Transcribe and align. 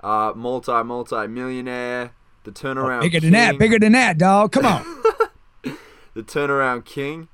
uh, 0.00 0.32
multi 0.34 0.82
multi 0.82 1.26
millionaire, 1.26 2.12
the 2.44 2.52
turnaround. 2.52 2.98
Oh, 2.98 3.02
bigger 3.02 3.20
king. 3.20 3.32
than 3.32 3.32
that, 3.32 3.58
bigger 3.58 3.78
than 3.78 3.92
that, 3.92 4.18
dog. 4.18 4.52
Come 4.52 4.66
on. 4.66 4.82
the 6.14 6.22
turnaround 6.22 6.84
king, 6.84 7.28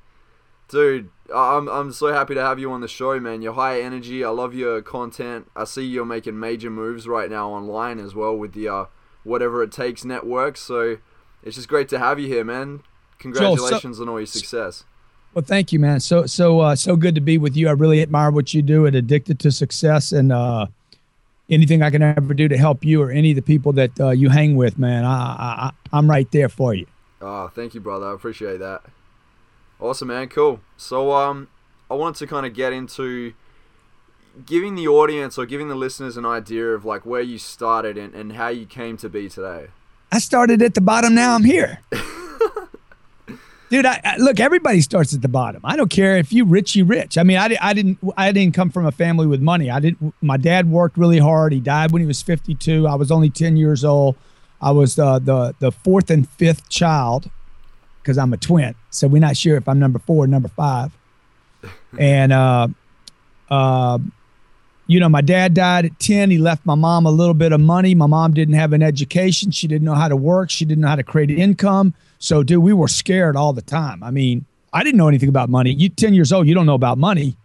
dude. 0.68 1.10
I'm 1.34 1.68
I'm 1.68 1.92
so 1.92 2.12
happy 2.12 2.34
to 2.34 2.42
have 2.42 2.58
you 2.58 2.70
on 2.70 2.80
the 2.80 2.88
show, 2.88 3.18
man. 3.18 3.40
You're 3.40 3.54
high 3.54 3.80
energy. 3.80 4.22
I 4.22 4.28
love 4.28 4.54
your 4.54 4.82
content. 4.82 5.50
I 5.56 5.64
see 5.64 5.84
you're 5.84 6.04
making 6.04 6.38
major 6.38 6.70
moves 6.70 7.08
right 7.08 7.30
now 7.30 7.50
online 7.50 7.98
as 7.98 8.14
well 8.14 8.36
with 8.36 8.52
the 8.52 8.68
uh, 8.68 8.84
whatever 9.22 9.62
it 9.62 9.72
takes 9.72 10.04
network. 10.04 10.56
So 10.58 10.98
it's 11.42 11.56
just 11.56 11.68
great 11.68 11.88
to 11.88 11.98
have 11.98 12.20
you 12.20 12.28
here, 12.28 12.44
man. 12.44 12.82
Congratulations 13.18 13.82
Joel, 13.82 13.94
so, 13.94 14.02
on 14.02 14.08
all 14.10 14.20
your 14.20 14.26
success. 14.26 14.84
Well, 15.32 15.44
thank 15.44 15.72
you, 15.72 15.80
man. 15.80 16.00
So 16.00 16.26
so 16.26 16.60
uh, 16.60 16.76
so 16.76 16.94
good 16.94 17.14
to 17.14 17.20
be 17.20 17.38
with 17.38 17.56
you. 17.56 17.68
I 17.68 17.72
really 17.72 18.02
admire 18.02 18.30
what 18.30 18.54
you 18.54 18.62
do 18.62 18.86
at 18.86 18.94
Addicted 18.94 19.40
to 19.40 19.50
Success, 19.50 20.12
and 20.12 20.30
uh, 20.30 20.66
anything 21.50 21.82
I 21.82 21.90
can 21.90 22.02
ever 22.02 22.34
do 22.34 22.48
to 22.48 22.56
help 22.56 22.84
you 22.84 23.02
or 23.02 23.10
any 23.10 23.30
of 23.30 23.36
the 23.36 23.42
people 23.42 23.72
that 23.74 23.98
uh, 24.00 24.10
you 24.10 24.30
hang 24.30 24.56
with, 24.56 24.78
man, 24.78 25.04
I, 25.04 25.72
I, 25.92 25.98
am 25.98 26.08
right 26.08 26.30
there 26.30 26.48
for 26.48 26.74
you. 26.74 26.86
Oh, 27.20 27.48
thank 27.48 27.74
you, 27.74 27.80
brother. 27.80 28.06
I 28.06 28.14
appreciate 28.14 28.58
that. 28.58 28.82
Awesome, 29.80 30.08
man. 30.08 30.28
Cool. 30.28 30.60
So, 30.76 31.12
um, 31.12 31.48
I 31.90 31.94
wanted 31.94 32.18
to 32.20 32.26
kind 32.26 32.46
of 32.46 32.54
get 32.54 32.72
into 32.72 33.34
giving 34.46 34.74
the 34.74 34.88
audience 34.88 35.38
or 35.38 35.46
giving 35.46 35.68
the 35.68 35.74
listeners 35.74 36.16
an 36.16 36.26
idea 36.26 36.68
of 36.68 36.84
like 36.84 37.06
where 37.06 37.20
you 37.20 37.38
started 37.38 37.96
and, 37.96 38.14
and 38.14 38.32
how 38.32 38.48
you 38.48 38.66
came 38.66 38.96
to 38.98 39.08
be 39.08 39.28
today. 39.28 39.68
I 40.10 40.18
started 40.18 40.62
at 40.62 40.74
the 40.74 40.80
bottom. 40.80 41.14
Now 41.14 41.34
I'm 41.34 41.44
here. 41.44 41.80
dude. 43.74 43.86
I, 43.86 44.00
I, 44.04 44.16
look. 44.18 44.40
Everybody 44.40 44.80
starts 44.80 45.14
at 45.14 45.22
the 45.22 45.28
bottom. 45.28 45.60
I 45.64 45.76
don't 45.76 45.90
care 45.90 46.16
if 46.16 46.32
you 46.32 46.44
rich, 46.44 46.76
you 46.76 46.84
rich. 46.84 47.18
I 47.18 47.22
mean, 47.22 47.36
I, 47.36 47.56
I 47.60 47.74
didn't. 47.74 47.98
I 48.16 48.32
didn't 48.32 48.54
come 48.54 48.70
from 48.70 48.86
a 48.86 48.92
family 48.92 49.26
with 49.26 49.40
money. 49.40 49.70
I 49.70 49.80
didn't. 49.80 50.14
My 50.22 50.36
dad 50.36 50.70
worked 50.70 50.96
really 50.96 51.18
hard. 51.18 51.52
He 51.52 51.60
died 51.60 51.90
when 51.90 52.00
he 52.00 52.06
was 52.06 52.22
52. 52.22 52.86
I 52.86 52.94
was 52.94 53.10
only 53.10 53.30
10 53.30 53.56
years 53.56 53.84
old. 53.84 54.16
I 54.60 54.70
was 54.70 54.98
uh, 54.98 55.18
the 55.18 55.54
the 55.58 55.72
fourth 55.72 56.10
and 56.10 56.28
fifth 56.28 56.68
child 56.68 57.30
because 58.00 58.16
I'm 58.16 58.32
a 58.32 58.36
twin. 58.36 58.74
So 58.90 59.08
we're 59.08 59.20
not 59.20 59.36
sure 59.36 59.56
if 59.56 59.68
I'm 59.68 59.78
number 59.78 59.98
four 59.98 60.24
or 60.24 60.26
number 60.26 60.48
five. 60.48 60.92
and 61.98 62.32
uh, 62.32 62.68
uh, 63.50 63.98
you 64.86 65.00
know, 65.00 65.08
my 65.08 65.20
dad 65.20 65.54
died 65.54 65.86
at 65.86 65.98
10. 65.98 66.30
He 66.30 66.38
left 66.38 66.66
my 66.66 66.74
mom 66.74 67.06
a 67.06 67.10
little 67.10 67.34
bit 67.34 67.52
of 67.52 67.60
money. 67.60 67.94
My 67.94 68.06
mom 68.06 68.34
didn't 68.34 68.54
have 68.54 68.72
an 68.72 68.82
education. 68.82 69.50
She 69.50 69.66
didn't 69.66 69.84
know 69.84 69.94
how 69.94 70.08
to 70.08 70.16
work. 70.16 70.50
She 70.50 70.64
didn't 70.64 70.82
know 70.82 70.88
how 70.88 70.96
to 70.96 71.02
create 71.02 71.30
income. 71.30 71.94
So, 72.18 72.42
dude, 72.42 72.62
we 72.62 72.72
were 72.72 72.88
scared 72.88 73.36
all 73.36 73.52
the 73.52 73.62
time. 73.62 74.02
I 74.02 74.10
mean, 74.10 74.44
I 74.72 74.82
didn't 74.82 74.98
know 74.98 75.08
anything 75.08 75.28
about 75.28 75.48
money. 75.48 75.72
You 75.72 75.88
10 75.88 76.14
years 76.14 76.32
old, 76.32 76.46
you 76.46 76.54
don't 76.54 76.66
know 76.66 76.74
about 76.74 76.98
money. 76.98 77.36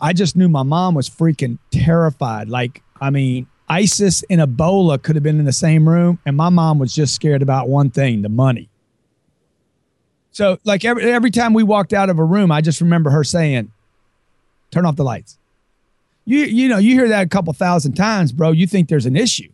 I 0.00 0.12
just 0.12 0.36
knew 0.36 0.48
my 0.48 0.62
mom 0.62 0.94
was 0.94 1.08
freaking 1.08 1.58
terrified. 1.70 2.48
Like, 2.48 2.82
I 3.00 3.10
mean, 3.10 3.46
ISIS 3.68 4.22
and 4.30 4.40
Ebola 4.40 5.02
could 5.02 5.16
have 5.16 5.22
been 5.22 5.38
in 5.38 5.44
the 5.44 5.52
same 5.52 5.88
room, 5.88 6.18
and 6.26 6.36
my 6.36 6.50
mom 6.50 6.78
was 6.78 6.94
just 6.94 7.14
scared 7.14 7.42
about 7.42 7.68
one 7.68 7.90
thing 7.90 8.22
the 8.22 8.28
money. 8.28 8.68
So, 10.30 10.58
like, 10.64 10.84
every, 10.84 11.10
every 11.10 11.30
time 11.30 11.54
we 11.54 11.62
walked 11.62 11.94
out 11.94 12.10
of 12.10 12.18
a 12.18 12.24
room, 12.24 12.52
I 12.52 12.60
just 12.60 12.80
remember 12.80 13.10
her 13.10 13.24
saying, 13.24 13.72
Turn 14.70 14.84
off 14.84 14.96
the 14.96 15.04
lights. 15.04 15.38
You, 16.26 16.40
you 16.40 16.68
know, 16.68 16.78
you 16.78 16.92
hear 16.92 17.08
that 17.08 17.24
a 17.24 17.28
couple 17.28 17.52
thousand 17.52 17.94
times, 17.94 18.32
bro. 18.32 18.50
You 18.50 18.66
think 18.66 18.88
there's 18.88 19.06
an 19.06 19.16
issue. 19.16 19.50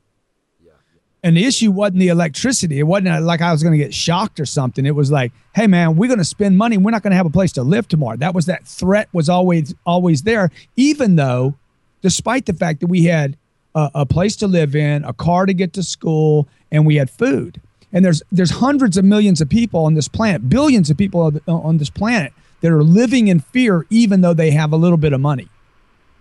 And 1.24 1.36
the 1.36 1.44
issue 1.44 1.70
wasn't 1.70 2.00
the 2.00 2.08
electricity. 2.08 2.80
It 2.80 2.82
wasn't 2.82 3.22
like 3.24 3.40
I 3.40 3.52
was 3.52 3.62
going 3.62 3.78
to 3.78 3.78
get 3.78 3.94
shocked 3.94 4.40
or 4.40 4.44
something. 4.44 4.84
It 4.84 4.96
was 4.96 5.12
like, 5.12 5.30
hey 5.54 5.68
man, 5.68 5.94
we're 5.94 6.08
going 6.08 6.18
to 6.18 6.24
spend 6.24 6.58
money. 6.58 6.76
We're 6.76 6.90
not 6.90 7.04
going 7.04 7.12
to 7.12 7.16
have 7.16 7.26
a 7.26 7.30
place 7.30 7.52
to 7.52 7.62
live 7.62 7.86
tomorrow. 7.86 8.16
That 8.16 8.34
was 8.34 8.46
that 8.46 8.66
threat 8.66 9.08
was 9.12 9.28
always 9.28 9.72
always 9.86 10.22
there. 10.22 10.50
Even 10.74 11.14
though, 11.14 11.54
despite 12.00 12.46
the 12.46 12.54
fact 12.54 12.80
that 12.80 12.88
we 12.88 13.04
had 13.04 13.36
a, 13.76 13.90
a 13.94 14.06
place 14.06 14.34
to 14.36 14.48
live 14.48 14.74
in, 14.74 15.04
a 15.04 15.12
car 15.12 15.46
to 15.46 15.54
get 15.54 15.72
to 15.74 15.84
school, 15.84 16.48
and 16.72 16.84
we 16.84 16.96
had 16.96 17.08
food. 17.08 17.60
And 17.92 18.04
there's 18.04 18.22
there's 18.32 18.50
hundreds 18.50 18.96
of 18.96 19.04
millions 19.04 19.40
of 19.40 19.48
people 19.48 19.84
on 19.84 19.94
this 19.94 20.08
planet, 20.08 20.48
billions 20.48 20.90
of 20.90 20.96
people 20.96 21.40
on 21.46 21.76
this 21.76 21.90
planet 21.90 22.32
that 22.62 22.72
are 22.72 22.82
living 22.82 23.28
in 23.28 23.38
fear, 23.38 23.86
even 23.90 24.22
though 24.22 24.34
they 24.34 24.50
have 24.50 24.72
a 24.72 24.76
little 24.76 24.98
bit 24.98 25.12
of 25.12 25.20
money. 25.20 25.48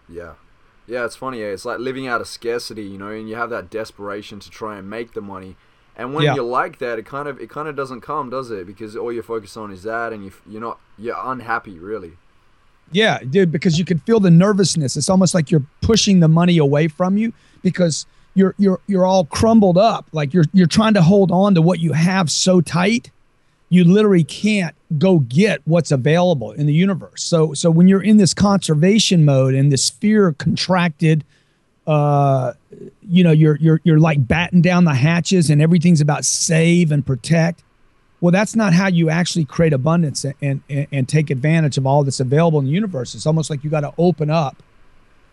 Yeah. 0.08 0.34
Yeah, 0.92 1.06
it's 1.06 1.16
funny. 1.16 1.42
Eh? 1.42 1.48
It's 1.48 1.64
like 1.64 1.80
living 1.80 2.06
out 2.06 2.20
of 2.20 2.28
scarcity, 2.28 2.84
you 2.84 2.98
know, 2.98 3.08
and 3.08 3.30
you 3.30 3.36
have 3.38 3.50
that 3.50 3.70
desperation 3.70 4.42
to 4.42 4.50
try 4.50 4.78
and 4.78 4.90
make 4.90 5.14
the 5.14 5.22
money. 5.22 5.56
And 5.96 6.14
when 6.14 6.26
yeah. 6.26 6.36
you're 6.36 6.44
like 6.44 6.80
that, 6.80 7.00
it 7.00 7.06
kind 7.06 7.30
of 7.30 7.40
it 7.40 7.50
kind 7.50 7.70
of 7.70 7.78
doesn't 7.78 8.02
come, 8.02 8.30
does 8.30 8.52
it? 8.52 8.68
Because 8.68 8.98
all 8.98 9.10
you're 9.10 9.24
focused 9.24 9.56
on 9.56 9.72
is 9.72 9.84
that, 9.84 10.12
and 10.12 10.26
you 10.26 10.34
you're 10.46 10.60
not 10.60 10.80
you're 10.98 11.16
unhappy, 11.18 11.80
really. 11.80 12.18
Yeah, 12.92 13.20
dude, 13.20 13.54
because 13.54 13.80
you 13.80 13.86
can 13.86 14.00
feel 14.00 14.20
the 14.20 14.30
nervousness. 14.30 14.98
It's 14.98 15.10
almost 15.10 15.34
like 15.34 15.50
you're 15.50 15.66
pushing 15.80 16.20
the 16.20 16.28
money 16.28 16.58
away 16.58 16.90
from 16.90 17.18
you 17.18 17.32
because 17.62 18.06
you're 18.34 18.54
you're 18.58 18.82
you're 18.86 19.06
all 19.06 19.24
crumbled 19.24 19.78
up. 19.78 20.08
Like 20.12 20.34
you're 20.34 20.46
you're 20.52 20.68
trying 20.68 20.96
to 20.96 21.02
hold 21.02 21.32
on 21.32 21.56
to 21.56 21.62
what 21.62 21.80
you 21.80 21.94
have 21.94 22.30
so 22.30 22.60
tight 22.60 23.12
you 23.72 23.86
literally 23.86 24.26
can't 24.26 24.76
go 24.98 25.20
get 25.20 25.62
what's 25.66 25.92
available 25.92 26.52
in 26.52 26.66
the 26.66 26.74
universe. 26.74 27.24
So 27.24 27.54
so 27.54 27.72
when 27.72 27.88
you're 27.88 28.04
in 28.04 28.18
this 28.18 28.34
conservation 28.34 29.26
mode 29.26 29.54
and 29.54 29.72
this 29.72 29.90
fear 29.90 30.34
contracted 30.34 31.24
uh 31.88 32.54
you 33.02 33.24
know 33.24 33.32
you're 33.32 33.56
you're 33.58 33.82
you're 33.84 34.00
like 34.00 34.28
batting 34.28 34.62
down 34.62 34.86
the 34.86 34.94
hatches 34.94 35.50
and 35.50 35.62
everything's 35.62 36.02
about 36.02 36.26
save 36.26 36.92
and 36.92 37.06
protect. 37.06 37.64
Well, 38.20 38.32
that's 38.32 38.56
not 38.56 38.74
how 38.74 38.88
you 38.88 39.10
actually 39.10 39.46
create 39.46 39.74
abundance 39.74 40.26
and 40.42 40.62
and, 40.70 40.88
and 40.92 41.10
take 41.10 41.30
advantage 41.30 41.78
of 41.78 41.86
all 41.86 42.04
that's 42.04 42.20
available 42.20 42.60
in 42.60 42.66
the 42.66 42.72
universe. 42.72 43.16
It's 43.16 43.26
almost 43.26 43.50
like 43.50 43.64
you 43.64 43.70
got 43.70 43.82
to 43.82 43.94
open 43.98 44.30
up 44.30 44.62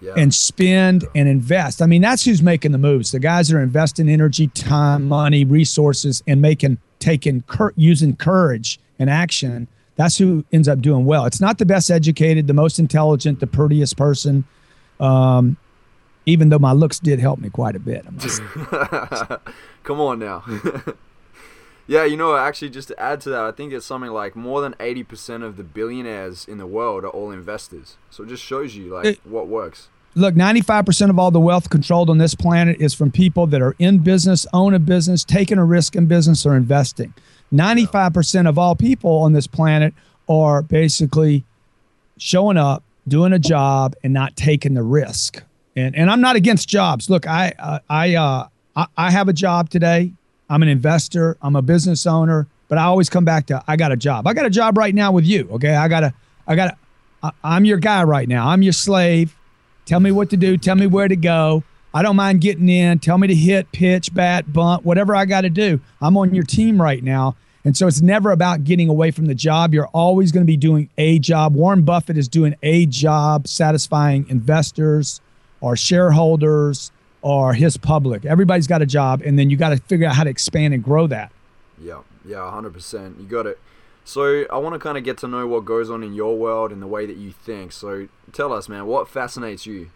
yeah. 0.01 0.15
and 0.17 0.33
spend 0.33 1.05
and 1.15 1.29
invest. 1.29 1.83
I 1.83 1.87
mean, 1.87 2.03
that's 2.03 2.25
who's 2.25 2.43
making 2.43 2.73
the 2.73 2.79
moves. 2.79 3.13
The 3.13 3.19
guys 3.19 3.49
that 3.49 3.57
are 3.57 3.63
investing 3.63 4.09
energy, 4.09 4.47
time, 4.49 5.09
money, 5.09 5.45
resources, 5.45 6.23
and 6.27 6.41
making 6.41 6.79
taking 6.99 7.43
cur- 7.43 7.75
using 7.77 8.17
courage 8.17 8.81
and 8.99 9.11
action. 9.11 9.69
That's 9.97 10.17
who 10.19 10.45
ends 10.53 10.69
up 10.69 10.81
doing 10.81 11.05
well. 11.05 11.25
It's 11.25 11.41
not 11.41 11.59
the 11.59 11.67
best 11.67 11.91
educated, 11.91 12.47
the 12.47 12.55
most 12.55 12.79
intelligent, 12.79 13.41
the 13.41 13.47
prettiest 13.47 13.97
person. 13.97 14.45
Um, 15.01 15.57
even 16.29 16.51
though 16.51 16.59
my 16.59 16.73
looks 16.73 16.99
did 16.99 17.19
help 17.19 17.39
me 17.39 17.49
quite 17.49 17.75
a 17.75 17.79
bit. 17.79 18.05
Come 19.83 20.01
on 20.01 20.19
now. 20.19 20.45
yeah, 21.87 22.05
you 22.05 22.19
know, 22.19 22.37
actually, 22.37 22.69
just 22.69 22.89
to 22.89 23.01
add 23.01 23.23
to 23.23 23.31
that, 23.31 23.41
I 23.41 23.51
think 23.51 23.73
it's 23.73 23.87
something 23.87 24.11
like 24.11 24.37
more 24.37 24.61
than 24.61 24.75
80% 24.75 25.43
of 25.43 25.57
the 25.57 25.65
billionaires 25.65 26.45
in 26.47 26.59
the 26.59 26.67
world 26.67 27.05
are 27.05 27.09
all 27.09 27.31
investors. 27.31 27.97
So 28.11 28.25
it 28.25 28.29
just 28.29 28.45
shows 28.45 28.77
you 28.77 28.95
like 28.95 29.07
it, 29.07 29.21
what 29.25 29.49
works. 29.49 29.89
Look, 30.15 30.35
95% 30.35 31.09
of 31.09 31.19
all 31.19 31.31
the 31.31 31.41
wealth 31.41 31.71
controlled 31.71 32.11
on 32.11 32.19
this 32.19 32.35
planet 32.35 32.79
is 32.79 32.93
from 32.93 33.11
people 33.11 33.47
that 33.47 33.63
are 33.63 33.75
in 33.79 34.01
business, 34.01 34.47
own 34.53 34.75
a 34.75 34.79
business, 34.79 35.25
taking 35.25 35.57
a 35.57 35.65
risk 35.65 35.97
in 35.97 36.07
business, 36.07 36.45
or 36.45 36.57
investing. 36.57 37.15
95% 37.53 38.49
of 38.49 38.59
all 38.59 38.75
people 38.75 39.19
on 39.19 39.33
this 39.33 39.47
planet 39.47 39.95
are 40.29 40.63
basically 40.63 41.45
showing 42.19 42.57
up, 42.57 42.83
doing 43.07 43.33
a 43.33 43.39
job, 43.39 43.95
and 44.03 44.13
not 44.13 44.37
taking 44.37 44.75
the 44.75 44.83
risk. 44.83 45.43
And, 45.77 45.97
and 45.97 46.11
I'm 46.11 46.21
not 46.21 46.37
against 46.37 46.69
jobs. 46.69 47.09
Look, 47.09 47.27
I, 47.27 47.81
I, 47.89 48.15
uh, 48.15 48.49
I, 48.77 48.87
I 48.97 49.11
have 49.11 49.29
a 49.29 49.33
job 49.33 49.71
today. 49.71 50.13
I'm 50.51 50.63
an 50.63 50.69
investor. 50.69 51.37
I'm 51.41 51.57
a 51.57 51.63
business 51.63 52.07
owner. 52.07 52.47
But 52.69 52.79
I 52.79 52.85
always 52.85 53.09
come 53.09 53.25
back 53.25 53.47
to 53.47 53.63
I 53.67 53.77
got 53.77 53.93
a 53.93 53.97
job. 53.97 54.27
I 54.27 54.35
got 54.35 54.45
a 54.45 54.51
job 54.51 54.77
right 54.77 54.95
now 54.95 55.11
with 55.11 55.25
you. 55.25 55.49
Okay, 55.53 55.75
I 55.75 55.89
got 55.89 56.05
a, 56.05 56.13
I 56.47 56.55
got 56.55 56.77
a, 57.23 57.33
I'm 57.43 57.65
your 57.65 57.79
guy 57.79 58.05
right 58.05 58.29
now. 58.29 58.49
I'm 58.49 58.63
your 58.63 58.75
slave. 58.75 59.35
Tell 59.87 60.01
me 60.01 60.13
what 60.13 60.31
to 60.31 60.37
do. 60.37 60.59
Tell 60.59 60.77
me 60.77 60.87
where 60.87 61.09
to 61.09 61.17
go. 61.17 61.65
I 61.99 62.03
don't 62.03 62.15
mind 62.15 62.41
getting 62.41 62.69
in. 62.69 63.01
Tell 63.01 63.19
me 63.19 63.27
to 63.27 63.35
hit, 63.35 63.73
pitch, 63.73 64.15
bat, 64.15 64.53
bunt, 64.53 64.85
whatever 64.85 65.17
I 65.17 65.25
got 65.25 65.41
to 65.41 65.51
do. 65.51 65.81
I'm 66.01 66.17
on 66.17 66.33
your 66.33 66.45
team 66.45 66.81
right 66.81 67.03
now. 67.03 67.35
And 67.65 67.77
so 67.77 67.89
it's 67.89 68.01
never 68.01 68.31
about 68.31 68.63
getting 68.63 68.89
away 68.89 69.11
from 69.11 69.27
the 69.27 69.35
job. 69.35 69.75
You're 69.75 69.89
always 69.89 70.31
going 70.31 70.45
to 70.45 70.47
be 70.47 70.57
doing 70.57 70.89
a 70.97 71.19
job. 71.19 71.57
Warren 71.57 71.83
Buffett 71.83 72.17
is 72.17 72.29
doing 72.29 72.55
a 72.63 72.87
job 72.87 73.49
satisfying 73.49 74.29
investors 74.29 75.21
or 75.61 75.75
shareholders 75.75 76.93
or 77.21 77.53
his 77.53 77.77
public. 77.77 78.25
Everybody's 78.25 78.69
got 78.69 78.81
a 78.81 78.87
job. 78.87 79.21
And 79.25 79.37
then 79.37 79.51
you 79.51 79.57
got 79.57 79.71
to 79.71 79.79
figure 79.79 80.07
out 80.07 80.15
how 80.15 80.23
to 80.23 80.31
expand 80.31 80.75
and 80.75 80.85
grow 80.85 81.09
that. 81.09 81.33
Yeah, 81.83 82.03
yeah, 82.25 82.37
100%. 82.37 83.19
You 83.19 83.27
got 83.27 83.47
it. 83.47 83.59
So 84.05 84.45
I 84.53 84.59
want 84.59 84.75
to 84.75 84.79
kind 84.79 84.97
of 84.97 85.03
get 85.03 85.19
to 85.19 85.27
know 85.27 85.49
what 85.49 85.65
goes 85.65 85.91
on 85.91 86.05
in 86.05 86.15
your 86.15 86.37
world 86.37 86.71
and 86.71 86.81
the 86.81 86.87
way 86.87 87.07
that 87.07 87.17
you 87.17 87.33
think. 87.33 87.73
So 87.73 88.07
tell 88.33 88.53
us, 88.53 88.69
man, 88.69 88.87
what 88.87 89.09
fascinates 89.09 89.67
you? 89.67 89.91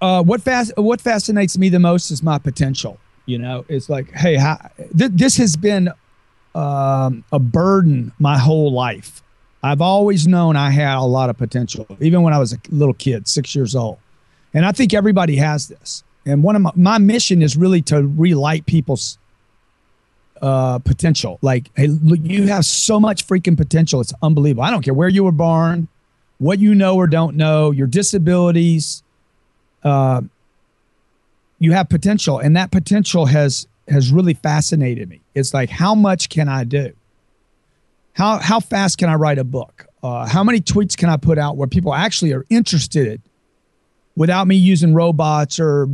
Uh, 0.00 0.22
what 0.22 0.42
fas- 0.42 0.72
what 0.76 1.00
fascinates 1.00 1.56
me 1.58 1.68
the 1.68 1.78
most 1.78 2.10
is 2.10 2.22
my 2.22 2.38
potential. 2.38 2.98
You 3.26 3.38
know, 3.38 3.64
it's 3.68 3.88
like, 3.88 4.12
hey, 4.12 4.36
how, 4.36 4.70
th- 4.96 5.10
this 5.14 5.36
has 5.38 5.56
been 5.56 5.90
um, 6.54 7.24
a 7.32 7.38
burden 7.38 8.12
my 8.18 8.38
whole 8.38 8.72
life. 8.72 9.22
I've 9.62 9.80
always 9.80 10.28
known 10.28 10.54
I 10.54 10.70
had 10.70 10.96
a 10.96 11.02
lot 11.02 11.28
of 11.28 11.36
potential, 11.36 11.86
even 12.00 12.22
when 12.22 12.32
I 12.32 12.38
was 12.38 12.52
a 12.52 12.58
little 12.70 12.94
kid, 12.94 13.26
six 13.26 13.54
years 13.54 13.74
old. 13.74 13.98
And 14.54 14.64
I 14.64 14.72
think 14.72 14.94
everybody 14.94 15.36
has 15.36 15.66
this. 15.68 16.04
And 16.24 16.42
one 16.42 16.56
of 16.56 16.62
my, 16.62 16.70
my 16.76 16.98
mission 16.98 17.42
is 17.42 17.56
really 17.56 17.82
to 17.82 18.06
relight 18.06 18.64
people's 18.66 19.18
uh, 20.40 20.78
potential. 20.78 21.38
Like, 21.42 21.70
hey, 21.76 21.88
look, 21.88 22.20
you 22.22 22.44
have 22.44 22.64
so 22.64 23.00
much 23.00 23.26
freaking 23.26 23.56
potential. 23.56 24.00
It's 24.00 24.12
unbelievable. 24.22 24.62
I 24.62 24.70
don't 24.70 24.82
care 24.82 24.94
where 24.94 25.08
you 25.08 25.24
were 25.24 25.32
born, 25.32 25.88
what 26.38 26.58
you 26.58 26.74
know 26.74 26.94
or 26.94 27.06
don't 27.06 27.36
know, 27.36 27.70
your 27.70 27.86
disabilities. 27.86 29.02
Uh, 29.86 30.20
you 31.60 31.72
have 31.72 31.88
potential, 31.88 32.40
and 32.40 32.56
that 32.56 32.72
potential 32.72 33.26
has 33.26 33.68
has 33.88 34.10
really 34.10 34.34
fascinated 34.34 35.08
me. 35.08 35.20
It's 35.32 35.54
like, 35.54 35.70
how 35.70 35.94
much 35.94 36.28
can 36.28 36.48
I 36.48 36.64
do? 36.64 36.92
How 38.14 38.38
how 38.38 38.58
fast 38.58 38.98
can 38.98 39.08
I 39.08 39.14
write 39.14 39.38
a 39.38 39.44
book? 39.44 39.86
Uh, 40.02 40.26
how 40.26 40.42
many 40.42 40.60
tweets 40.60 40.96
can 40.96 41.08
I 41.08 41.16
put 41.16 41.38
out 41.38 41.56
where 41.56 41.68
people 41.68 41.94
actually 41.94 42.32
are 42.32 42.44
interested 42.50 43.22
without 44.16 44.48
me 44.48 44.56
using 44.56 44.92
robots 44.92 45.60
or 45.60 45.88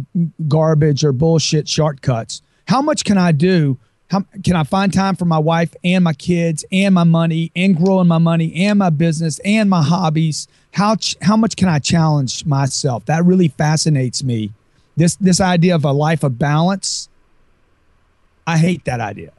garbage 0.48 1.04
or 1.04 1.12
bullshit 1.12 1.68
shortcuts? 1.68 2.40
How 2.66 2.80
much 2.80 3.04
can 3.04 3.18
I 3.18 3.32
do? 3.32 3.78
How 4.12 4.22
can 4.44 4.56
I 4.56 4.64
find 4.64 4.92
time 4.92 5.16
for 5.16 5.24
my 5.24 5.38
wife 5.38 5.74
and 5.82 6.04
my 6.04 6.12
kids 6.12 6.66
and 6.70 6.94
my 6.94 7.04
money 7.04 7.50
and 7.56 7.74
growing 7.74 8.06
my 8.06 8.18
money 8.18 8.66
and 8.66 8.78
my 8.78 8.90
business 8.90 9.38
and 9.38 9.70
my 9.70 9.82
hobbies? 9.82 10.48
How 10.72 10.96
how 11.22 11.34
much 11.34 11.56
can 11.56 11.68
I 11.68 11.78
challenge 11.78 12.44
myself? 12.44 13.06
That 13.06 13.24
really 13.24 13.48
fascinates 13.48 14.22
me. 14.22 14.52
This 14.98 15.16
this 15.16 15.40
idea 15.40 15.74
of 15.74 15.86
a 15.86 15.92
life 15.92 16.24
of 16.24 16.38
balance. 16.38 17.08
I 18.46 18.58
hate 18.58 18.84
that 18.84 19.00
idea. 19.00 19.32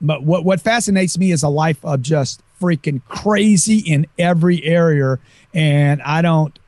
But 0.00 0.22
what 0.22 0.46
what 0.46 0.62
fascinates 0.62 1.18
me 1.18 1.30
is 1.30 1.42
a 1.42 1.50
life 1.50 1.84
of 1.84 2.00
just 2.00 2.40
freaking 2.58 3.02
crazy 3.08 3.80
in 3.80 4.06
every 4.18 4.64
area 4.64 5.18
and 5.52 6.00
I 6.00 6.22
don't 6.22 6.58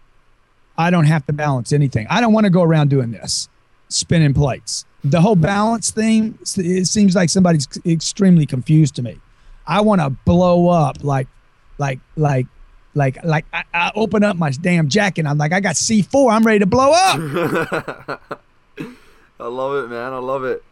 I 0.77 0.91
don't 0.91 1.07
have 1.07 1.25
to 1.29 1.33
balance 1.33 1.73
anything. 1.73 2.07
I 2.11 2.21
don't 2.21 2.35
want 2.35 2.45
to 2.45 2.51
go 2.51 2.63
around 2.63 2.91
doing 2.91 3.11
this, 3.11 3.49
spinning 3.89 4.35
plates 4.35 4.85
the 5.03 5.21
whole 5.21 5.37
balance 5.37 5.91
thing 5.91 6.39
it 6.57 6.87
seems 6.87 7.15
like 7.15 7.31
somebody's 7.31 7.67
extremely 7.87 8.47
confused 8.47 8.95
to 8.97 9.03
me. 9.03 9.19
I 9.67 9.81
want 9.81 10.01
to 10.01 10.11
blow 10.11 10.69
up 10.69 11.03
like 11.03 11.29
like 11.79 12.01
like 12.17 12.47
like 12.95 13.23
like 13.25 13.47
I, 13.53 13.65
I, 13.73 13.93
open 13.95 14.25
up 14.25 14.37
my 14.37 14.51
damn 14.51 14.89
jacket 14.89 15.25
i'm 15.25 15.39
like 15.39 15.53
i 15.53 15.61
got 15.61 15.77
c4 15.77 16.33
i'm 16.33 16.45
ready 16.45 16.59
to 16.59 16.67
blow 16.67 16.91
up. 16.93 18.21
I 19.41 19.47
love 19.47 19.85
it 19.85 19.89
man 19.89 20.13
i 20.13 20.19
love 20.19 20.45
it. 20.45 20.63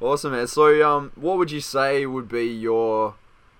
Awesome 0.00 0.32
man. 0.32 0.46
So 0.46 0.86
um 0.88 1.12
what 1.14 1.38
would 1.38 1.50
you 1.50 1.60
say 1.60 2.06
would 2.06 2.28
be 2.28 2.46
your 2.46 3.14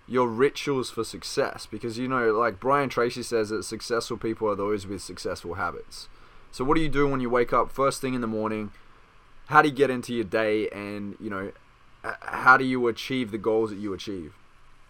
your 0.07 0.29
rituals 0.29 0.91
for 0.91 1.05
success? 1.05 1.67
Because 1.71 1.99
you 1.99 2.09
know 2.09 2.33
like 2.33 2.61
brian 2.61 2.89
tracy 2.89 3.23
says 3.23 3.51
that 3.51 3.65
successful 3.65 4.17
people 4.17 4.49
are 4.49 4.57
those 4.57 4.87
with 4.87 5.03
successful 5.03 5.55
habits. 5.55 6.09
So 6.51 6.65
what 6.65 6.77
do 6.77 6.83
you 6.83 6.89
do 6.89 7.09
when 7.09 7.21
you 7.21 7.31
wake 7.31 7.53
up 7.53 7.71
first 7.71 8.01
thing 8.01 8.15
in 8.15 8.21
the 8.21 8.27
morning 8.27 8.73
how 9.47 9.63
do 9.63 9.69
you 9.69 9.75
get 9.75 9.91
into 9.91 10.15
your 10.15 10.25
day 10.25 10.69
and 10.71 11.17
you 11.21 11.31
know 11.31 11.53
how 12.21 12.57
do 12.57 12.65
you 12.65 12.87
achieve 12.89 13.31
the 13.31 13.39
goals 13.39 13.71
that 13.71 13.77
you 13.79 13.93
achieve? 13.95 14.35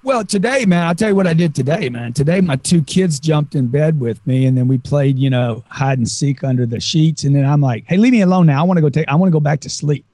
Well 0.03 0.25
today 0.25 0.67
man 0.67 0.87
i'll 0.87 0.95
tell 0.95 1.09
you 1.09 1.15
what 1.15 1.27
i 1.27 1.33
did 1.33 1.55
today 1.55 1.89
man. 1.89 2.13
Today 2.13 2.41
my 2.41 2.57
two 2.57 2.83
kids 2.83 3.19
jumped 3.19 3.55
in 3.55 3.69
bed 3.69 4.01
with 4.01 4.25
me 4.27 4.45
and 4.47 4.57
then 4.57 4.69
we 4.69 4.77
played 4.79 5.19
you 5.19 5.31
know 5.31 5.65
hide 5.69 5.99
and 5.99 6.09
seek 6.09 6.45
under 6.45 6.67
the 6.67 6.81
sheets 6.81 7.25
and 7.25 7.35
then 7.35 7.47
i'm 7.47 7.61
like 7.61 7.85
hey 7.89 7.97
leave 7.97 8.13
me 8.13 8.21
alone 8.21 8.47
now. 8.47 8.61
I 8.61 8.65
want 8.65 8.77
to 8.77 8.83
go 8.83 8.91
take 8.91 9.09
i 9.09 9.15
want 9.15 9.31
to 9.31 9.33
go 9.33 9.41
back 9.41 9.61
to 9.61 9.71
sleep. 9.71 10.05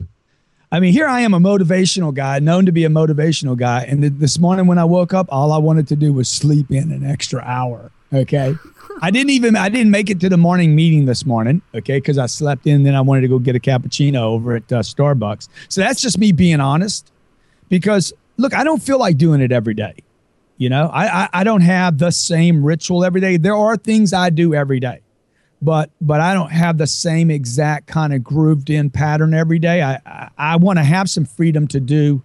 I 0.70 0.78
mean 0.78 0.92
here 0.92 1.08
i 1.08 1.20
am 1.20 1.34
a 1.34 1.40
motivational 1.40 2.14
guy 2.14 2.38
known 2.38 2.66
to 2.66 2.72
be 2.72 2.84
a 2.84 2.88
motivational 2.88 3.56
guy 3.56 3.82
and 3.82 4.00
th- 4.02 4.12
this 4.16 4.38
morning 4.38 4.66
when 4.69 4.78
i 4.78 4.84
woke 4.84 5.12
up 5.12 5.26
all 5.31 5.50
i 5.52 5.58
wanted 5.58 5.88
to 5.88 5.96
do 5.96 6.12
was 6.12 6.28
sleep 6.28 6.70
in 6.70 6.92
an 6.92 7.04
extra 7.04 7.40
hour 7.40 7.90
okay 8.12 8.54
I 9.02 9.10
didn't 9.10 9.30
even 9.30 9.56
I 9.56 9.68
didn't 9.68 9.90
make 9.90 10.10
it 10.10 10.20
to 10.20 10.28
the 10.28 10.36
morning 10.36 10.74
meeting 10.74 11.06
this 11.06 11.24
morning, 11.24 11.62
okay, 11.74 11.98
because 11.98 12.18
I 12.18 12.26
slept 12.26 12.66
in. 12.66 12.82
Then 12.82 12.94
I 12.94 13.00
wanted 13.00 13.22
to 13.22 13.28
go 13.28 13.38
get 13.38 13.56
a 13.56 13.60
cappuccino 13.60 14.20
over 14.20 14.56
at 14.56 14.70
uh, 14.70 14.80
Starbucks. 14.80 15.48
So 15.68 15.80
that's 15.80 16.02
just 16.02 16.18
me 16.18 16.32
being 16.32 16.60
honest. 16.60 17.10
Because 17.68 18.12
look, 18.36 18.54
I 18.54 18.62
don't 18.62 18.82
feel 18.82 18.98
like 18.98 19.16
doing 19.16 19.40
it 19.40 19.52
every 19.52 19.74
day. 19.74 19.94
You 20.58 20.68
know, 20.68 20.90
I, 20.92 21.22
I 21.22 21.28
I 21.32 21.44
don't 21.44 21.62
have 21.62 21.98
the 21.98 22.10
same 22.10 22.62
ritual 22.62 23.04
every 23.04 23.20
day. 23.20 23.38
There 23.38 23.56
are 23.56 23.76
things 23.76 24.12
I 24.12 24.28
do 24.28 24.52
every 24.54 24.80
day, 24.80 25.00
but 25.62 25.90
but 26.02 26.20
I 26.20 26.34
don't 26.34 26.52
have 26.52 26.76
the 26.76 26.86
same 26.86 27.30
exact 27.30 27.86
kind 27.86 28.12
of 28.12 28.22
grooved 28.22 28.68
in 28.68 28.90
pattern 28.90 29.32
every 29.32 29.58
day. 29.58 29.80
I 29.80 29.94
I, 30.04 30.28
I 30.36 30.56
want 30.56 30.78
to 30.78 30.84
have 30.84 31.08
some 31.08 31.24
freedom 31.24 31.66
to 31.68 31.80
do 31.80 32.22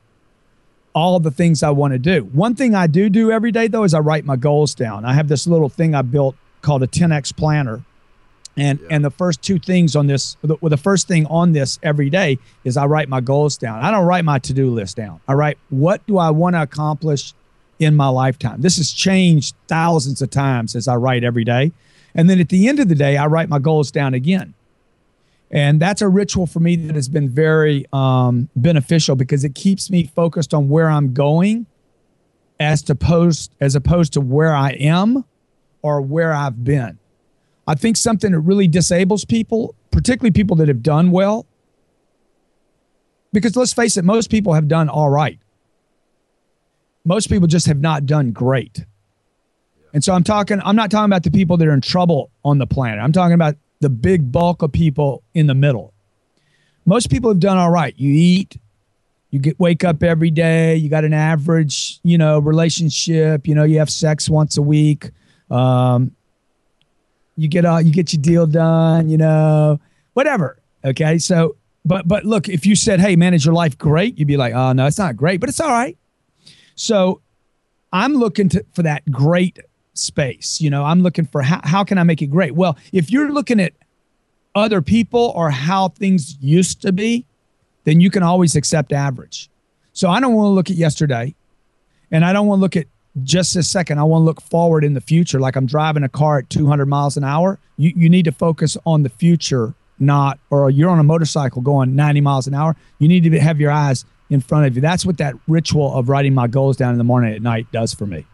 all 0.96 1.20
the 1.20 1.30
things 1.30 1.62
I 1.62 1.70
want 1.70 1.92
to 1.92 2.00
do. 2.00 2.24
One 2.32 2.56
thing 2.56 2.74
I 2.74 2.88
do 2.88 3.10
do 3.10 3.30
every 3.30 3.52
day 3.52 3.68
though 3.68 3.84
is 3.84 3.94
I 3.94 4.00
write 4.00 4.26
my 4.26 4.38
goals 4.38 4.74
down. 4.74 5.04
I 5.06 5.14
have 5.14 5.28
this 5.28 5.46
little 5.46 5.70
thing 5.70 5.94
I 5.94 6.02
built 6.02 6.36
called 6.62 6.82
a 6.82 6.88
10x 6.88 7.36
planner. 7.36 7.84
And 8.58 8.80
yeah. 8.80 8.88
and 8.92 9.04
the 9.04 9.12
first 9.12 9.42
two 9.42 9.60
things 9.60 9.98
on 9.98 10.08
this, 10.08 10.38
well, 10.42 10.70
the 10.70 10.78
first 10.78 11.10
thing 11.10 11.26
on 11.26 11.52
this 11.52 11.78
every 11.84 12.10
day 12.10 12.40
is 12.64 12.78
I 12.78 12.86
write 12.86 13.10
my 13.10 13.20
goals 13.20 13.58
down. 13.58 13.84
I 13.84 13.92
don't 13.92 14.06
write 14.06 14.24
my 14.24 14.40
to 14.40 14.54
do 14.54 14.72
list 14.72 14.96
down. 14.96 15.20
I 15.28 15.34
write 15.34 15.58
what 15.70 16.08
do 16.08 16.18
I 16.18 16.30
want 16.32 16.56
to 16.56 16.62
accomplish 16.62 17.34
in 17.78 17.96
my 17.96 18.08
lifetime. 18.08 18.62
This 18.62 18.78
has 18.78 18.92
changed 18.92 19.56
thousands 19.68 20.22
of 20.22 20.30
times 20.30 20.76
as 20.76 20.88
I 20.88 20.96
write 20.96 21.26
every 21.26 21.44
day. 21.44 21.74
And 22.16 22.30
then 22.30 22.40
at 22.40 22.48
the 22.48 22.70
end 22.70 22.80
of 22.80 22.88
the 22.88 22.96
day, 22.96 23.18
I 23.18 23.26
write 23.26 23.50
my 23.50 23.60
goals 23.60 23.92
down 23.92 24.14
again. 24.14 24.54
And 25.56 25.80
that's 25.80 26.02
a 26.02 26.10
ritual 26.10 26.48
for 26.48 26.60
me 26.60 26.76
that 26.76 26.96
has 26.96 27.08
been 27.08 27.30
very 27.30 27.86
um, 27.94 28.50
beneficial 28.58 29.16
because 29.16 29.46
it 29.46 29.56
keeps 29.56 29.90
me 29.90 30.04
focused 30.04 30.54
on 30.54 30.68
where 30.68 30.90
I'm 30.90 31.14
going 31.14 31.66
as 32.60 32.90
opposed 32.90 33.54
as 33.62 33.74
opposed 33.74 34.12
to 34.14 34.22
where 34.22 34.54
I 34.54 34.72
am 34.72 35.24
or 35.82 36.02
where 36.02 36.34
I've 36.34 36.66
been. 36.66 37.00
I 37.66 37.76
think 37.76 37.96
something 37.96 38.34
that 38.34 38.40
really 38.42 38.68
disables 38.68 39.24
people, 39.24 39.76
particularly 39.92 40.32
people 40.32 40.58
that 40.58 40.68
have 40.68 40.84
done 40.84 41.10
well, 41.10 41.46
because 43.32 43.56
let's 43.56 43.72
face 43.72 43.96
it, 43.96 44.04
most 44.04 44.30
people 44.30 44.54
have 44.56 44.68
done 44.68 44.90
all 44.90 45.10
right. 45.10 45.40
Most 47.06 47.30
people 47.30 47.48
just 47.48 47.68
have 47.68 47.80
not 47.80 48.06
done 48.06 48.34
great. 48.34 48.84
And 49.94 50.04
so 50.04 50.14
I'm 50.14 50.26
talking, 50.26 50.60
I'm 50.66 50.76
not 50.76 50.92
talking 50.92 51.06
about 51.06 51.24
the 51.24 51.32
people 51.32 51.56
that 51.56 51.66
are 51.66 51.74
in 51.74 51.80
trouble 51.80 52.30
on 52.44 52.58
the 52.58 52.68
planet. 52.68 53.00
I'm 53.00 53.14
talking 53.14 53.36
about 53.36 53.56
the 53.82 53.90
big 53.90 54.32
bulk 54.32 54.62
of 54.62 54.72
people 54.72 55.24
in 55.34 55.48
the 55.48 55.56
middle. 55.56 55.94
Most 56.86 57.10
people 57.10 57.32
have 57.32 57.40
done 57.40 57.58
all 57.58 57.72
right. 57.72 57.94
You 57.98 58.14
eat, 58.14 58.58
you 59.32 59.40
get 59.40 59.60
wake 59.60 59.84
up 59.84 60.04
every 60.04 60.32
day, 60.32 60.76
you 60.76 60.90
got 60.90 61.04
an 61.04 61.14
average, 61.14 62.00
you 62.04 62.18
know, 62.18 62.40
relationship, 62.40 63.48
you 63.48 63.56
know, 63.56 63.64
you 63.64 63.80
have 63.80 63.90
sex 63.90 64.30
once 64.30 64.58
a 64.58 64.62
week 64.62 65.12
um, 65.50 66.16
you 67.36 67.48
get 67.48 67.66
all 67.66 67.82
you 67.82 67.92
get 67.92 68.14
your 68.14 68.22
deal 68.22 68.48
done, 68.48 69.10
you 69.10 69.18
know, 69.18 69.80
whatever. 70.14 70.60
Okay, 70.84 71.18
so 71.18 71.56
but 71.84 72.08
but 72.08 72.26
look, 72.26 72.50
if 72.50 72.66
you 72.66 72.76
said, 72.76 73.00
"Hey, 73.00 73.16
man, 73.16 73.34
is 73.34 73.46
your 73.46 73.54
life 73.54 73.78
great?" 73.78 74.18
You'd 74.18 74.28
be 74.28 74.38
like, 74.38 74.54
"Oh 74.54 74.74
no, 74.74 74.86
it's 74.86 74.98
not 74.98 75.16
great, 75.16 75.40
but 75.40 75.50
it's 75.50 75.60
all 75.60 75.70
right." 75.70 75.98
So 76.76 77.22
I'm 77.92 78.14
looking 78.14 78.50
to, 78.50 78.66
for 78.74 78.84
that 78.84 79.10
great 79.12 79.60
space. 79.98 80.62
You 80.62 80.70
know, 80.70 80.84
I'm 80.84 81.02
looking 81.02 81.26
for 81.26 81.42
how, 81.42 81.62
how 81.64 81.84
can 81.84 81.98
I 81.98 82.04
make 82.04 82.22
it 82.22 82.28
great? 82.28 82.56
Well, 82.56 82.78
if 82.92 83.12
you're 83.12 83.32
looking 83.32 83.60
at 83.60 83.74
other 84.54 84.82
people 84.82 85.34
or 85.36 85.50
how 85.50 85.90
things 85.90 86.38
used 86.40 86.82
to 86.84 86.92
be, 86.92 87.26
then 87.84 88.00
you 88.00 88.10
can 88.10 88.24
always 88.24 88.56
accept 88.56 88.92
average. 88.94 89.50
So 89.94 90.10
I 90.10 90.20
don't 90.20 90.34
want 90.34 90.48
to 90.48 90.52
look 90.52 90.70
at 90.70 90.76
yesterday 90.76 91.36
and 92.12 92.26
I 92.26 92.34
don't 92.34 92.48
want 92.48 92.60
to 92.60 92.62
look 92.62 92.76
at 92.76 92.88
just 93.24 93.56
a 93.56 93.64
second, 93.64 93.98
I 93.98 94.04
want 94.04 94.22
to 94.22 94.26
look 94.26 94.42
forward 94.42 94.84
in 94.84 94.94
the 94.94 95.02
future. 95.02 95.40
Like 95.40 95.56
I'm 95.56 95.66
driving 95.66 96.04
a 96.04 96.10
car 96.10 96.40
at 96.40 96.50
200 96.50 96.86
miles 96.86 97.16
an 97.16 97.24
hour. 97.24 97.60
You, 97.78 97.94
you 97.96 98.10
need 98.10 98.26
to 98.26 98.32
focus 98.32 98.78
on 98.86 99.04
the 99.04 99.10
future, 99.10 99.74
not, 100.00 100.40
or 100.50 100.70
you're 100.70 100.90
on 100.90 101.00
a 101.00 101.04
motorcycle 101.04 101.62
going 101.62 101.96
90 101.96 102.22
miles 102.22 102.48
an 102.48 102.54
hour. 102.54 102.76
You 103.00 103.08
need 103.08 103.24
to 103.24 103.40
have 103.40 103.60
your 103.60 103.72
eyes 103.72 104.04
in 104.30 104.42
front 104.42 104.66
of 104.66 104.76
you. 104.76 104.82
That's 104.82 105.06
what 105.06 105.18
that 105.20 105.36
ritual 105.48 105.94
of 105.94 106.10
writing 106.10 106.34
my 106.34 106.48
goals 106.48 106.76
down 106.76 106.92
in 106.92 106.98
the 106.98 107.04
morning 107.04 107.34
at 107.34 107.42
night 107.42 107.72
does 107.72 107.94
for 107.94 108.06
me. 108.06 108.26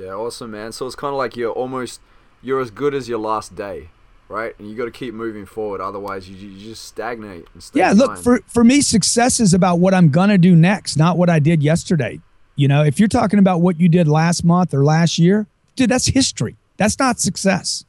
Yeah, 0.00 0.14
awesome, 0.14 0.50
man. 0.52 0.72
So 0.72 0.86
it's 0.86 0.96
kind 0.96 1.12
of 1.12 1.18
like 1.18 1.36
you're 1.36 1.52
almost, 1.52 2.00
you're 2.42 2.60
as 2.60 2.70
good 2.70 2.94
as 2.94 3.08
your 3.08 3.18
last 3.18 3.54
day 3.54 3.90
right? 4.30 4.54
And 4.58 4.70
you 4.70 4.76
got 4.76 4.84
to 4.84 4.90
keep 4.90 5.12
moving 5.12 5.44
forward. 5.44 5.80
Otherwise, 5.80 6.30
you, 6.30 6.36
you 6.36 6.70
just 6.70 6.84
stagnate. 6.84 7.46
Yeah, 7.74 7.92
look 7.92 8.16
for 8.16 8.40
for 8.46 8.64
me, 8.64 8.80
success 8.80 9.40
is 9.40 9.52
about 9.52 9.80
what 9.80 9.92
I'm 9.92 10.08
gonna 10.08 10.38
do 10.38 10.54
next, 10.54 10.96
not 10.96 11.18
what 11.18 11.28
I 11.28 11.40
did 11.40 11.62
yesterday. 11.62 12.20
You 12.56 12.68
know, 12.68 12.84
if 12.84 12.98
you're 12.98 13.08
talking 13.08 13.38
about 13.38 13.60
what 13.60 13.80
you 13.80 13.88
did 13.88 14.06
last 14.06 14.44
month 14.44 14.72
or 14.72 14.84
last 14.84 15.18
year, 15.18 15.46
dude, 15.76 15.90
that's 15.90 16.06
history. 16.06 16.56
That's 16.76 16.98
not 16.98 17.20
success. 17.20 17.84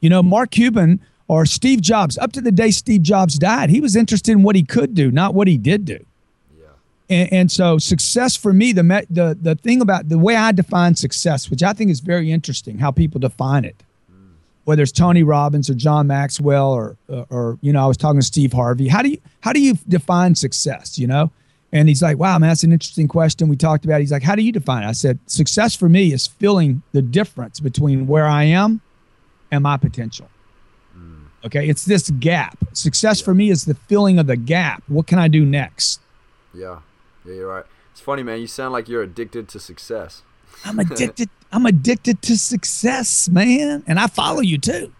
You 0.00 0.10
know, 0.10 0.22
Mark 0.22 0.50
Cuban 0.50 1.00
or 1.28 1.44
Steve 1.44 1.80
Jobs, 1.80 2.16
up 2.18 2.32
to 2.32 2.40
the 2.40 2.52
day 2.52 2.70
Steve 2.70 3.02
Jobs 3.02 3.38
died, 3.38 3.70
he 3.70 3.80
was 3.80 3.96
interested 3.96 4.32
in 4.32 4.42
what 4.42 4.54
he 4.54 4.62
could 4.62 4.94
do, 4.94 5.10
not 5.10 5.34
what 5.34 5.48
he 5.48 5.58
did 5.58 5.84
do. 5.84 6.04
Yeah. 7.08 7.16
And, 7.16 7.32
and 7.32 7.52
so 7.52 7.78
success 7.78 8.36
for 8.36 8.52
me, 8.52 8.72
the, 8.72 8.82
the 9.10 9.36
the 9.40 9.54
thing 9.54 9.80
about 9.80 10.08
the 10.08 10.18
way 10.18 10.36
I 10.36 10.52
define 10.52 10.94
success, 10.94 11.50
which 11.50 11.62
I 11.62 11.72
think 11.72 11.90
is 11.90 12.00
very 12.00 12.30
interesting, 12.30 12.78
how 12.78 12.90
people 12.90 13.20
define 13.20 13.64
it, 13.64 13.76
mm. 14.12 14.32
whether 14.64 14.82
it's 14.82 14.92
Tony 14.92 15.22
Robbins 15.22 15.70
or 15.70 15.74
John 15.74 16.06
Maxwell 16.06 16.72
or, 16.72 16.96
or, 17.08 17.26
or 17.30 17.58
you 17.60 17.72
know, 17.72 17.84
I 17.84 17.86
was 17.86 17.96
talking 17.96 18.20
to 18.20 18.26
Steve 18.26 18.52
Harvey. 18.52 18.88
How 18.88 19.02
do 19.02 19.10
you 19.10 19.18
how 19.40 19.52
do 19.52 19.60
you 19.60 19.74
define 19.88 20.34
success? 20.34 20.98
You 20.98 21.06
know, 21.06 21.30
and 21.72 21.88
he's 21.88 22.02
like, 22.02 22.18
wow, 22.18 22.38
man, 22.38 22.50
that's 22.50 22.64
an 22.64 22.72
interesting 22.72 23.08
question. 23.08 23.48
We 23.48 23.56
talked 23.56 23.84
about. 23.84 23.96
It. 23.96 24.00
He's 24.00 24.12
like, 24.12 24.22
how 24.22 24.34
do 24.34 24.42
you 24.42 24.52
define 24.52 24.82
it? 24.82 24.88
I 24.88 24.92
said, 24.92 25.18
success 25.26 25.74
for 25.74 25.88
me 25.88 26.12
is 26.12 26.26
feeling 26.26 26.82
the 26.92 27.02
difference 27.02 27.60
between 27.60 28.06
where 28.06 28.26
I 28.26 28.44
am 28.44 28.80
and 29.50 29.62
my 29.62 29.76
potential. 29.76 30.28
Okay, 31.44 31.68
it's 31.68 31.84
this 31.84 32.10
gap. 32.10 32.58
Success 32.72 33.20
for 33.20 33.32
me 33.32 33.50
is 33.50 33.66
the 33.66 33.74
filling 33.74 34.18
of 34.18 34.26
the 34.26 34.36
gap. 34.36 34.82
What 34.88 35.06
can 35.06 35.20
I 35.20 35.28
do 35.28 35.44
next? 35.44 36.00
Yeah, 36.52 36.80
yeah, 37.26 37.34
you're 37.34 37.48
right. 37.48 37.64
It's 37.92 38.00
funny, 38.00 38.22
man. 38.22 38.40
You 38.40 38.46
sound 38.46 38.72
like 38.72 38.88
you're 38.88 39.02
addicted 39.02 39.48
to 39.48 39.60
success. 39.60 40.22
I'm 40.64 40.78
addicted. 40.80 41.30
I'm 41.52 41.66
addicted 41.66 42.22
to 42.22 42.36
success, 42.36 43.28
man, 43.28 43.84
and 43.86 43.98
I 43.98 44.06
follow 44.06 44.40
you 44.40 44.58
too. 44.58 44.92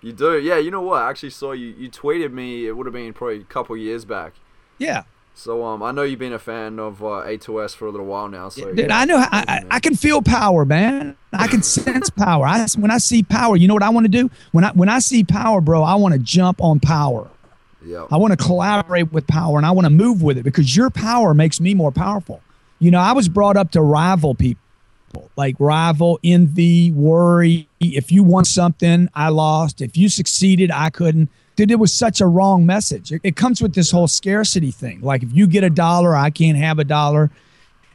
You 0.00 0.12
do, 0.12 0.38
yeah. 0.38 0.58
You 0.58 0.70
know 0.70 0.80
what? 0.80 1.02
I 1.02 1.10
actually 1.10 1.30
saw 1.30 1.52
you. 1.52 1.68
You 1.68 1.88
tweeted 1.88 2.32
me. 2.32 2.66
It 2.66 2.76
would 2.76 2.86
have 2.86 2.92
been 2.92 3.12
probably 3.12 3.40
a 3.40 3.44
couple 3.44 3.76
years 3.76 4.04
back. 4.04 4.34
Yeah. 4.78 5.04
So 5.34 5.64
um, 5.64 5.82
I 5.82 5.92
know 5.92 6.02
you've 6.02 6.18
been 6.18 6.32
a 6.32 6.38
fan 6.38 6.78
of 6.78 7.02
uh, 7.02 7.24
A2S 7.24 7.74
for 7.74 7.86
a 7.86 7.90
little 7.90 8.06
while 8.06 8.28
now. 8.28 8.48
So 8.48 8.66
Dude, 8.66 8.90
yeah. 8.90 8.98
I 8.98 9.04
know. 9.04 9.16
I, 9.16 9.28
I, 9.32 9.64
I 9.70 9.80
can 9.80 9.94
feel 9.94 10.20
power, 10.20 10.64
man. 10.64 11.16
I 11.32 11.46
can 11.46 11.62
sense 11.62 12.10
power. 12.10 12.46
I 12.46 12.66
when 12.76 12.90
I 12.90 12.98
see 12.98 13.22
power, 13.22 13.56
you 13.56 13.66
know 13.66 13.74
what 13.74 13.82
I 13.82 13.88
want 13.88 14.04
to 14.04 14.10
do? 14.10 14.30
When 14.52 14.64
I 14.64 14.72
when 14.72 14.88
I 14.88 14.98
see 14.98 15.24
power, 15.24 15.60
bro, 15.60 15.82
I 15.82 15.94
want 15.94 16.12
to 16.14 16.20
jump 16.20 16.60
on 16.60 16.80
power. 16.80 17.30
Yeah. 17.84 18.06
I 18.10 18.16
want 18.16 18.32
to 18.32 18.36
collaborate 18.36 19.12
with 19.12 19.26
power 19.26 19.56
and 19.56 19.66
I 19.66 19.70
want 19.70 19.86
to 19.86 19.90
move 19.90 20.22
with 20.22 20.38
it 20.38 20.42
because 20.42 20.76
your 20.76 20.90
power 20.90 21.34
makes 21.34 21.60
me 21.60 21.74
more 21.74 21.92
powerful. 21.92 22.40
You 22.78 22.90
know, 22.90 23.00
I 23.00 23.12
was 23.12 23.28
brought 23.28 23.56
up 23.56 23.70
to 23.72 23.82
rival 23.82 24.34
people, 24.34 25.30
like 25.36 25.56
rival, 25.58 26.18
envy, 26.24 26.90
worry. 26.90 27.68
If 27.80 28.10
you 28.10 28.22
won 28.22 28.44
something, 28.44 29.08
I 29.14 29.28
lost. 29.28 29.80
If 29.80 29.96
you 29.96 30.08
succeeded, 30.08 30.70
I 30.70 30.90
couldn't. 30.90 31.28
Dude, 31.54 31.70
it 31.70 31.78
was 31.78 31.94
such 31.94 32.20
a 32.20 32.26
wrong 32.26 32.64
message. 32.66 33.12
It, 33.12 33.20
it 33.22 33.36
comes 33.36 33.60
with 33.60 33.74
this 33.74 33.90
whole 33.90 34.08
scarcity 34.08 34.70
thing. 34.70 35.00
Like 35.00 35.22
if 35.22 35.32
you 35.32 35.46
get 35.46 35.64
a 35.64 35.70
dollar, 35.70 36.16
I 36.16 36.30
can't 36.30 36.58
have 36.58 36.78
a 36.78 36.84
dollar. 36.84 37.30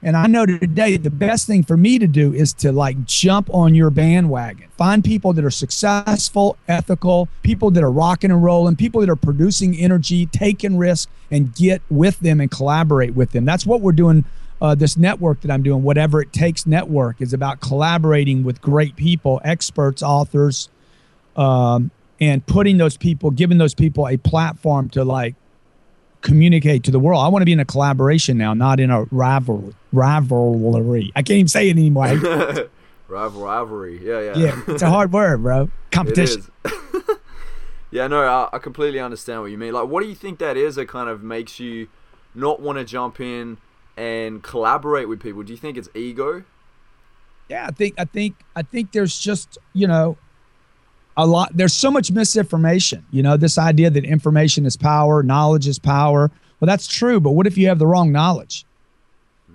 And 0.01 0.15
I 0.15 0.27
know 0.27 0.45
today 0.45 0.97
the 0.97 1.09
best 1.09 1.47
thing 1.47 1.63
for 1.63 1.75
me 1.75 1.97
to 1.99 2.07
do 2.07 2.33
is 2.33 2.53
to 2.53 2.71
like 2.71 3.05
jump 3.05 3.49
on 3.53 3.73
your 3.73 3.89
bandwagon. 3.89 4.69
Find 4.77 5.03
people 5.03 5.33
that 5.33 5.43
are 5.43 5.51
successful, 5.51 6.57
ethical, 6.67 7.29
people 7.41 7.71
that 7.71 7.83
are 7.83 7.91
rocking 7.91 8.31
and 8.31 8.43
rolling, 8.43 8.75
people 8.75 9.01
that 9.01 9.09
are 9.09 9.15
producing 9.15 9.75
energy, 9.75 10.27
taking 10.27 10.77
risks, 10.77 11.11
and 11.31 11.53
get 11.55 11.81
with 11.89 12.19
them 12.19 12.39
and 12.39 12.51
collaborate 12.51 13.15
with 13.15 13.31
them. 13.31 13.45
That's 13.45 13.65
what 13.65 13.81
we're 13.81 13.91
doing. 13.91 14.25
Uh, 14.59 14.73
this 14.73 14.97
network 14.97 15.41
that 15.41 15.51
I'm 15.51 15.61
doing, 15.61 15.83
whatever 15.83 16.19
it 16.19 16.33
takes 16.33 16.65
network, 16.65 17.21
is 17.21 17.31
about 17.31 17.59
collaborating 17.59 18.43
with 18.43 18.59
great 18.59 18.95
people, 18.95 19.39
experts, 19.43 20.01
authors, 20.01 20.69
um, 21.35 21.91
and 22.19 22.43
putting 22.47 22.77
those 22.77 22.97
people, 22.97 23.29
giving 23.29 23.59
those 23.59 23.75
people 23.75 24.07
a 24.07 24.17
platform 24.17 24.89
to 24.89 25.03
like 25.03 25.35
communicate 26.21 26.83
to 26.83 26.91
the 26.91 26.99
world. 26.99 27.23
I 27.23 27.27
want 27.27 27.41
to 27.41 27.45
be 27.45 27.51
in 27.51 27.59
a 27.59 27.65
collaboration 27.65 28.37
now, 28.37 28.53
not 28.53 28.79
in 28.79 28.89
a 28.89 29.03
rivalry. 29.05 29.73
Rivalry. 29.91 31.11
I 31.15 31.21
can't 31.21 31.37
even 31.37 31.47
say 31.47 31.69
it 31.69 31.71
anymore. 31.71 32.07
Rival 33.07 33.41
rivalry. 33.43 34.05
Yeah, 34.05 34.19
yeah. 34.21 34.37
yeah, 34.37 34.61
it's 34.67 34.81
a 34.81 34.89
hard 34.89 35.11
word, 35.11 35.43
bro. 35.43 35.69
Competition. 35.91 36.43
yeah, 37.91 38.07
no, 38.07 38.23
I, 38.23 38.49
I 38.55 38.59
completely 38.59 38.99
understand 38.99 39.41
what 39.41 39.51
you 39.51 39.57
mean. 39.57 39.73
Like, 39.73 39.87
what 39.87 40.03
do 40.03 40.09
you 40.09 40.15
think 40.15 40.39
that 40.39 40.57
is 40.57 40.75
that 40.75 40.87
kind 40.87 41.09
of 41.09 41.23
makes 41.23 41.59
you 41.59 41.87
not 42.35 42.61
want 42.61 42.77
to 42.77 42.83
jump 42.83 43.19
in 43.19 43.57
and 43.95 44.43
collaborate 44.43 45.07
with 45.07 45.21
people? 45.21 45.43
Do 45.43 45.53
you 45.53 45.57
think 45.57 45.77
it's 45.77 45.89
ego? 45.95 46.43
Yeah, 47.49 47.65
I 47.67 47.71
think 47.71 47.95
I 47.97 48.05
think 48.05 48.35
I 48.55 48.61
think 48.61 48.91
there's 48.91 49.17
just 49.17 49.57
you 49.73 49.87
know 49.87 50.17
a 51.17 51.25
lot. 51.25 51.51
There's 51.53 51.73
so 51.73 51.91
much 51.91 52.11
misinformation. 52.11 53.05
You 53.11 53.23
know, 53.23 53.35
this 53.35 53.57
idea 53.57 53.89
that 53.89 54.05
information 54.05 54.65
is 54.65 54.77
power, 54.77 55.23
knowledge 55.23 55.67
is 55.67 55.79
power. 55.79 56.31
Well, 56.59 56.67
that's 56.67 56.87
true, 56.87 57.19
but 57.19 57.31
what 57.31 57.47
if 57.47 57.57
you 57.57 57.67
have 57.67 57.79
the 57.79 57.87
wrong 57.87 58.11
knowledge? 58.11 58.65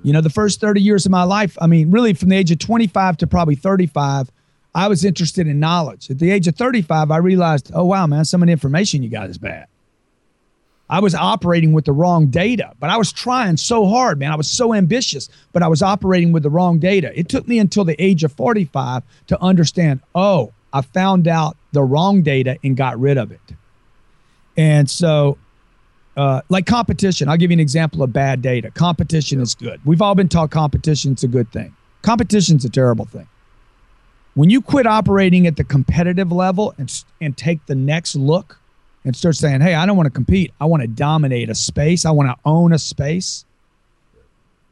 You 0.03 0.13
know, 0.13 0.21
the 0.21 0.31
first 0.31 0.61
30 0.61 0.81
years 0.83 1.07
of 1.07 1.13
my 1.13 1.23
life, 1.23 1.57
I 1.61 1.69
mean, 1.69 1.93
really 1.93 2.13
from 2.13 2.29
the 2.29 2.37
age 2.37 2.51
of 2.51 2.59
25 2.59 3.17
to 3.19 3.27
probably 3.27 3.55
35, 3.55 4.31
I 4.75 4.89
was 4.89 5.05
interested 5.05 5.47
in 5.47 5.61
knowledge. 5.61 6.11
At 6.11 6.19
the 6.19 6.31
age 6.31 6.49
of 6.49 6.57
35, 6.57 7.11
I 7.11 7.19
realized, 7.19 7.71
oh, 7.75 7.85
wow, 7.85 8.07
man, 8.07 8.25
some 8.25 8.43
of 8.43 8.47
the 8.47 8.53
information 8.53 9.03
you 9.03 9.11
got 9.11 9.31
is 9.31 9.39
bad. 9.39 9.67
I 10.91 11.01
was 11.01 11.15
operating 11.15 11.73
with 11.73 11.85
the 11.85 11.93
wrong 11.93 12.27
data, 12.27 12.73
but 12.81 12.91
I 12.91 12.97
was 12.97 13.13
trying 13.13 13.57
so 13.57 13.87
hard, 13.87 14.19
man. 14.19 14.33
I 14.33 14.37
was 14.37 14.51
so 14.51 14.75
ambitious, 14.75 15.29
but 15.53 15.63
I 15.63 15.69
was 15.69 15.83
operating 15.83 16.33
with 16.33 16.43
the 16.43 16.51
wrong 16.51 16.79
data. 16.79 17.17
It 17.19 17.29
took 17.29 17.47
me 17.47 17.59
until 17.59 17.85
the 17.85 18.01
age 18.03 18.25
of 18.25 18.33
45 18.33 19.03
to 19.29 19.41
understand, 19.41 20.01
oh, 20.15 20.53
I 20.73 20.81
found 20.83 21.29
out 21.29 21.57
the 21.73 21.83
wrong 21.83 22.23
data 22.23 22.59
and 22.63 22.77
got 22.77 22.99
rid 22.99 23.19
of 23.19 23.31
it. 23.33 23.41
And 24.57 24.89
so 24.89 25.39
uh, 26.17 26.43
like 26.49 26.67
competition, 26.67 27.29
I'll 27.29 27.37
give 27.37 27.51
you 27.51 27.57
an 27.57 27.61
example 27.61 28.03
of 28.03 28.13
bad 28.13 28.43
data. 28.43 28.71
Competition 28.71 29.41
is 29.41 29.55
good. 29.55 29.81
We've 29.85 30.03
all 30.03 30.15
been 30.15 30.29
taught 30.29 30.51
competition's 30.51 31.25
a 31.25 31.29
good 31.29 31.51
thing. 31.53 31.75
Competition's 32.03 32.65
a 32.65 32.69
terrible 32.71 33.07
thing. 33.07 33.29
When 34.35 34.51
you 34.51 34.61
quit 34.61 34.87
operating 34.87 35.47
at 35.47 35.57
the 35.57 35.65
competitive 35.65 36.33
level 36.33 36.75
and 36.79 37.05
and 37.21 37.37
take 37.37 37.65
the 37.67 37.75
next 37.75 38.15
look 38.15 38.59
and 39.05 39.15
start 39.15 39.37
saying, 39.37 39.61
"Hey, 39.61 39.75
I 39.75 39.85
don't 39.85 39.97
want 39.97 40.07
to 40.07 40.11
compete. 40.11 40.53
I 40.61 40.65
want 40.65 40.83
to 40.83 40.89
dominate 40.89 41.51
a 41.51 41.55
space. 41.55 42.07
I 42.07 42.11
want 42.11 42.31
to 42.31 42.37
own 42.45 42.73
a 42.73 42.79
space." 42.79 43.45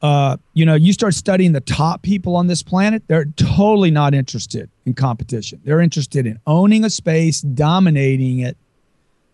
Uh, 0.03 0.39
you 0.55 0.65
know, 0.65 0.75
you 0.75 0.93
start 0.93 1.13
studying 1.15 1.53
the 1.53 1.61
top 1.61 2.03
people 2.03 2.35
on 2.35 2.47
this 2.47 2.63
planet, 2.63 3.03
they're 3.07 3.27
totally 3.37 3.91
not 3.91 4.15
interested 4.15 4.71
in 4.87 4.95
competition. 4.95 5.61
They're 5.65 5.81
interested 5.81 6.27
in 6.27 6.39
owning 6.47 6.85
a 6.85 6.91
space, 6.91 7.43
dominating 7.43 8.39
it, 8.41 8.57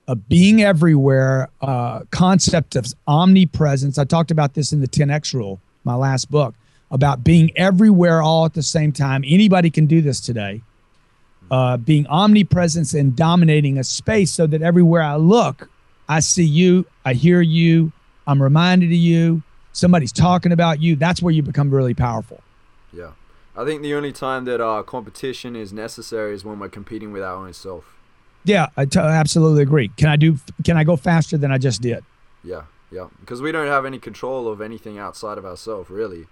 uh, 0.08 0.16
being 0.16 0.62
everywhere, 0.62 1.50
uh, 1.60 2.00
concept 2.10 2.74
of 2.74 2.86
omnipresence. 3.06 3.96
I 3.96 4.04
talked 4.04 4.32
about 4.32 4.54
this 4.54 4.72
in 4.72 4.80
the 4.80 4.88
10X 4.88 5.34
rule, 5.34 5.60
my 5.84 5.94
last 5.94 6.30
book, 6.30 6.54
about 6.90 7.22
being 7.22 7.56
everywhere 7.56 8.20
all 8.20 8.44
at 8.44 8.54
the 8.54 8.62
same 8.62 8.90
time. 8.90 9.22
Anybody 9.26 9.70
can 9.70 9.86
do 9.86 10.02
this 10.02 10.20
today. 10.20 10.62
Uh, 11.48 11.76
being 11.76 12.08
omnipresence 12.08 12.92
and 12.92 13.14
dominating 13.14 13.78
a 13.78 13.84
space 13.84 14.32
so 14.32 14.48
that 14.48 14.62
everywhere 14.62 15.02
I 15.02 15.14
look, 15.14 15.70
I 16.08 16.18
see 16.18 16.44
you, 16.44 16.86
I 17.04 17.12
hear 17.12 17.40
you, 17.40 17.92
I'm 18.26 18.42
reminded 18.42 18.86
of 18.86 18.96
you, 18.96 19.44
somebody's 19.76 20.12
talking 20.12 20.52
about 20.52 20.80
you. 20.80 20.96
That's 20.96 21.20
where 21.22 21.32
you 21.32 21.42
become 21.42 21.70
really 21.70 21.94
powerful. 21.94 22.40
Yeah. 22.92 23.12
I 23.56 23.64
think 23.64 23.82
the 23.82 23.94
only 23.94 24.12
time 24.12 24.44
that 24.46 24.60
uh, 24.60 24.82
competition 24.82 25.56
is 25.56 25.72
necessary 25.72 26.34
is 26.34 26.44
when 26.44 26.58
we're 26.58 26.68
competing 26.68 27.12
with 27.12 27.22
our 27.22 27.36
own 27.36 27.52
self. 27.52 27.94
Yeah, 28.44 28.68
I 28.76 28.84
t- 28.84 28.98
absolutely 29.00 29.62
agree. 29.62 29.88
Can 29.96 30.08
I 30.08 30.16
do? 30.16 30.38
Can 30.64 30.76
I 30.76 30.84
go 30.84 30.94
faster 30.96 31.36
than 31.36 31.50
I 31.50 31.58
just 31.58 31.80
did? 31.82 32.04
Yeah, 32.44 32.62
yeah. 32.92 33.08
Because 33.20 33.42
we 33.42 33.50
don't 33.50 33.66
have 33.66 33.84
any 33.84 33.98
control 33.98 34.46
of 34.48 34.60
anything 34.60 34.98
outside 34.98 35.36
of 35.38 35.44
ourselves, 35.44 35.90
really. 35.90 36.26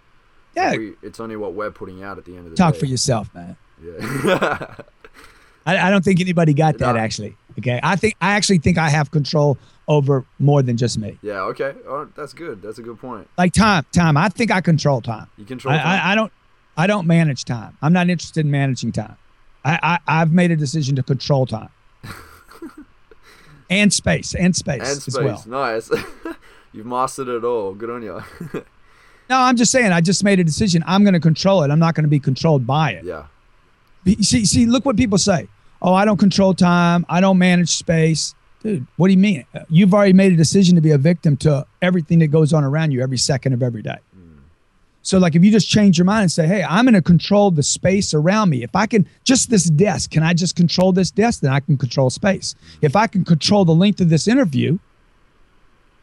Yeah, 0.55 0.77
We, 0.77 0.93
it's 1.03 1.19
only 1.19 1.35
what 1.37 1.55
we're 1.55 1.73
putting 1.73 2.03
out 2.05 2.19
at 2.19 2.25
the 2.27 2.37
end 2.37 2.45
of 2.47 2.51
the 2.51 2.57
talk 2.57 2.75
day. 2.75 2.79
Talk 2.79 2.81
for 2.81 2.87
yourself, 2.87 3.35
man. 3.35 3.57
Yeah. 3.83 4.75
I, 5.67 5.79
I 5.89 5.91
don't 5.91 6.05
think 6.05 6.21
anybody 6.21 6.53
got 6.55 6.79
that 6.79 6.95
No. 6.95 7.01
actually. 7.01 7.37
Okay, 7.59 7.81
I 7.83 7.97
think 7.97 8.15
I 8.21 8.33
actually 8.35 8.59
think 8.59 8.79
I 8.79 8.89
have 8.91 9.11
control 9.11 9.57
over 9.87 10.25
more 10.39 10.63
than 10.63 10.77
just 10.77 10.99
me. 10.99 11.19
yeah, 11.23 11.41
okay. 11.43 11.75
Oh, 11.87 12.09
that's 12.17 12.33
good. 12.33 12.63
That's 12.63 12.79
a 12.79 12.83
good 12.83 12.99
point. 12.99 13.29
Like 13.37 13.53
time, 13.53 13.85
time. 13.93 14.17
I 14.17 14.29
think 14.29 14.51
I 14.51 14.61
control 14.61 15.01
time. 15.01 15.29
You 15.37 15.45
control 15.45 15.75
I, 15.75 15.79
time. 15.79 15.87
I, 15.87 16.13
I 16.13 16.15
don't, 16.15 16.33
I 16.77 16.87
don't 16.87 17.07
manage 17.07 17.45
time. 17.45 17.77
I'm 17.83 17.93
not 17.93 18.09
interested 18.09 18.45
in 18.45 18.51
managing 18.51 18.93
time. 18.93 19.17
I, 19.65 19.79
I 19.83 20.21
I've 20.21 20.33
made 20.33 20.51
a 20.51 20.57
decision 20.57 20.97
to 20.97 21.03
control 21.03 21.47
time. 21.47 21.69
and 23.71 23.93
space, 23.93 24.35
and 24.35 24.55
space, 24.55 24.81
and 24.81 24.83
as 24.83 25.03
space. 25.05 25.15
well. 25.17 25.45
Nice. 25.47 25.91
You've 26.73 26.87
mastered 26.87 27.29
it 27.29 27.45
all. 27.45 27.75
Good 27.75 27.91
on 27.91 28.03
you. 28.03 28.23
No, 29.31 29.39
I'm 29.39 29.57
just 29.57 29.73
saying. 29.73 29.91
I 29.91 30.03
just 30.03 30.23
made 30.23 30.39
a 30.39 30.45
decision. 30.45 30.85
I'm 30.87 31.03
going 31.03 31.15
to 31.15 31.21
control 31.21 31.63
it. 31.63 31.71
I'm 31.71 31.79
not 31.79 31.95
going 31.95 32.05
to 32.05 32.11
be 32.11 32.21
controlled 32.21 32.67
by 32.67 32.91
it. 32.91 33.05
yeah. 33.07 33.25
See, 34.21 34.45
see, 34.45 34.67
look 34.67 34.85
what 34.85 34.99
people 34.99 35.17
say. 35.17 35.49
Oh, 35.81 35.95
I 35.95 36.05
don't 36.05 36.19
control 36.19 36.53
time. 36.53 37.07
I 37.09 37.23
don't 37.23 37.39
manage 37.39 37.71
space. 37.71 38.35
Dude, 38.65 38.87
what 38.97 39.09
do 39.09 39.13
you 39.13 39.19
mean? 39.19 39.45
You've 39.69 39.93
already 39.93 40.15
made 40.15 40.33
a 40.33 40.37
decision 40.37 40.75
to 40.77 40.81
be 40.81 40.91
a 40.91 40.99
victim 40.99 41.37
to 41.39 41.67
everything 41.83 42.19
that 42.21 42.29
goes 42.29 42.55
on 42.55 42.65
around 42.65 42.93
you 42.93 43.03
every 43.03 43.19
second 43.19 43.53
of 43.53 43.63
every 43.63 43.83
day. 43.83 43.99
Mm. 44.17 44.39
So, 45.03 45.19
like, 45.19 45.35
if 45.35 45.45
you 45.45 45.51
just 45.51 45.69
change 45.69 45.99
your 45.99 46.07
mind 46.07 46.23
and 46.23 46.33
say, 46.33 46.47
hey, 46.47 46.65
I'm 46.65 46.87
going 46.87 46.95
to 46.95 47.03
control 47.03 47.51
the 47.51 47.63
space 47.63 48.15
around 48.15 48.49
me. 48.49 48.65
If 48.65 48.75
I 48.75 48.87
can, 48.87 49.07
just 49.23 49.51
this 49.51 49.65
desk, 49.65 50.11
can 50.11 50.23
I 50.23 50.33
just 50.33 50.57
control 50.57 50.93
this 50.93 51.11
desk? 51.11 51.43
Then 51.43 51.53
I 51.53 51.61
can 51.61 51.77
control 51.77 52.09
space. 52.09 52.55
Mm. 52.55 52.79
If 52.81 52.97
I 52.97 53.07
can 53.07 53.23
control 53.23 53.67
the 53.67 53.75
length 53.75 54.01
of 54.01 54.09
this 54.09 54.27
interview, 54.27 54.79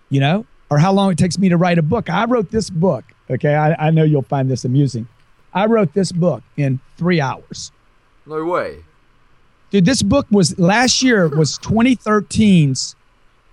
you 0.10 0.20
know, 0.20 0.46
or 0.70 0.78
how 0.78 0.94
long 0.94 1.12
it 1.12 1.18
takes 1.18 1.40
me 1.40 1.50
to 1.50 1.58
write 1.58 1.80
a 1.80 1.82
book. 1.82 2.12
I 2.12 2.26
wrote 2.26 2.52
this 2.52 2.70
book. 2.70 3.04
Okay. 3.30 3.56
I, 3.56 3.88
I 3.88 3.90
know 3.90 4.04
you'll 4.04 4.22
find 4.22 4.52
this 4.52 4.66
amusing. 4.66 5.08
I 5.54 5.66
wrote 5.66 5.94
this 5.94 6.12
book 6.12 6.44
in 6.58 6.80
three 6.96 7.20
hours. 7.20 7.72
No 8.28 8.46
way. 8.46 8.84
Dude, 9.72 9.86
this 9.86 10.04
book 10.04 10.28
was 10.30 10.60
last 10.60 11.02
year 11.02 11.30
was 11.30 11.58
2013's. 11.60 12.96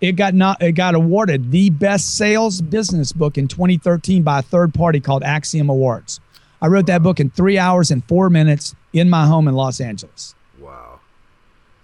It 0.00 0.12
got 0.12 0.34
not 0.34 0.60
it 0.60 0.72
got 0.72 0.96
awarded 0.96 1.52
the 1.52 1.70
best 1.70 2.16
sales 2.16 2.60
business 2.60 3.12
book 3.12 3.38
in 3.38 3.46
2013 3.46 4.22
by 4.24 4.40
a 4.40 4.42
third 4.42 4.74
party 4.74 4.98
called 5.00 5.22
Axiom 5.22 5.68
Awards. 5.68 6.20
I 6.60 6.66
wrote 6.66 6.86
that 6.86 7.04
book 7.04 7.20
in 7.20 7.30
three 7.30 7.56
hours 7.56 7.92
and 7.92 8.04
four 8.04 8.30
minutes 8.30 8.74
in 8.92 9.08
my 9.08 9.26
home 9.26 9.46
in 9.46 9.54
Los 9.54 9.80
Angeles. 9.80 10.34
Wow. 10.58 11.00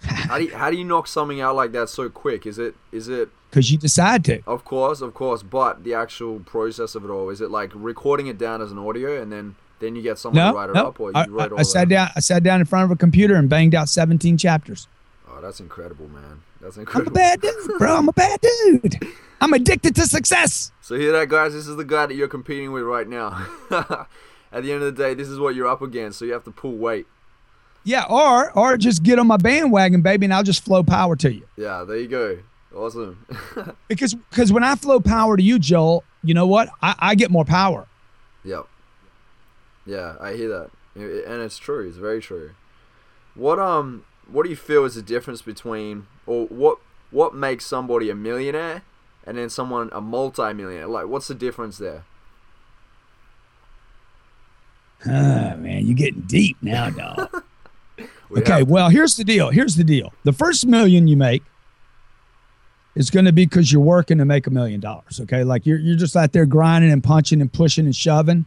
how 0.03 0.38
do 0.38 0.45
you, 0.45 0.55
how 0.55 0.69
do 0.69 0.76
you 0.76 0.85
knock 0.85 1.07
something 1.07 1.41
out 1.41 1.55
like 1.55 1.71
that 1.73 1.88
so 1.88 2.09
quick? 2.09 2.45
Is 2.45 2.59
it 2.59 2.75
is 2.91 3.09
it 3.09 3.29
Because 3.50 3.71
you 3.71 3.79
decide 3.79 4.25
to. 4.25 4.43
of 4.49 4.64
course 4.64 5.00
of 5.00 5.14
course, 5.14 5.45
but 5.45 5.85
the 5.85 5.95
actual 5.95 6.41
process 6.41 6.97
of 6.97 7.05
it 7.05 7.09
all 7.09 7.31
is 7.31 7.41
it 7.41 7.53
like 7.53 7.71
recording 7.73 8.26
it 8.26 8.38
down 8.38 8.61
as 8.61 8.73
an 8.73 8.79
audio 8.79 9.21
and 9.23 9.31
then 9.31 9.55
then 9.85 9.95
you 9.97 10.03
get 10.03 10.19
someone 10.19 10.45
No, 10.45 10.53
to 10.53 10.57
write 10.59 10.71
it 10.71 10.75
no. 10.75 10.87
up 10.88 11.00
or 11.00 11.11
you 11.11 11.17
I, 11.17 11.26
wrote 11.26 11.53
all 11.53 11.59
I, 11.59 11.61
I 11.61 11.64
sat 11.64 11.88
down. 11.88 12.09
I 12.17 12.21
sat 12.21 12.43
down 12.43 12.61
in 12.61 12.67
front 12.67 12.85
of 12.85 12.91
a 12.91 12.97
computer 12.97 13.35
and 13.37 13.49
banged 13.49 13.75
out 13.75 13.88
17 13.88 14.37
chapters. 14.38 14.88
Oh, 15.29 15.41
that's 15.41 15.61
incredible, 15.61 16.09
man. 16.09 16.43
That's 16.61 16.76
incredible. 16.76 17.11
I'm 17.11 17.14
a 17.17 17.19
bad 17.19 17.41
dude, 17.41 17.79
bro. 17.79 17.97
I'm 17.97 18.09
a 18.09 18.12
bad 18.12 18.41
dude. 18.41 18.99
I'm 19.41 19.53
addicted 19.53 19.95
to 19.97 20.07
success. 20.07 20.73
So 20.81 20.95
hear 20.97 21.12
that, 21.12 21.29
guys? 21.29 21.53
This 21.53 21.67
is 21.67 21.76
the 21.76 21.85
guy 21.85 22.07
that 22.07 22.14
you're 22.14 22.29
competing 22.29 22.73
with 22.73 22.85
right 22.85 23.07
now. 23.09 23.47
At 24.53 24.62
the 24.62 24.73
end 24.73 24.83
of 24.83 24.95
the 24.97 25.03
day, 25.03 25.14
this 25.14 25.29
is 25.29 25.38
what 25.38 25.55
you're 25.55 25.67
up 25.67 25.83
against. 25.83 26.19
So 26.19 26.25
you 26.25 26.33
have 26.33 26.45
to 26.45 26.50
pull 26.50 26.76
weight. 26.76 27.07
Yeah, 27.83 28.05
or 28.09 28.50
or 28.57 28.79
just 28.79 29.03
get 29.03 29.19
on 29.19 29.26
my 29.26 29.37
bandwagon, 29.37 30.00
baby, 30.00 30.25
and 30.25 30.33
I'll 30.33 30.43
just 30.45 30.64
flow 30.64 30.83
power 30.83 31.17
to 31.17 31.33
you. 31.33 31.47
Yeah, 31.59 31.85
there 31.85 31.99
you 31.99 32.09
go. 32.09 32.38
Awesome. 32.75 33.26
Because 33.88 34.14
because 34.14 34.50
when 34.53 34.64
I 34.64 34.75
flow 34.76 35.00
power 35.00 35.37
to 35.37 35.43
you, 35.43 35.59
Joel, 35.59 36.03
you 36.23 36.33
know 36.33 36.47
what? 36.47 36.71
I, 36.81 36.95
I 36.99 37.14
get 37.14 37.31
more 37.31 37.45
power. 37.45 37.87
yep. 38.45 38.67
Yeah, 39.87 40.17
I 40.21 40.33
hear 40.35 40.49
that, 40.49 40.71
and 40.95 41.43
it's 41.43 41.59
true. 41.59 41.87
It's 41.87 41.99
very 41.99 42.21
true. 42.21 42.53
What 43.35 43.59
um, 43.59 44.05
what 44.31 44.45
do 44.45 44.50
you 44.50 44.57
feel 44.57 44.85
is 44.85 44.95
the 44.95 45.03
difference 45.03 45.43
between, 45.43 46.07
or 46.26 46.47
what 46.47 46.79
what 47.11 47.35
makes 47.35 47.67
somebody 47.67 48.11
a 48.11 48.14
millionaire, 48.14 48.83
and 49.26 49.37
then 49.37 49.50
someone 49.50 49.91
a 49.93 50.00
multi-millionaire? 50.00 50.87
Like, 50.87 51.07
what's 51.07 51.29
the 51.29 51.35
difference 51.35 51.79
there? 51.79 52.05
Ah, 55.07 55.55
man, 55.59 55.87
you're 55.87 55.95
getting 55.97 56.23
deep 56.23 56.57
now, 56.62 56.91
dog. 56.91 57.43
We 58.31 58.41
okay, 58.41 58.61
have- 58.61 58.69
well, 58.71 58.88
here's 58.88 59.17
the 59.17 59.23
deal. 59.23 59.50
Here's 59.50 59.76
the 59.76 59.85
deal. 59.85 60.12
The 60.25 60.33
first 60.33 60.67
million 60.67 61.07
you 61.07 61.17
make 61.17 61.43
is 62.97 63.11
going 63.11 63.26
to 63.26 63.33
be 63.33 63.45
because 63.45 63.71
you're 63.71 63.83
working 63.83 64.19
to 64.19 64.25
make 64.25 64.47
a 64.47 64.50
million 64.50 64.81
dollars. 64.81 65.21
Okay, 65.21 65.45
like 65.45 65.67
you're 65.67 65.79
you're 65.79 65.97
just 65.97 66.17
out 66.17 66.33
there 66.33 66.47
grinding 66.47 66.91
and 66.91 67.05
punching 67.05 67.41
and 67.41 67.53
pushing 67.53 67.85
and 67.85 67.95
shoving. 67.95 68.47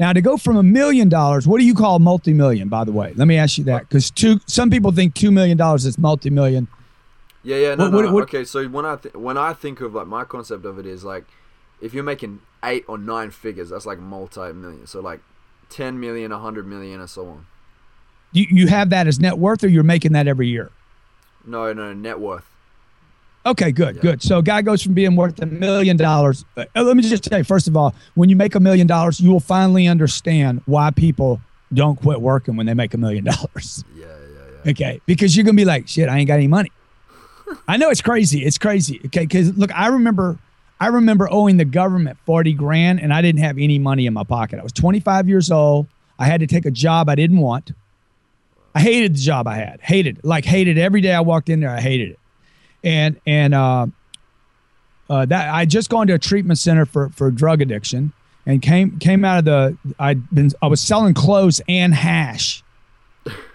Now, 0.00 0.12
to 0.12 0.20
go 0.20 0.36
from 0.36 0.56
a 0.56 0.62
million 0.62 1.08
dollars, 1.08 1.46
what 1.46 1.60
do 1.60 1.64
you 1.66 1.74
call 1.74 1.98
multi-million? 2.00 2.68
By 2.68 2.84
the 2.84 2.90
way, 2.92 3.12
let 3.16 3.28
me 3.28 3.36
ask 3.36 3.58
you 3.58 3.64
that 3.64 3.88
because 3.88 4.10
two 4.10 4.40
some 4.46 4.68
people 4.70 4.90
think 4.90 5.14
two 5.14 5.30
million 5.30 5.56
dollars 5.56 5.84
is 5.84 5.98
multi-million. 5.98 6.66
Yeah, 7.44 7.56
yeah, 7.56 7.74
no, 7.74 7.84
What- 7.84 7.90
no, 7.90 7.96
what- 7.98 8.04
no. 8.06 8.12
what- 8.14 8.22
Okay, 8.24 8.44
so 8.44 8.66
when 8.68 8.84
I 8.84 8.96
th- 8.96 9.14
when 9.14 9.36
I 9.38 9.52
think 9.52 9.80
of 9.80 9.94
like 9.94 10.06
my 10.08 10.24
concept 10.24 10.64
of 10.64 10.78
it 10.78 10.86
is 10.86 11.04
like, 11.04 11.24
if 11.80 11.94
you're 11.94 12.02
making 12.04 12.40
eight 12.64 12.84
or 12.88 12.98
nine 12.98 13.30
figures, 13.30 13.70
that's 13.70 13.86
like 13.86 13.98
multi-million. 14.00 14.86
So 14.86 15.00
like, 15.00 15.20
ten 15.68 16.00
million, 16.00 16.32
a 16.32 16.38
hundred 16.38 16.66
million, 16.66 17.00
and 17.00 17.08
so 17.08 17.26
on. 17.28 17.46
You 18.32 18.46
you 18.50 18.66
have 18.66 18.90
that 18.90 19.06
as 19.06 19.20
net 19.20 19.38
worth, 19.38 19.62
or 19.62 19.68
you're 19.68 19.82
making 19.84 20.12
that 20.12 20.26
every 20.26 20.48
year. 20.48 20.70
No, 21.46 21.72
no, 21.72 21.92
net 21.92 22.18
worth. 22.18 22.46
Okay, 23.46 23.72
good, 23.72 23.96
Yeah. 23.96 24.02
good. 24.02 24.22
So 24.22 24.38
a 24.38 24.42
guy 24.42 24.62
goes 24.62 24.82
from 24.82 24.94
being 24.94 25.16
worth 25.16 25.40
a 25.42 25.46
million 25.46 25.96
dollars. 25.96 26.44
uh, 26.56 26.64
Let 26.74 26.96
me 26.96 27.02
just 27.02 27.28
say, 27.28 27.42
first 27.42 27.68
of 27.68 27.76
all, 27.76 27.94
when 28.14 28.28
you 28.30 28.36
make 28.36 28.54
a 28.54 28.60
million 28.60 28.86
dollars, 28.86 29.20
you 29.20 29.30
will 29.30 29.40
finally 29.40 29.86
understand 29.86 30.62
why 30.66 30.90
people 30.90 31.40
don't 31.72 32.00
quit 32.00 32.20
working 32.20 32.56
when 32.56 32.66
they 32.66 32.74
make 32.74 32.94
a 32.94 32.98
million 32.98 33.24
dollars. 33.24 33.84
Yeah, 33.98 34.06
yeah, 34.06 34.60
yeah. 34.64 34.70
Okay, 34.70 35.00
because 35.06 35.36
you're 35.36 35.44
gonna 35.44 35.56
be 35.56 35.64
like, 35.66 35.88
shit, 35.88 36.08
I 36.08 36.18
ain't 36.18 36.28
got 36.28 36.34
any 36.34 36.48
money. 36.48 36.70
I 37.68 37.76
know 37.76 37.90
it's 37.90 38.00
crazy. 38.00 38.44
It's 38.44 38.56
crazy. 38.58 38.98
Okay, 39.06 39.20
because 39.26 39.54
look, 39.58 39.70
I 39.74 39.88
remember, 39.88 40.38
I 40.80 40.86
remember 40.86 41.28
owing 41.30 41.58
the 41.58 41.64
government 41.66 42.16
forty 42.24 42.54
grand, 42.54 43.00
and 43.00 43.12
I 43.12 43.20
didn't 43.20 43.40
have 43.42 43.58
any 43.58 43.78
money 43.78 44.06
in 44.06 44.14
my 44.14 44.24
pocket. 44.24 44.58
I 44.58 44.62
was 44.62 44.72
25 44.72 45.28
years 45.28 45.50
old. 45.50 45.86
I 46.18 46.24
had 46.26 46.40
to 46.40 46.46
take 46.46 46.64
a 46.64 46.70
job 46.70 47.08
I 47.10 47.14
didn't 47.14 47.38
want. 47.38 47.72
I 48.74 48.80
hated 48.80 49.14
the 49.16 49.18
job 49.20 49.46
I 49.46 49.56
had. 49.56 49.80
Hated, 49.82 50.18
it. 50.18 50.24
like 50.24 50.44
hated 50.46 50.78
every 50.78 51.00
day 51.02 51.12
I 51.12 51.20
walked 51.20 51.48
in 51.50 51.60
there. 51.60 51.70
I 51.70 51.80
hated 51.80 52.10
it, 52.12 52.18
and 52.84 53.20
and 53.26 53.54
uh, 53.54 53.86
uh, 55.10 55.26
that 55.26 55.52
I 55.52 55.64
just 55.64 55.90
gone 55.90 56.06
to 56.06 56.14
a 56.14 56.18
treatment 56.18 56.58
center 56.58 56.86
for 56.86 57.08
for 57.08 57.30
drug 57.30 57.60
addiction, 57.60 58.12
and 58.46 58.62
came 58.62 58.98
came 58.98 59.24
out 59.24 59.38
of 59.38 59.44
the. 59.46 59.76
I'd 59.98 60.30
been 60.30 60.50
I 60.62 60.68
was 60.68 60.80
selling 60.80 61.14
clothes 61.14 61.60
and 61.66 61.92
hash 61.94 62.62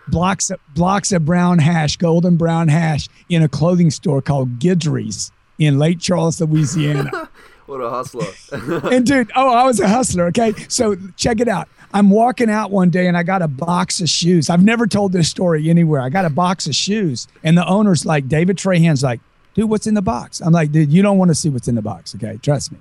blocks 0.09 0.49
of, 0.49 0.59
blocks 0.73 1.11
of 1.11 1.25
brown 1.25 1.59
hash, 1.59 1.97
golden 1.97 2.35
brown 2.35 2.67
hash, 2.67 3.07
in 3.29 3.43
a 3.43 3.49
clothing 3.49 3.91
store 3.91 4.21
called 4.21 4.59
Gidry's 4.59 5.31
in 5.57 5.77
Lake 5.77 5.99
Charles, 5.99 6.41
Louisiana. 6.41 7.29
What 7.69 7.81
a 7.81 7.89
hustler. 7.89 8.25
and 8.91 9.05
dude, 9.05 9.31
oh, 9.35 9.53
I 9.53 9.63
was 9.63 9.79
a 9.79 9.87
hustler. 9.87 10.25
Okay, 10.27 10.53
so 10.69 10.95
check 11.15 11.39
it 11.39 11.47
out. 11.47 11.69
I'm 11.93 12.09
walking 12.09 12.49
out 12.49 12.71
one 12.71 12.89
day 12.89 13.05
and 13.07 13.15
I 13.15 13.21
got 13.21 13.43
a 13.43 13.47
box 13.47 14.01
of 14.01 14.09
shoes. 14.09 14.49
I've 14.49 14.63
never 14.63 14.87
told 14.87 15.11
this 15.11 15.29
story 15.29 15.69
anywhere. 15.69 16.01
I 16.01 16.09
got 16.09 16.25
a 16.25 16.31
box 16.31 16.65
of 16.65 16.73
shoes, 16.73 17.27
and 17.43 17.55
the 17.55 17.67
owner's 17.67 18.07
like, 18.07 18.27
David 18.27 18.57
Trahan's 18.57 19.03
like, 19.03 19.19
dude, 19.53 19.69
what's 19.69 19.85
in 19.85 19.93
the 19.93 20.01
box? 20.01 20.41
I'm 20.41 20.51
like, 20.51 20.71
dude, 20.71 20.91
you 20.91 21.03
don't 21.03 21.19
want 21.19 21.29
to 21.29 21.35
see 21.35 21.49
what's 21.49 21.67
in 21.67 21.75
the 21.75 21.81
box. 21.83 22.15
Okay, 22.15 22.39
trust 22.41 22.71
me. 22.71 22.79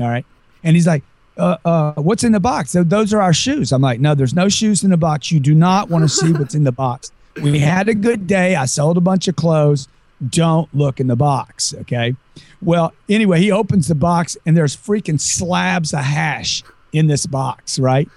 All 0.00 0.08
right. 0.08 0.26
And 0.64 0.74
he's 0.74 0.88
like, 0.88 1.04
uh, 1.38 1.58
uh, 1.64 1.92
what's 1.94 2.24
in 2.24 2.32
the 2.32 2.40
box? 2.40 2.74
Those 2.76 3.14
are 3.14 3.22
our 3.22 3.32
shoes. 3.32 3.70
I'm 3.70 3.82
like, 3.82 4.00
no, 4.00 4.16
there's 4.16 4.34
no 4.34 4.48
shoes 4.48 4.82
in 4.82 4.90
the 4.90 4.96
box. 4.96 5.30
You 5.30 5.38
do 5.38 5.54
not 5.54 5.88
want 5.88 6.02
to 6.02 6.08
see 6.08 6.32
what's 6.32 6.54
in 6.56 6.64
the 6.64 6.72
box. 6.72 7.12
We 7.40 7.58
had 7.58 7.88
a 7.88 7.94
good 7.94 8.26
day. 8.26 8.56
I 8.56 8.64
sold 8.64 8.96
a 8.96 9.00
bunch 9.00 9.28
of 9.28 9.36
clothes. 9.36 9.86
Don't 10.28 10.72
look 10.74 11.00
in 11.00 11.06
the 11.06 11.16
box. 11.16 11.74
Okay. 11.82 12.14
Well, 12.62 12.92
anyway, 13.08 13.40
he 13.40 13.50
opens 13.52 13.88
the 13.88 13.94
box 13.94 14.36
and 14.46 14.56
there's 14.56 14.76
freaking 14.76 15.20
slabs 15.20 15.92
of 15.92 16.00
hash 16.00 16.62
in 16.92 17.06
this 17.06 17.26
box, 17.26 17.78
right? 17.78 18.08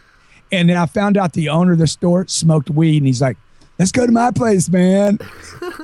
And 0.51 0.69
then 0.69 0.77
I 0.77 0.85
found 0.85 1.17
out 1.17 1.33
the 1.33 1.49
owner 1.49 1.73
of 1.73 1.77
the 1.77 1.87
store 1.87 2.25
smoked 2.27 2.69
weed 2.69 2.97
and 2.97 3.07
he's 3.07 3.21
like, 3.21 3.37
let's 3.77 3.91
go 3.91 4.05
to 4.05 4.11
my 4.11 4.31
place, 4.31 4.69
man. 4.69 5.19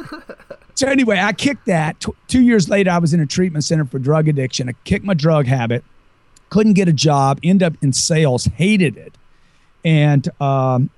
so 0.76 0.88
anyway, 0.88 1.20
I 1.20 1.34
kicked 1.34 1.66
that. 1.66 2.00
T- 2.00 2.14
two 2.28 2.42
years 2.42 2.70
later, 2.70 2.92
I 2.92 2.98
was 2.98 3.14
in 3.14 3.20
a 3.20 3.26
treatment 3.26 3.64
center 3.64 3.86
for 3.86 4.00
drug 4.00 4.28
addiction. 4.28 4.70
I 4.70 4.74
kicked 4.84 5.06
my 5.06 5.14
drug 5.14 5.46
habit 5.46 5.84
couldn't 6.50 6.74
get 6.74 6.88
a 6.88 6.94
job, 6.94 7.40
end 7.44 7.62
up 7.64 7.74
in 7.82 7.94
sales, 7.94 8.46
hated 8.46 8.98
it. 8.98 9.18
And 9.84 10.30
um, 10.42 10.90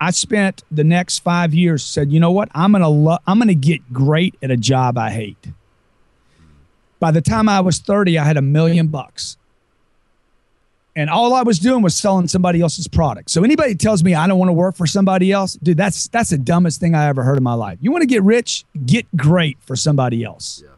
I 0.00 0.10
spent 0.10 0.62
the 0.70 0.84
next 0.84 1.18
five 1.20 1.52
years 1.52 1.84
said, 1.84 2.12
you 2.12 2.20
know 2.20 2.30
what? 2.30 2.48
I'm 2.54 2.72
gonna 2.72 2.88
lo- 2.88 3.18
I'm 3.26 3.38
gonna 3.38 3.54
get 3.54 3.92
great 3.92 4.36
at 4.42 4.50
a 4.50 4.56
job 4.56 4.96
I 4.96 5.10
hate. 5.10 5.48
By 7.00 7.10
the 7.10 7.20
time 7.20 7.48
I 7.48 7.60
was 7.60 7.78
30, 7.78 8.18
I 8.18 8.24
had 8.24 8.36
a 8.36 8.42
million 8.42 8.88
bucks. 8.88 9.36
And 10.96 11.08
all 11.08 11.32
I 11.32 11.42
was 11.42 11.60
doing 11.60 11.82
was 11.82 11.94
selling 11.94 12.26
somebody 12.26 12.60
else's 12.60 12.88
product. 12.88 13.30
So 13.30 13.44
anybody 13.44 13.76
tells 13.76 14.02
me 14.02 14.14
I 14.14 14.26
don't 14.26 14.38
want 14.38 14.48
to 14.48 14.54
work 14.54 14.74
for 14.74 14.86
somebody 14.86 15.30
else, 15.30 15.54
dude, 15.54 15.76
that's 15.76 16.08
that's 16.08 16.30
the 16.30 16.38
dumbest 16.38 16.80
thing 16.80 16.94
I 16.94 17.06
ever 17.06 17.22
heard 17.22 17.36
in 17.36 17.44
my 17.44 17.54
life. 17.54 17.78
You 17.80 17.92
want 17.92 18.02
to 18.02 18.06
get 18.06 18.22
rich? 18.22 18.64
Get 18.84 19.06
great 19.16 19.58
for 19.64 19.76
somebody 19.76 20.24
else 20.24 20.62
yeah. 20.64 20.70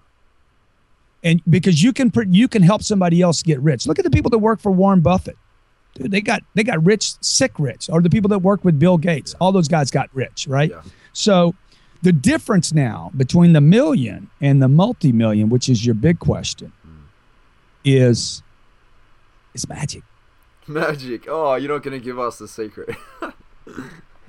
and 1.31 1.43
because 1.49 1.83
you 1.83 1.93
can 1.93 2.13
you 2.31 2.49
can 2.49 2.63
help 2.63 2.83
somebody 2.83 3.23
else 3.23 3.43
get 3.43 3.61
rich. 3.61 3.87
Look 3.87 3.99
at 3.99 4.05
the 4.05 4.11
people 4.11 4.31
that 4.31 4.39
work 4.39 4.61
for 4.61 4.71
Warren 4.71 5.01
Buffett. 5.01 5.37
Dude, 5.95 6.11
they 6.11 6.21
got 6.21 6.43
they 6.55 6.63
got 6.63 6.85
rich, 6.85 7.15
sick 7.21 7.53
rich, 7.59 7.89
or 7.91 8.01
the 8.01 8.11
people 8.11 8.29
that 8.29 8.39
work 8.39 8.65
with 8.65 8.79
Bill 8.79 8.97
Gates. 8.97 9.35
All 9.41 9.53
those 9.53 9.69
guys 9.69 9.91
got 9.91 10.09
rich, 10.15 10.47
right? 10.49 10.71
Yeah. 10.71 10.83
So 11.13 11.55
the 12.03 12.13
difference 12.13 12.73
now 12.73 13.11
between 13.17 13.53
the 13.53 13.61
million 13.61 14.31
and 14.41 14.63
the 14.63 14.69
multi-million, 14.69 15.49
which 15.49 15.69
is 15.69 15.85
your 15.85 15.95
big 15.95 16.19
question, 16.19 16.73
hmm. 16.83 17.03
is 17.85 18.43
is 19.55 19.69
magic. 19.69 20.03
Magic. 20.67 21.27
Oh, 21.29 21.57
you're 21.57 21.73
not 21.73 21.83
gonna 21.83 21.99
give 21.99 22.19
us 22.19 22.39
the 22.39 22.49
secret. 22.49 22.97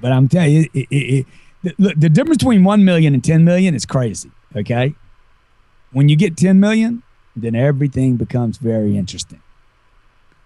But 0.01 0.11
I'm 0.11 0.27
telling 0.27 0.51
you, 0.51 0.69
it, 0.73 0.87
it, 0.89 0.95
it, 0.95 1.25
the, 1.63 1.75
look, 1.77 1.93
the 1.95 2.09
difference 2.09 2.37
between 2.39 2.63
1 2.63 2.83
million 2.83 3.13
and 3.13 3.23
10 3.23 3.45
million 3.45 3.75
is 3.75 3.85
crazy. 3.85 4.31
Okay. 4.55 4.95
When 5.91 6.09
you 6.09 6.15
get 6.15 6.35
10 6.35 6.59
million, 6.59 7.03
then 7.35 7.55
everything 7.55 8.15
becomes 8.17 8.57
very 8.57 8.97
interesting. 8.97 9.41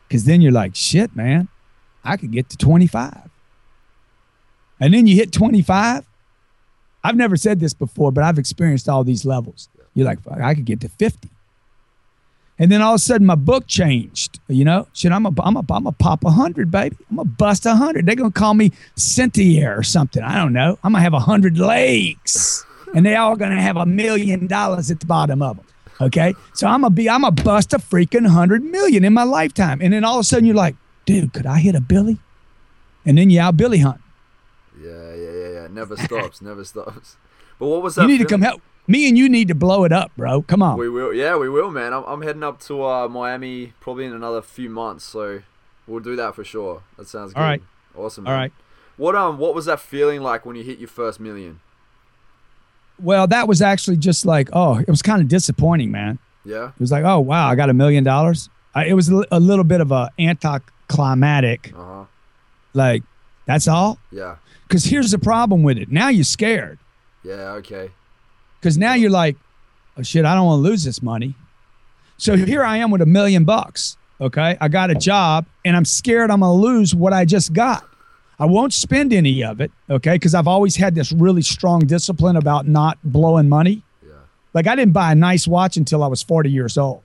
Because 0.07 0.25
then 0.25 0.41
you're 0.41 0.51
like, 0.51 0.75
shit, 0.75 1.15
man, 1.15 1.47
I 2.03 2.17
could 2.17 2.31
get 2.31 2.49
to 2.49 2.57
25. 2.57 3.29
And 4.79 4.93
then 4.93 5.07
you 5.07 5.15
hit 5.15 5.31
25. 5.31 6.05
I've 7.03 7.15
never 7.15 7.37
said 7.37 7.59
this 7.59 7.73
before, 7.73 8.11
but 8.11 8.23
I've 8.23 8.39
experienced 8.39 8.89
all 8.89 9.03
these 9.03 9.25
levels. 9.25 9.69
You're 9.93 10.05
like, 10.05 10.19
I 10.29 10.53
could 10.53 10.65
get 10.65 10.81
to 10.81 10.89
50. 10.89 11.29
And 12.57 12.71
then 12.71 12.81
all 12.81 12.93
of 12.93 12.95
a 12.95 12.99
sudden, 12.99 13.27
my 13.27 13.35
book 13.35 13.67
changed. 13.67 14.39
You 14.47 14.63
know, 14.63 14.87
shit, 14.93 15.11
I'm 15.11 15.25
a, 15.25 15.31
I'm 15.39 15.57
a, 15.57 15.63
I'm 15.69 15.87
a 15.87 15.91
pop 15.91 16.23
a 16.23 16.29
hundred, 16.29 16.71
baby. 16.71 16.95
I'm 17.11 17.19
a 17.19 17.25
bust 17.25 17.65
a 17.65 17.75
hundred. 17.75 18.05
They're 18.05 18.15
gonna 18.15 18.31
call 18.31 18.53
me 18.53 18.71
Cynthia 18.95 19.77
or 19.77 19.83
something. 19.83 20.23
I 20.23 20.35
don't 20.37 20.53
know. 20.53 20.79
I'm 20.83 20.93
gonna 20.93 21.03
have 21.03 21.13
a 21.13 21.19
hundred 21.19 21.57
legs, 21.57 22.65
and 22.93 23.05
they 23.05 23.15
all 23.15 23.35
gonna 23.35 23.61
have 23.61 23.75
a 23.75 23.85
million 23.85 24.47
dollars 24.47 24.89
at 24.89 25.01
the 25.01 25.05
bottom 25.05 25.41
of 25.41 25.57
them. 25.57 25.65
Okay, 26.01 26.33
so 26.53 26.67
I'm 26.67 26.81
gonna 26.81 26.89
be, 26.93 27.09
I'm 27.09 27.21
gonna 27.21 27.31
bust 27.31 27.73
a 27.73 27.77
freaking 27.77 28.27
hundred 28.27 28.63
million 28.63 29.05
in 29.05 29.13
my 29.13 29.23
lifetime. 29.23 29.79
And 29.81 29.93
then 29.93 30.03
all 30.03 30.15
of 30.15 30.21
a 30.21 30.23
sudden, 30.23 30.45
you're 30.45 30.55
like, 30.55 30.75
dude, 31.05 31.33
could 31.33 31.45
I 31.45 31.59
hit 31.59 31.75
a 31.75 31.81
Billy? 31.81 32.19
And 33.05 33.17
then 33.17 33.29
you 33.29 33.39
out 33.39 33.55
Billy 33.55 33.79
hunt. 33.79 34.01
yeah, 34.81 35.15
yeah, 35.15 35.31
yeah, 35.31 35.49
yeah. 35.49 35.67
Never 35.69 35.95
stops. 35.95 36.41
never 36.41 36.63
stops. 36.65 37.17
But 37.59 37.67
what 37.67 37.81
was 37.81 37.95
that? 37.95 38.01
You 38.01 38.07
need 38.09 38.17
to 38.17 38.25
come 38.25 38.41
help. 38.41 38.61
Me 38.87 39.07
and 39.07 39.17
you 39.17 39.29
need 39.29 39.47
to 39.47 39.55
blow 39.55 39.83
it 39.83 39.91
up, 39.91 40.11
bro. 40.15 40.41
Come 40.43 40.61
on. 40.61 40.77
We 40.77 40.89
will. 40.89 41.13
Yeah, 41.13 41.37
we 41.37 41.49
will, 41.49 41.71
man. 41.71 41.93
I'm, 41.93 42.03
I'm 42.03 42.21
heading 42.21 42.43
up 42.43 42.59
to 42.61 42.83
uh, 42.83 43.07
Miami 43.07 43.73
probably 43.79 44.05
in 44.05 44.13
another 44.13 44.41
few 44.41 44.69
months, 44.69 45.05
so 45.05 45.41
we'll 45.87 46.01
do 46.01 46.15
that 46.17 46.35
for 46.35 46.43
sure. 46.43 46.83
That 46.97 47.07
sounds 47.07 47.33
good. 47.33 47.39
All 47.39 47.47
right. 47.47 47.63
Awesome. 47.95 48.27
All 48.27 48.33
man. 48.33 48.41
right. 48.41 48.53
What 48.97 49.15
um 49.15 49.37
what 49.39 49.53
was 49.55 49.65
that 49.65 49.79
feeling 49.79 50.21
like 50.21 50.45
when 50.45 50.55
you 50.55 50.63
hit 50.63 50.79
your 50.79 50.87
first 50.87 51.19
million? 51.19 51.59
Well, 52.99 53.27
that 53.27 53.47
was 53.47 53.61
actually 53.61 53.97
just 53.97 54.25
like, 54.25 54.49
oh, 54.53 54.77
it 54.79 54.87
was 54.87 55.01
kind 55.01 55.21
of 55.21 55.27
disappointing, 55.27 55.91
man. 55.91 56.19
Yeah. 56.43 56.67
It 56.69 56.79
was 56.79 56.91
like, 56.91 57.03
oh 57.05 57.19
wow, 57.19 57.49
I 57.49 57.55
got 57.55 57.69
a 57.69 57.73
million 57.73 58.03
dollars. 58.03 58.49
It 58.75 58.93
was 58.93 59.09
a 59.09 59.23
a 59.31 59.39
little 59.39 59.63
bit 59.63 59.81
of 59.81 59.91
a 59.91 60.09
anticlimactic, 60.19 61.73
Uh 61.75 61.83
huh. 61.83 62.05
like 62.73 63.03
that's 63.45 63.67
all. 63.67 63.99
Yeah. 64.11 64.35
Because 64.67 64.83
here's 64.85 65.11
the 65.11 65.19
problem 65.19 65.63
with 65.63 65.77
it. 65.77 65.91
Now 65.91 66.09
you're 66.09 66.23
scared. 66.23 66.79
Yeah. 67.23 67.53
Okay. 67.59 67.91
Because 68.59 68.77
now 68.77 68.93
you're 68.95 69.11
like, 69.11 69.37
oh 69.97 70.01
shit, 70.03 70.25
I 70.25 70.33
don't 70.35 70.45
want 70.45 70.63
to 70.63 70.69
lose 70.69 70.83
this 70.83 71.01
money. 71.01 71.35
So 72.17 72.35
here 72.35 72.63
I 72.63 72.77
am 72.77 72.91
with 72.91 73.01
a 73.01 73.05
million 73.05 73.43
bucks. 73.45 73.97
Okay. 74.19 74.57
I 74.59 74.67
got 74.67 74.89
a 74.89 74.95
job 74.95 75.45
and 75.63 75.75
I'm 75.75 75.85
scared 75.85 76.31
I'm 76.31 76.39
going 76.39 76.59
to 76.61 76.67
lose 76.67 76.95
what 76.95 77.13
I 77.13 77.25
just 77.25 77.53
got. 77.53 77.83
I 78.37 78.45
won't 78.45 78.73
spend 78.73 79.13
any 79.13 79.43
of 79.43 79.61
it. 79.61 79.71
Okay. 79.89 80.13
Because 80.13 80.35
I've 80.35 80.47
always 80.47 80.75
had 80.75 80.95
this 80.95 81.11
really 81.11 81.41
strong 81.41 81.81
discipline 81.81 82.35
about 82.35 82.67
not 82.67 82.97
blowing 83.03 83.49
money. 83.49 83.83
Yeah. 84.05 84.13
Like 84.53 84.67
I 84.67 84.75
didn't 84.75 84.93
buy 84.93 85.11
a 85.11 85.15
nice 85.15 85.47
watch 85.47 85.77
until 85.77 86.03
I 86.03 86.07
was 86.07 86.21
40 86.21 86.49
years 86.49 86.77
old. 86.77 87.01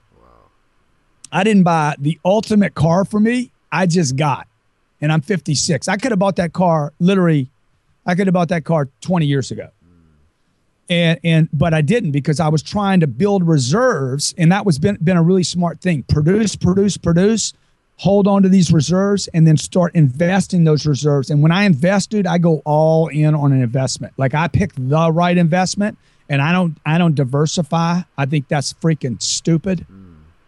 I 1.31 1.43
didn't 1.43 1.63
buy 1.63 1.95
the 1.97 2.19
ultimate 2.25 2.75
car 2.75 3.05
for 3.05 3.19
me. 3.19 3.51
I 3.71 3.85
just 3.85 4.17
got, 4.17 4.47
and 4.99 5.11
I'm 5.11 5.21
56. 5.21 5.87
I 5.87 5.95
could 5.95 6.11
have 6.11 6.19
bought 6.19 6.35
that 6.35 6.53
car 6.53 6.93
literally. 6.99 7.49
I 8.05 8.15
could 8.15 8.27
have 8.27 8.33
bought 8.33 8.49
that 8.49 8.65
car 8.65 8.89
20 9.01 9.25
years 9.25 9.51
ago. 9.51 9.69
Mm. 9.85 9.97
And 10.89 11.19
and 11.23 11.49
but 11.53 11.73
I 11.73 11.81
didn't 11.81 12.11
because 12.11 12.39
I 12.39 12.49
was 12.49 12.61
trying 12.61 12.99
to 12.99 13.07
build 13.07 13.47
reserves, 13.47 14.35
and 14.37 14.51
that 14.51 14.65
was 14.65 14.77
been 14.77 14.97
been 15.01 15.15
a 15.15 15.23
really 15.23 15.43
smart 15.43 15.79
thing. 15.79 16.03
Produce, 16.03 16.55
produce, 16.55 16.97
produce. 16.97 17.53
Hold 18.01 18.27
on 18.27 18.41
to 18.41 18.49
these 18.49 18.73
reserves 18.73 19.27
and 19.27 19.45
then 19.45 19.57
start 19.57 19.93
investing 19.93 20.63
those 20.63 20.87
reserves. 20.87 21.29
And 21.29 21.43
when 21.43 21.51
I 21.51 21.65
invested, 21.65 22.25
I 22.25 22.39
go 22.39 22.63
all 22.65 23.09
in 23.09 23.35
on 23.35 23.51
an 23.51 23.61
investment. 23.61 24.13
Like 24.17 24.33
I 24.33 24.47
pick 24.47 24.71
the 24.75 25.11
right 25.11 25.37
investment 25.37 25.99
and 26.27 26.41
I 26.41 26.51
don't 26.51 26.77
I 26.83 26.97
don't 26.97 27.13
diversify. 27.13 28.01
I 28.17 28.25
think 28.25 28.47
that's 28.47 28.73
freaking 28.73 29.21
stupid. 29.21 29.85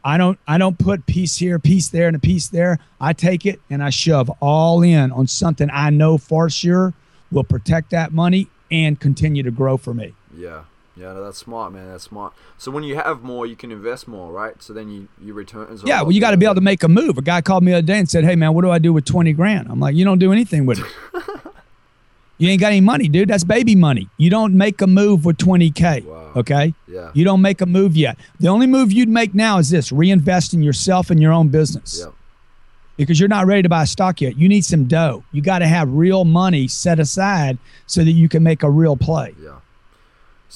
I 0.03 0.17
don't 0.17 0.39
I 0.47 0.57
don't 0.57 0.79
put 0.79 1.05
piece 1.05 1.35
here, 1.37 1.59
piece 1.59 1.89
there, 1.89 2.07
and 2.07 2.15
a 2.15 2.19
piece 2.19 2.47
there. 2.47 2.79
I 2.99 3.13
take 3.13 3.45
it 3.45 3.61
and 3.69 3.83
I 3.83 3.91
shove 3.91 4.31
all 4.39 4.81
in 4.81 5.11
on 5.11 5.27
something 5.27 5.69
I 5.71 5.91
know 5.91 6.17
for 6.17 6.49
sure 6.49 6.93
will 7.31 7.43
protect 7.43 7.91
that 7.91 8.11
money 8.11 8.47
and 8.71 8.99
continue 8.99 9.43
to 9.43 9.51
grow 9.51 9.77
for 9.77 9.93
me. 9.93 10.13
Yeah. 10.35 10.63
Yeah. 10.95 11.13
No, 11.13 11.23
that's 11.23 11.37
smart, 11.39 11.73
man. 11.73 11.89
That's 11.89 12.03
smart. 12.03 12.33
So 12.57 12.69
when 12.71 12.83
you 12.83 12.95
have 12.95 13.23
more, 13.23 13.45
you 13.47 13.55
can 13.55 13.71
invest 13.71 14.07
more, 14.07 14.31
right? 14.31 14.61
So 14.61 14.73
then 14.73 14.89
you 14.89 15.07
you 15.21 15.33
return. 15.33 15.79
Yeah, 15.85 16.01
well, 16.03 16.11
you 16.11 16.21
got 16.21 16.31
to 16.31 16.37
be 16.37 16.45
able 16.45 16.55
to 16.55 16.61
make 16.61 16.83
a 16.83 16.87
move. 16.87 17.17
A 17.17 17.21
guy 17.21 17.41
called 17.41 17.63
me 17.63 17.71
the 17.71 17.79
other 17.79 17.87
day 17.87 17.97
and 17.99 18.09
said, 18.09 18.23
"Hey, 18.25 18.35
man, 18.35 18.53
what 18.53 18.61
do 18.63 18.69
I 18.71 18.77
do 18.79 18.93
with 18.93 19.05
twenty 19.05 19.33
grand?" 19.33 19.67
I'm 19.69 19.79
like, 19.79 19.95
"You 19.95 20.05
don't 20.05 20.19
do 20.19 20.31
anything 20.31 20.65
with 20.67 20.79
it. 20.79 20.85
you 22.37 22.49
ain't 22.49 22.59
got 22.61 22.67
any 22.67 22.81
money, 22.81 23.07
dude. 23.07 23.29
That's 23.29 23.43
baby 23.43 23.75
money. 23.75 24.09
You 24.17 24.29
don't 24.29 24.53
make 24.53 24.81
a 24.81 24.87
move 24.87 25.25
with 25.25 25.37
twenty 25.37 25.71
k. 25.71 26.01
Wow. 26.01 26.31
Okay, 26.35 26.73
Yeah. 26.87 27.11
you 27.13 27.23
don't 27.23 27.41
make 27.41 27.61
a 27.61 27.65
move 27.67 27.95
yet. 27.95 28.17
The 28.39 28.47
only 28.47 28.65
move 28.67 28.91
you'd 28.91 29.09
make 29.09 29.33
now 29.35 29.59
is 29.59 29.69
this: 29.69 29.91
reinvest 29.91 30.53
in 30.53 30.63
yourself 30.63 31.09
and 31.09 31.21
your 31.21 31.31
own 31.31 31.47
business." 31.49 31.99
Yep. 32.03 32.13
because 32.97 33.19
you're 33.19 33.27
not 33.29 33.47
ready 33.47 33.63
to 33.63 33.69
buy 33.69 33.83
stock 33.85 34.21
yet. 34.21 34.37
You 34.37 34.47
need 34.47 34.63
some 34.63 34.85
dough. 34.85 35.23
You 35.31 35.41
got 35.41 35.59
to 35.59 35.67
have 35.67 35.89
real 35.91 36.25
money 36.25 36.67
set 36.67 36.99
aside 36.99 37.57
so 37.87 38.03
that 38.03 38.11
you 38.11 38.29
can 38.29 38.43
make 38.43 38.61
a 38.61 38.69
real 38.69 38.95
play. 38.95 39.33
Yeah. 39.43 39.55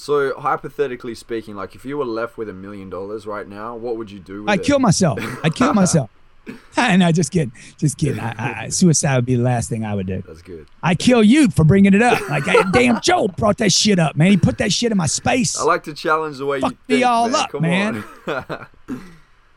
So 0.00 0.32
hypothetically 0.38 1.16
speaking, 1.16 1.56
like 1.56 1.74
if 1.74 1.84
you 1.84 1.98
were 1.98 2.04
left 2.04 2.38
with 2.38 2.48
a 2.48 2.52
million 2.52 2.88
dollars 2.88 3.26
right 3.26 3.48
now, 3.48 3.74
what 3.74 3.96
would 3.96 4.12
you 4.12 4.20
do 4.20 4.42
with 4.42 4.48
I 4.50 4.54
it? 4.54 4.62
kill 4.62 4.78
myself. 4.78 5.18
I'd 5.42 5.56
kill 5.56 5.74
myself. 5.82 6.08
and 6.76 7.02
I 7.02 7.10
just 7.10 7.32
kidding. 7.32 7.50
Just 7.78 7.98
kidding. 7.98 8.20
I, 8.20 8.66
I, 8.66 8.68
suicide 8.68 9.16
would 9.16 9.26
be 9.26 9.34
the 9.34 9.42
last 9.42 9.68
thing 9.68 9.84
I 9.84 9.96
would 9.96 10.06
do. 10.06 10.22
That's 10.24 10.40
good. 10.40 10.68
I 10.84 10.94
kill 10.94 11.24
you 11.24 11.50
for 11.50 11.64
bringing 11.64 11.94
it 11.94 12.00
up. 12.00 12.26
Like, 12.28 12.44
damn, 12.72 13.00
Joe 13.00 13.26
brought 13.26 13.58
that 13.58 13.72
shit 13.72 13.98
up, 13.98 14.14
man. 14.14 14.30
He 14.30 14.36
put 14.36 14.58
that 14.58 14.72
shit 14.72 14.92
in 14.92 14.96
my 14.98 15.06
space. 15.08 15.58
I 15.58 15.64
like 15.64 15.82
to 15.84 15.92
challenge 15.94 16.38
the 16.38 16.46
way 16.46 16.60
Fuck 16.60 16.76
you 16.86 16.96
me 16.98 17.02
all 17.02 17.28
man. 17.28 17.40
up, 17.40 17.50
Come 17.50 17.62
man. 17.62 18.04
on. 18.28 18.66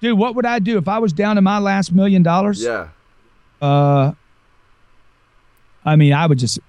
Dude, 0.02 0.18
what 0.18 0.34
would 0.34 0.48
I 0.48 0.58
do 0.58 0.80
if 0.80 0.88
I 0.88 0.98
was 0.98 1.14
down 1.14 1.36
to 1.36 1.42
my 1.44 1.60
last 1.60 1.92
million 1.92 2.24
dollars? 2.24 2.64
yeah. 2.64 2.88
Uh, 3.62 4.14
I 5.84 5.96
mean, 5.96 6.14
I 6.14 6.28
would 6.28 6.38
just 6.38 6.60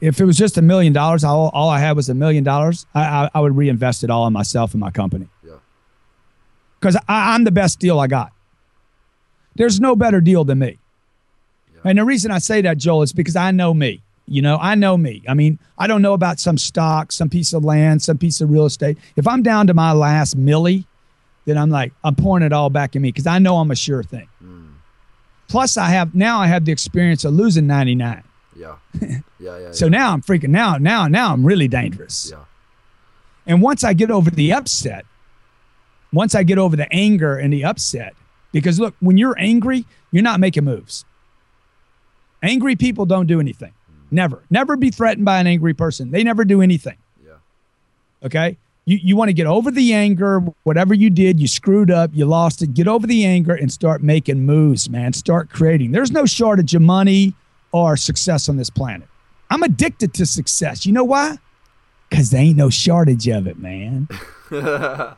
if 0.00 0.20
it 0.20 0.24
was 0.24 0.36
just 0.36 0.56
a 0.56 0.62
million 0.62 0.92
dollars, 0.92 1.24
all 1.24 1.50
all 1.52 1.68
I 1.68 1.78
had 1.78 1.94
was 1.96 2.08
a 2.08 2.14
million 2.14 2.42
dollars. 2.44 2.86
I, 2.94 3.02
I 3.02 3.30
I 3.34 3.40
would 3.40 3.56
reinvest 3.56 4.02
it 4.04 4.10
all 4.10 4.26
in 4.26 4.32
myself 4.32 4.72
and 4.72 4.80
my 4.80 4.90
company. 4.90 5.28
Yeah. 5.44 5.56
because 6.80 6.96
I'm 7.08 7.44
the 7.44 7.50
best 7.50 7.78
deal 7.78 8.00
I 8.00 8.06
got. 8.06 8.32
There's 9.56 9.80
no 9.80 9.96
better 9.96 10.20
deal 10.20 10.44
than 10.44 10.58
me. 10.58 10.78
And 11.84 11.98
the 11.98 12.04
reason 12.04 12.30
I 12.30 12.38
say 12.38 12.62
that, 12.62 12.78
Joel, 12.78 13.02
is 13.02 13.12
because 13.12 13.36
I 13.36 13.50
know 13.52 13.72
me. 13.72 14.02
You 14.26 14.42
know, 14.42 14.58
I 14.60 14.74
know 14.74 14.96
me. 14.96 15.22
I 15.28 15.34
mean, 15.34 15.58
I 15.78 15.86
don't 15.86 16.02
know 16.02 16.14
about 16.14 16.40
some 16.40 16.58
stock, 16.58 17.12
some 17.12 17.28
piece 17.28 17.52
of 17.52 17.64
land, 17.64 18.02
some 18.02 18.18
piece 18.18 18.40
of 18.40 18.50
real 18.50 18.66
estate. 18.66 18.98
If 19.14 19.28
I'm 19.28 19.42
down 19.42 19.68
to 19.68 19.74
my 19.74 19.92
last 19.92 20.36
milli, 20.36 20.84
then 21.44 21.56
I'm 21.56 21.70
like, 21.70 21.92
I'm 22.02 22.16
pouring 22.16 22.42
it 22.42 22.52
all 22.52 22.70
back 22.70 22.96
in 22.96 23.02
me 23.02 23.10
because 23.10 23.28
I 23.28 23.38
know 23.38 23.58
I'm 23.58 23.70
a 23.70 23.76
sure 23.76 24.02
thing. 24.02 24.28
Mm. 24.42 24.72
Plus, 25.48 25.76
I 25.76 25.90
have 25.90 26.12
now 26.12 26.40
I 26.40 26.48
have 26.48 26.64
the 26.64 26.72
experience 26.72 27.24
of 27.24 27.34
losing 27.34 27.68
99. 27.68 28.24
Yeah. 28.56 28.76
Yeah. 29.38 29.58
Yeah. 29.58 29.72
So 29.72 29.84
yeah. 29.84 29.90
now 29.90 30.12
I'm 30.12 30.22
freaking 30.22 30.48
now 30.48 30.78
now 30.78 31.08
now 31.08 31.34
I'm 31.34 31.44
really 31.44 31.68
dangerous. 31.68 32.30
Yeah. 32.32 32.44
And 33.46 33.60
once 33.60 33.84
I 33.84 33.92
get 33.92 34.10
over 34.10 34.30
the 34.30 34.50
upset, 34.54 35.04
once 36.10 36.34
I 36.34 36.42
get 36.42 36.56
over 36.56 36.74
the 36.74 36.90
anger 36.90 37.36
and 37.36 37.52
the 37.52 37.64
upset, 37.64 38.14
because 38.52 38.80
look, 38.80 38.94
when 39.00 39.18
you're 39.18 39.38
angry, 39.38 39.84
you're 40.10 40.22
not 40.22 40.40
making 40.40 40.64
moves. 40.64 41.04
Angry 42.42 42.76
people 42.76 43.04
don't 43.04 43.26
do 43.26 43.38
anything. 43.38 43.72
Mm. 43.90 44.12
Never. 44.12 44.42
Never 44.48 44.76
be 44.76 44.90
threatened 44.90 45.26
by 45.26 45.38
an 45.38 45.46
angry 45.46 45.74
person. 45.74 46.10
They 46.10 46.24
never 46.24 46.44
do 46.44 46.62
anything. 46.62 46.96
Yeah. 47.22 47.34
Okay? 48.24 48.56
You 48.86 48.98
you 49.02 49.16
want 49.16 49.28
to 49.28 49.34
get 49.34 49.46
over 49.46 49.70
the 49.70 49.92
anger, 49.92 50.40
whatever 50.62 50.94
you 50.94 51.10
did, 51.10 51.38
you 51.38 51.46
screwed 51.46 51.90
up, 51.90 52.10
you 52.14 52.24
lost 52.24 52.62
it. 52.62 52.72
Get 52.72 52.88
over 52.88 53.06
the 53.06 53.26
anger 53.26 53.54
and 53.54 53.70
start 53.70 54.02
making 54.02 54.46
moves, 54.46 54.88
man. 54.88 55.12
Start 55.12 55.50
creating. 55.50 55.92
There's 55.92 56.12
no 56.12 56.24
shortage 56.24 56.74
of 56.74 56.80
money 56.82 57.34
or 57.80 57.96
success 57.96 58.48
on 58.48 58.56
this 58.56 58.70
planet. 58.70 59.08
I'm 59.50 59.62
addicted 59.62 60.14
to 60.14 60.26
success. 60.26 60.86
You 60.86 60.92
know 60.92 61.04
why? 61.04 61.38
Because 62.08 62.30
there 62.30 62.40
ain't 62.40 62.56
no 62.56 62.70
shortage 62.70 63.28
of 63.28 63.46
it, 63.46 63.58
man. 63.58 64.08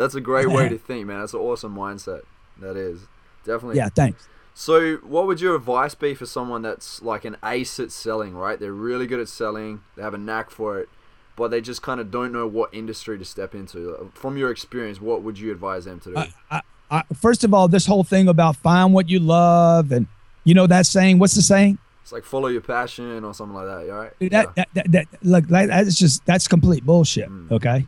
That's 0.00 0.14
a 0.14 0.20
great 0.20 0.48
way 0.48 0.66
to 0.70 0.78
think, 0.86 1.06
man. 1.06 1.20
That's 1.20 1.34
an 1.34 1.40
awesome 1.40 1.74
mindset. 1.74 2.22
That 2.58 2.74
is 2.74 3.02
definitely. 3.44 3.76
Yeah, 3.76 3.90
thanks. 3.90 4.26
So, 4.54 4.96
what 4.96 5.26
would 5.26 5.42
your 5.42 5.54
advice 5.54 5.94
be 5.94 6.14
for 6.14 6.24
someone 6.24 6.62
that's 6.62 7.02
like 7.02 7.26
an 7.26 7.36
ace 7.44 7.78
at 7.78 7.92
selling, 7.92 8.34
right? 8.34 8.58
They're 8.58 8.72
really 8.72 9.06
good 9.06 9.20
at 9.20 9.28
selling, 9.28 9.82
they 9.96 10.02
have 10.02 10.14
a 10.14 10.18
knack 10.18 10.50
for 10.50 10.78
it, 10.78 10.88
but 11.36 11.50
they 11.50 11.60
just 11.60 11.82
kind 11.82 12.00
of 12.00 12.10
don't 12.10 12.32
know 12.32 12.46
what 12.46 12.72
industry 12.72 13.18
to 13.18 13.24
step 13.26 13.54
into. 13.54 14.10
From 14.14 14.38
your 14.38 14.50
experience, 14.50 15.00
what 15.02 15.22
would 15.22 15.38
you 15.38 15.52
advise 15.52 15.84
them 15.84 16.00
to 16.00 16.10
do? 16.10 16.16
I, 16.16 16.32
I, 16.50 16.62
I, 16.90 17.02
first 17.14 17.44
of 17.44 17.52
all, 17.52 17.68
this 17.68 17.84
whole 17.84 18.04
thing 18.04 18.26
about 18.26 18.56
find 18.56 18.94
what 18.94 19.10
you 19.10 19.20
love 19.20 19.92
and 19.92 20.06
you 20.44 20.54
know 20.54 20.66
that 20.66 20.86
saying. 20.86 21.18
What's 21.18 21.34
the 21.34 21.42
saying? 21.42 21.78
It's 22.10 22.12
like 22.12 22.24
follow 22.24 22.48
your 22.48 22.60
passion 22.60 23.24
or 23.24 23.32
something 23.32 23.54
like 23.54 23.66
that, 23.66 23.88
all 23.88 23.98
right? 23.98 24.12
That, 24.18 24.30
yeah. 24.32 24.52
that, 24.56 24.68
that, 24.74 24.92
that 24.92 25.06
look, 25.22 25.46
that, 25.46 25.66
that's 25.68 25.94
just 25.94 26.26
that's 26.26 26.48
complete 26.48 26.84
bullshit. 26.84 27.28
Mm. 27.28 27.52
Okay. 27.52 27.86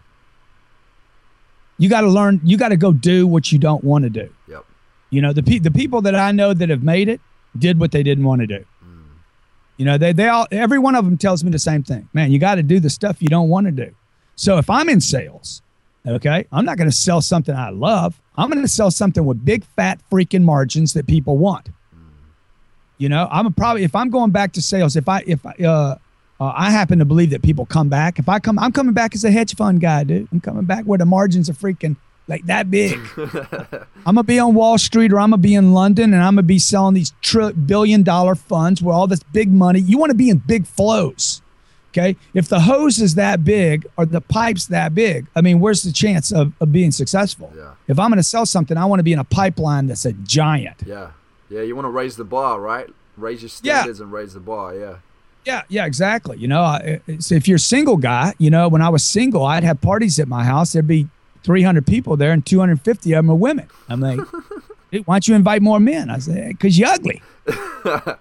You 1.76 1.88
got 1.88 2.02
to 2.02 2.08
learn. 2.08 2.40
You 2.44 2.56
got 2.56 2.68
to 2.68 2.76
go 2.76 2.92
do 2.92 3.26
what 3.26 3.50
you 3.50 3.58
don't 3.58 3.82
want 3.82 4.04
to 4.04 4.10
do. 4.10 4.32
Yep. 4.46 4.64
You 5.10 5.22
know 5.22 5.32
the 5.32 5.42
pe- 5.42 5.58
the 5.58 5.72
people 5.72 6.02
that 6.02 6.14
I 6.14 6.30
know 6.30 6.54
that 6.54 6.68
have 6.68 6.84
made 6.84 7.08
it 7.08 7.20
did 7.58 7.80
what 7.80 7.90
they 7.90 8.04
didn't 8.04 8.22
want 8.22 8.42
to 8.42 8.46
do. 8.46 8.64
Mm. 8.84 9.02
You 9.78 9.86
know 9.86 9.98
they 9.98 10.12
they 10.12 10.28
all 10.28 10.46
every 10.52 10.78
one 10.78 10.94
of 10.94 11.04
them 11.04 11.18
tells 11.18 11.42
me 11.42 11.50
the 11.50 11.58
same 11.58 11.82
thing. 11.82 12.08
Man, 12.12 12.30
you 12.30 12.38
got 12.38 12.54
to 12.54 12.62
do 12.62 12.78
the 12.78 12.90
stuff 12.90 13.20
you 13.20 13.28
don't 13.28 13.48
want 13.48 13.66
to 13.66 13.72
do. 13.72 13.92
So 14.36 14.56
if 14.56 14.70
I'm 14.70 14.88
in 14.88 15.00
sales, 15.00 15.62
okay, 16.06 16.46
I'm 16.52 16.64
not 16.64 16.76
going 16.76 16.88
to 16.88 16.96
sell 16.96 17.20
something 17.20 17.56
I 17.56 17.70
love. 17.70 18.20
I'm 18.36 18.50
going 18.50 18.62
to 18.62 18.68
sell 18.68 18.92
something 18.92 19.24
with 19.24 19.44
big 19.44 19.64
fat 19.64 20.00
freaking 20.12 20.44
margins 20.44 20.92
that 20.92 21.08
people 21.08 21.38
want. 21.38 21.70
You 22.98 23.08
know, 23.08 23.28
I'm 23.30 23.46
a 23.46 23.50
probably 23.50 23.84
if 23.84 23.94
I'm 23.96 24.10
going 24.10 24.30
back 24.30 24.52
to 24.52 24.62
sales, 24.62 24.96
if 24.96 25.08
I 25.08 25.22
if 25.26 25.44
I, 25.44 25.52
uh, 25.64 25.96
uh, 26.40 26.52
I 26.56 26.70
happen 26.70 26.98
to 26.98 27.04
believe 27.04 27.30
that 27.30 27.42
people 27.42 27.66
come 27.66 27.88
back. 27.88 28.18
If 28.18 28.28
I 28.28 28.38
come, 28.38 28.58
I'm 28.58 28.72
coming 28.72 28.94
back 28.94 29.14
as 29.14 29.24
a 29.24 29.30
hedge 29.30 29.54
fund 29.54 29.80
guy, 29.80 30.04
dude. 30.04 30.28
I'm 30.32 30.40
coming 30.40 30.64
back 30.64 30.84
where 30.84 30.98
the 30.98 31.06
margins 31.06 31.48
are 31.48 31.54
freaking 31.54 31.96
like 32.28 32.46
that 32.46 32.70
big. 32.70 32.98
I'm 34.06 34.14
gonna 34.16 34.22
be 34.22 34.38
on 34.38 34.54
Wall 34.54 34.78
Street 34.78 35.12
or 35.12 35.20
I'm 35.20 35.30
gonna 35.30 35.38
be 35.38 35.54
in 35.54 35.72
London 35.72 36.12
and 36.12 36.22
I'm 36.22 36.34
gonna 36.34 36.42
be 36.42 36.58
selling 36.58 36.94
these 36.94 37.12
tri- 37.20 37.52
billion 37.52 38.02
dollar 38.02 38.34
funds 38.34 38.82
where 38.82 38.94
all 38.94 39.06
this 39.06 39.22
big 39.32 39.52
money. 39.52 39.80
You 39.80 39.98
want 39.98 40.10
to 40.10 40.16
be 40.16 40.30
in 40.30 40.38
big 40.38 40.66
flows. 40.66 41.42
Okay. 41.90 42.16
If 42.32 42.48
the 42.48 42.60
hose 42.60 42.98
is 43.00 43.16
that 43.16 43.44
big 43.44 43.86
or 43.98 44.06
the 44.06 44.22
pipe's 44.22 44.66
that 44.66 44.94
big, 44.94 45.26
I 45.36 45.42
mean, 45.42 45.60
where's 45.60 45.82
the 45.82 45.92
chance 45.92 46.32
of, 46.32 46.54
of 46.58 46.72
being 46.72 46.90
successful? 46.90 47.52
Yeah. 47.54 47.74
If 47.86 47.98
I'm 47.98 48.10
gonna 48.10 48.22
sell 48.22 48.46
something, 48.46 48.76
I 48.76 48.84
want 48.86 49.00
to 49.00 49.04
be 49.04 49.12
in 49.12 49.18
a 49.18 49.24
pipeline 49.24 49.88
that's 49.88 50.06
a 50.06 50.12
giant. 50.12 50.82
Yeah. 50.86 51.10
Yeah, 51.52 51.62
you 51.62 51.76
want 51.76 51.84
to 51.86 51.90
raise 51.90 52.16
the 52.16 52.24
bar, 52.24 52.60
right? 52.60 52.88
Raise 53.16 53.42
your 53.42 53.50
Yeah. 53.62 53.80
standards 53.80 54.00
and 54.00 54.10
raise 54.12 54.32
the 54.34 54.40
bar, 54.40 54.74
yeah. 54.74 54.94
Yeah, 55.44 55.62
yeah, 55.68 55.86
exactly. 55.86 56.38
You 56.38 56.48
know, 56.48 56.78
if 57.06 57.46
you're 57.48 57.56
a 57.56 57.60
single 57.60 57.96
guy, 57.96 58.32
you 58.38 58.48
know, 58.48 58.68
when 58.68 58.80
I 58.80 58.88
was 58.88 59.02
single, 59.04 59.44
I'd 59.44 59.64
have 59.64 59.80
parties 59.80 60.18
at 60.18 60.28
my 60.28 60.44
house. 60.44 60.72
There'd 60.72 60.86
be 60.86 61.08
300 61.44 61.84
people 61.86 62.16
there, 62.16 62.30
and 62.32 62.46
250 62.46 63.12
of 63.12 63.16
them 63.24 63.30
are 63.30 63.34
women. 63.34 63.66
I'm 63.88 64.00
like, 64.00 64.20
why 65.04 65.14
don't 65.16 65.28
you 65.28 65.34
invite 65.34 65.60
more 65.60 65.80
men? 65.80 66.10
I 66.10 66.18
said, 66.20 66.48
because 66.50 66.78
you're 66.78 66.88
ugly. 66.88 67.20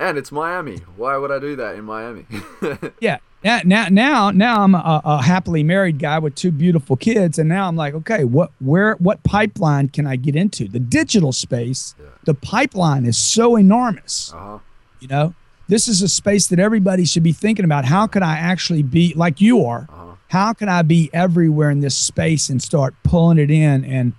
And 0.00 0.16
it's 0.16 0.30
Miami. 0.30 0.76
Why 0.96 1.16
would 1.16 1.32
I 1.32 1.40
do 1.40 1.56
that 1.56 1.74
in 1.74 1.84
Miami? 1.84 2.24
Yeah, 3.00 3.18
now, 3.44 3.60
now, 3.64 3.88
now, 3.88 4.30
now 4.30 4.62
I'm 4.62 4.74
a, 4.74 5.00
a, 5.04 5.22
happily 5.22 5.62
married 5.62 5.98
guy 5.98 6.18
with 6.18 6.34
two 6.34 6.50
beautiful 6.50 6.96
kids, 6.96 7.38
and 7.38 7.48
now 7.48 7.68
I'm 7.68 7.76
like, 7.76 7.94
okay, 7.94 8.24
what, 8.24 8.50
where, 8.60 8.94
what 8.94 9.22
pipeline 9.22 9.88
can 9.88 10.06
I 10.06 10.16
get 10.16 10.34
into? 10.34 10.66
The 10.66 10.80
digital 10.80 11.32
space, 11.32 11.94
yeah. 12.00 12.06
the 12.24 12.34
pipeline 12.34 13.06
is 13.06 13.16
so 13.16 13.56
enormous. 13.56 14.32
Uh-huh. 14.34 14.58
You 14.98 15.08
know, 15.08 15.34
this 15.68 15.86
is 15.86 16.02
a 16.02 16.08
space 16.08 16.48
that 16.48 16.58
everybody 16.58 17.04
should 17.04 17.22
be 17.22 17.32
thinking 17.32 17.64
about. 17.64 17.84
How 17.84 18.08
can 18.08 18.24
I 18.24 18.38
actually 18.38 18.82
be 18.82 19.14
like 19.14 19.40
you 19.40 19.64
are? 19.64 19.86
Uh-huh. 19.88 20.14
How 20.28 20.52
can 20.52 20.68
I 20.68 20.82
be 20.82 21.08
everywhere 21.12 21.70
in 21.70 21.80
this 21.80 21.96
space 21.96 22.48
and 22.48 22.60
start 22.60 22.94
pulling 23.04 23.38
it 23.38 23.50
in 23.50 23.84
and 23.84 24.14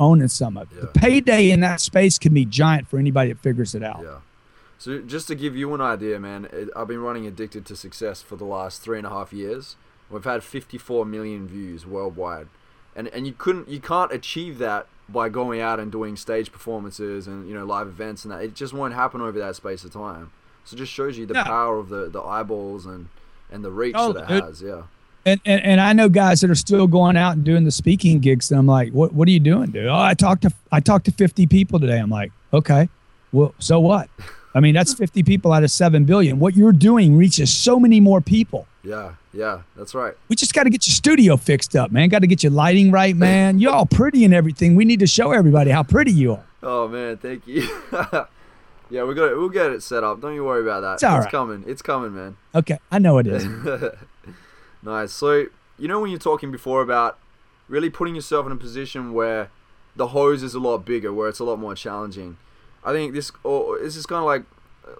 owning 0.00 0.28
some 0.28 0.56
of 0.56 0.70
it? 0.72 0.74
Yeah. 0.74 0.80
The 0.80 0.86
payday 0.98 1.50
in 1.52 1.60
that 1.60 1.80
space 1.80 2.18
can 2.18 2.34
be 2.34 2.44
giant 2.44 2.88
for 2.88 2.98
anybody 2.98 3.32
that 3.32 3.40
figures 3.40 3.74
it 3.76 3.84
out. 3.84 4.00
Yeah. 4.02 4.18
So 4.78 5.00
just 5.00 5.26
to 5.28 5.34
give 5.34 5.56
you 5.56 5.74
an 5.74 5.80
idea, 5.80 6.20
man, 6.20 6.48
I've 6.74 6.86
been 6.86 7.00
running 7.00 7.26
Addicted 7.26 7.66
to 7.66 7.76
Success 7.76 8.22
for 8.22 8.36
the 8.36 8.44
last 8.44 8.80
three 8.80 8.96
and 8.96 9.06
a 9.06 9.10
half 9.10 9.32
years. 9.32 9.74
We've 10.08 10.24
had 10.24 10.44
54 10.44 11.04
million 11.04 11.48
views 11.48 11.84
worldwide, 11.84 12.46
and 12.96 13.08
and 13.08 13.26
you 13.26 13.34
couldn't, 13.36 13.68
you 13.68 13.80
can't 13.80 14.12
achieve 14.12 14.58
that 14.58 14.86
by 15.08 15.28
going 15.28 15.60
out 15.60 15.80
and 15.80 15.90
doing 15.90 16.16
stage 16.16 16.52
performances 16.52 17.26
and 17.26 17.48
you 17.48 17.54
know 17.54 17.64
live 17.64 17.88
events 17.88 18.24
and 18.24 18.32
that. 18.32 18.42
It 18.42 18.54
just 18.54 18.72
won't 18.72 18.94
happen 18.94 19.20
over 19.20 19.38
that 19.38 19.56
space 19.56 19.84
of 19.84 19.92
time. 19.92 20.30
So 20.64 20.76
it 20.76 20.78
just 20.78 20.92
shows 20.92 21.18
you 21.18 21.26
the 21.26 21.34
power 21.34 21.76
of 21.78 21.88
the 21.88 22.08
the 22.08 22.22
eyeballs 22.22 22.86
and 22.86 23.08
and 23.50 23.64
the 23.64 23.70
reach 23.70 23.94
oh, 23.98 24.12
that 24.12 24.30
it, 24.30 24.36
it 24.36 24.44
has. 24.44 24.62
Yeah. 24.62 24.82
And, 25.26 25.40
and, 25.44 25.62
and 25.62 25.80
I 25.80 25.92
know 25.92 26.08
guys 26.08 26.40
that 26.40 26.50
are 26.50 26.54
still 26.54 26.86
going 26.86 27.16
out 27.16 27.34
and 27.34 27.44
doing 27.44 27.64
the 27.64 27.70
speaking 27.70 28.18
gigs. 28.20 28.50
And 28.50 28.58
I'm 28.58 28.66
like, 28.66 28.92
what 28.92 29.12
what 29.12 29.28
are 29.28 29.30
you 29.30 29.40
doing, 29.40 29.72
dude? 29.72 29.86
Oh, 29.86 29.94
I 29.94 30.14
talked 30.14 30.42
to 30.42 30.52
I 30.70 30.80
talked 30.80 31.04
to 31.06 31.12
50 31.12 31.46
people 31.48 31.80
today. 31.80 31.98
I'm 31.98 32.10
like, 32.10 32.32
okay, 32.52 32.88
well, 33.32 33.54
so 33.58 33.80
what? 33.80 34.08
I 34.54 34.60
mean, 34.60 34.74
that's 34.74 34.94
50 34.94 35.22
people 35.22 35.52
out 35.52 35.62
of 35.62 35.70
7 35.70 36.04
billion. 36.04 36.38
What 36.38 36.56
you're 36.56 36.72
doing 36.72 37.16
reaches 37.16 37.54
so 37.54 37.78
many 37.78 38.00
more 38.00 38.20
people. 38.20 38.66
Yeah, 38.82 39.14
yeah, 39.32 39.62
that's 39.76 39.94
right. 39.94 40.14
We 40.28 40.36
just 40.36 40.54
got 40.54 40.64
to 40.64 40.70
get 40.70 40.86
your 40.86 40.94
studio 40.94 41.36
fixed 41.36 41.76
up, 41.76 41.92
man. 41.92 42.08
Got 42.08 42.20
to 42.20 42.26
get 42.26 42.42
your 42.42 42.52
lighting 42.52 42.90
right, 42.90 43.14
man. 43.14 43.58
You're 43.58 43.72
all 43.72 43.86
pretty 43.86 44.24
and 44.24 44.32
everything. 44.32 44.76
We 44.76 44.84
need 44.84 45.00
to 45.00 45.06
show 45.06 45.32
everybody 45.32 45.70
how 45.70 45.82
pretty 45.82 46.12
you 46.12 46.32
are. 46.32 46.44
Oh 46.62 46.88
man, 46.88 47.18
thank 47.18 47.46
you. 47.46 47.62
yeah, 48.90 49.04
we 49.04 49.14
got 49.14 49.30
it. 49.30 49.36
We'll 49.36 49.50
get 49.50 49.70
it 49.70 49.82
set 49.82 50.02
up. 50.02 50.20
Don't 50.20 50.34
you 50.34 50.44
worry 50.44 50.62
about 50.62 50.80
that. 50.80 50.94
It's, 50.94 51.04
all 51.04 51.16
it's 51.16 51.24
right. 51.26 51.30
coming. 51.30 51.64
It's 51.66 51.82
coming, 51.82 52.14
man. 52.14 52.36
Okay, 52.54 52.78
I 52.90 52.98
know 52.98 53.18
it 53.18 53.26
is. 53.26 53.46
nice. 54.82 55.12
So 55.12 55.46
you 55.78 55.86
know 55.88 56.00
when 56.00 56.10
you're 56.10 56.18
talking 56.18 56.50
before 56.50 56.80
about 56.80 57.18
really 57.68 57.90
putting 57.90 58.14
yourself 58.14 58.46
in 58.46 58.52
a 58.52 58.56
position 58.56 59.12
where 59.12 59.50
the 59.94 60.08
hose 60.08 60.42
is 60.42 60.54
a 60.54 60.60
lot 60.60 60.78
bigger, 60.78 61.12
where 61.12 61.28
it's 61.28 61.38
a 61.38 61.44
lot 61.44 61.58
more 61.58 61.74
challenging 61.74 62.38
I 62.88 62.92
think 62.92 63.12
this 63.12 63.30
or 63.44 63.78
this 63.78 63.96
is 63.96 64.06
kind 64.06 64.20
of 64.20 64.24
like 64.24 64.44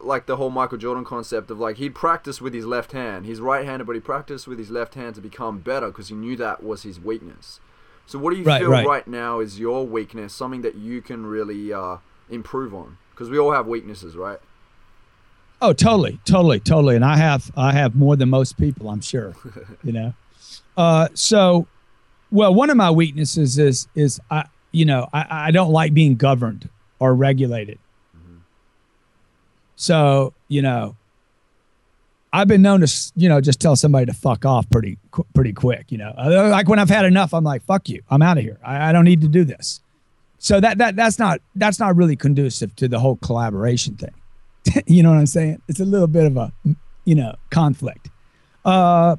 like 0.03 0.27
the 0.27 0.37
whole 0.37 0.51
Michael 0.51 0.77
Jordan 0.77 1.07
concept 1.07 1.51
of 1.51 1.59
like 1.59 1.79
he'd 1.79 1.94
practice 1.94 2.38
with 2.38 2.53
his 2.53 2.66
left 2.66 2.92
hand. 2.92 3.24
He's 3.24 3.40
right-handed, 3.40 3.87
but 3.87 3.94
he 3.94 4.01
practiced 4.01 4.46
with 4.46 4.59
his 4.59 4.70
left 4.70 4.94
hand 4.94 5.14
to 5.14 5.22
become 5.22 5.61
better 5.61 5.87
because 5.87 6.09
he 6.09 6.14
knew 6.14 6.37
that 6.37 6.62
was 6.62 6.83
his 6.83 7.01
weakness. 7.01 7.61
So 8.05 8.18
what 8.18 8.33
do 8.33 8.37
you 8.37 8.44
right, 8.44 8.61
feel 8.61 8.70
right. 8.70 8.87
right. 8.87 9.09
now 9.09 9.40
is 9.40 9.59
your 9.59 9.87
weakness, 9.87 10.35
something 10.35 10.61
that 10.61 10.74
you 10.74 11.01
can 11.01 11.24
really 11.24 11.72
uh, 11.72 11.96
improve 12.29 12.74
on? 12.74 12.98
Because 13.11 13.31
we 13.31 13.38
all 13.38 13.53
have 13.53 13.66
weaknesses, 13.66 14.16
right? 14.16 14.38
Oh, 15.62 15.72
totally, 15.72 16.20
totally, 16.27 16.61
totally. 16.61 16.94
And 16.94 17.05
I 17.07 17.16
have 17.16 17.51
I 17.57 17.72
have 17.72 17.96
more 17.96 18.16
than 18.16 18.29
most 18.29 18.59
people, 18.59 18.90
I'm 18.90 19.01
sure. 19.01 19.35
you 19.83 19.92
know. 19.92 20.12
Uh, 20.77 21.09
so, 21.14 21.66
well, 22.31 22.53
one 22.53 22.68
of 22.68 22.77
my 22.77 22.90
weaknesses 22.90 23.59
is 23.59 23.88
is 23.94 24.20
I 24.31 24.44
you 24.72 24.85
know 24.85 25.09
I, 25.14 25.48
I 25.48 25.51
don't 25.53 25.72
like 25.72 25.94
being 25.94 26.16
governed 26.16 26.68
or 26.98 27.14
regulated. 27.14 27.78
Mm-hmm. 28.16 28.38
So, 29.76 30.34
you 30.48 30.62
know, 30.62 30.96
I've 32.32 32.48
been 32.48 32.62
known 32.62 32.80
to, 32.80 33.12
you 33.16 33.28
know, 33.28 33.40
just 33.40 33.61
tell 33.61 33.76
somebody 33.76 34.06
to 34.06 34.12
fuck 34.12 34.44
off 34.44 34.68
pretty, 34.70 34.98
pretty 35.34 35.52
quick. 35.52 35.90
You 35.90 35.98
know, 35.98 36.14
uh, 36.16 36.48
like 36.50 36.68
when 36.68 36.78
I've 36.78 36.90
had 36.90 37.04
enough, 37.04 37.32
I'm 37.32 37.44
like, 37.44 37.62
fuck 37.64 37.88
you, 37.88 38.02
I'm 38.11 38.22
out 38.22 38.38
of 38.38 38.44
here. 38.44 38.58
I, 38.62 38.90
I 38.90 38.92
don't 38.92 39.04
need 39.04 39.22
to 39.22 39.28
do 39.28 39.44
this. 39.44 39.80
So 40.38 40.61
that 40.61 40.78
that 40.78 40.94
that's 40.94 41.18
not 41.18 41.40
that's 41.56 41.80
not 41.80 41.96
really 41.96 42.14
conducive 42.14 42.74
to 42.76 42.87
the 42.87 43.00
whole 43.00 43.16
collaboration 43.16 43.96
thing. 43.96 44.14
you 44.87 45.02
know 45.02 45.11
what 45.11 45.18
I'm 45.18 45.26
saying? 45.26 45.61
It's 45.68 45.80
a 45.80 45.84
little 45.84 46.06
bit 46.06 46.26
of 46.26 46.37
a, 46.37 46.52
you 47.04 47.14
know, 47.14 47.34
conflict. 47.50 48.08
Uh, 48.64 49.16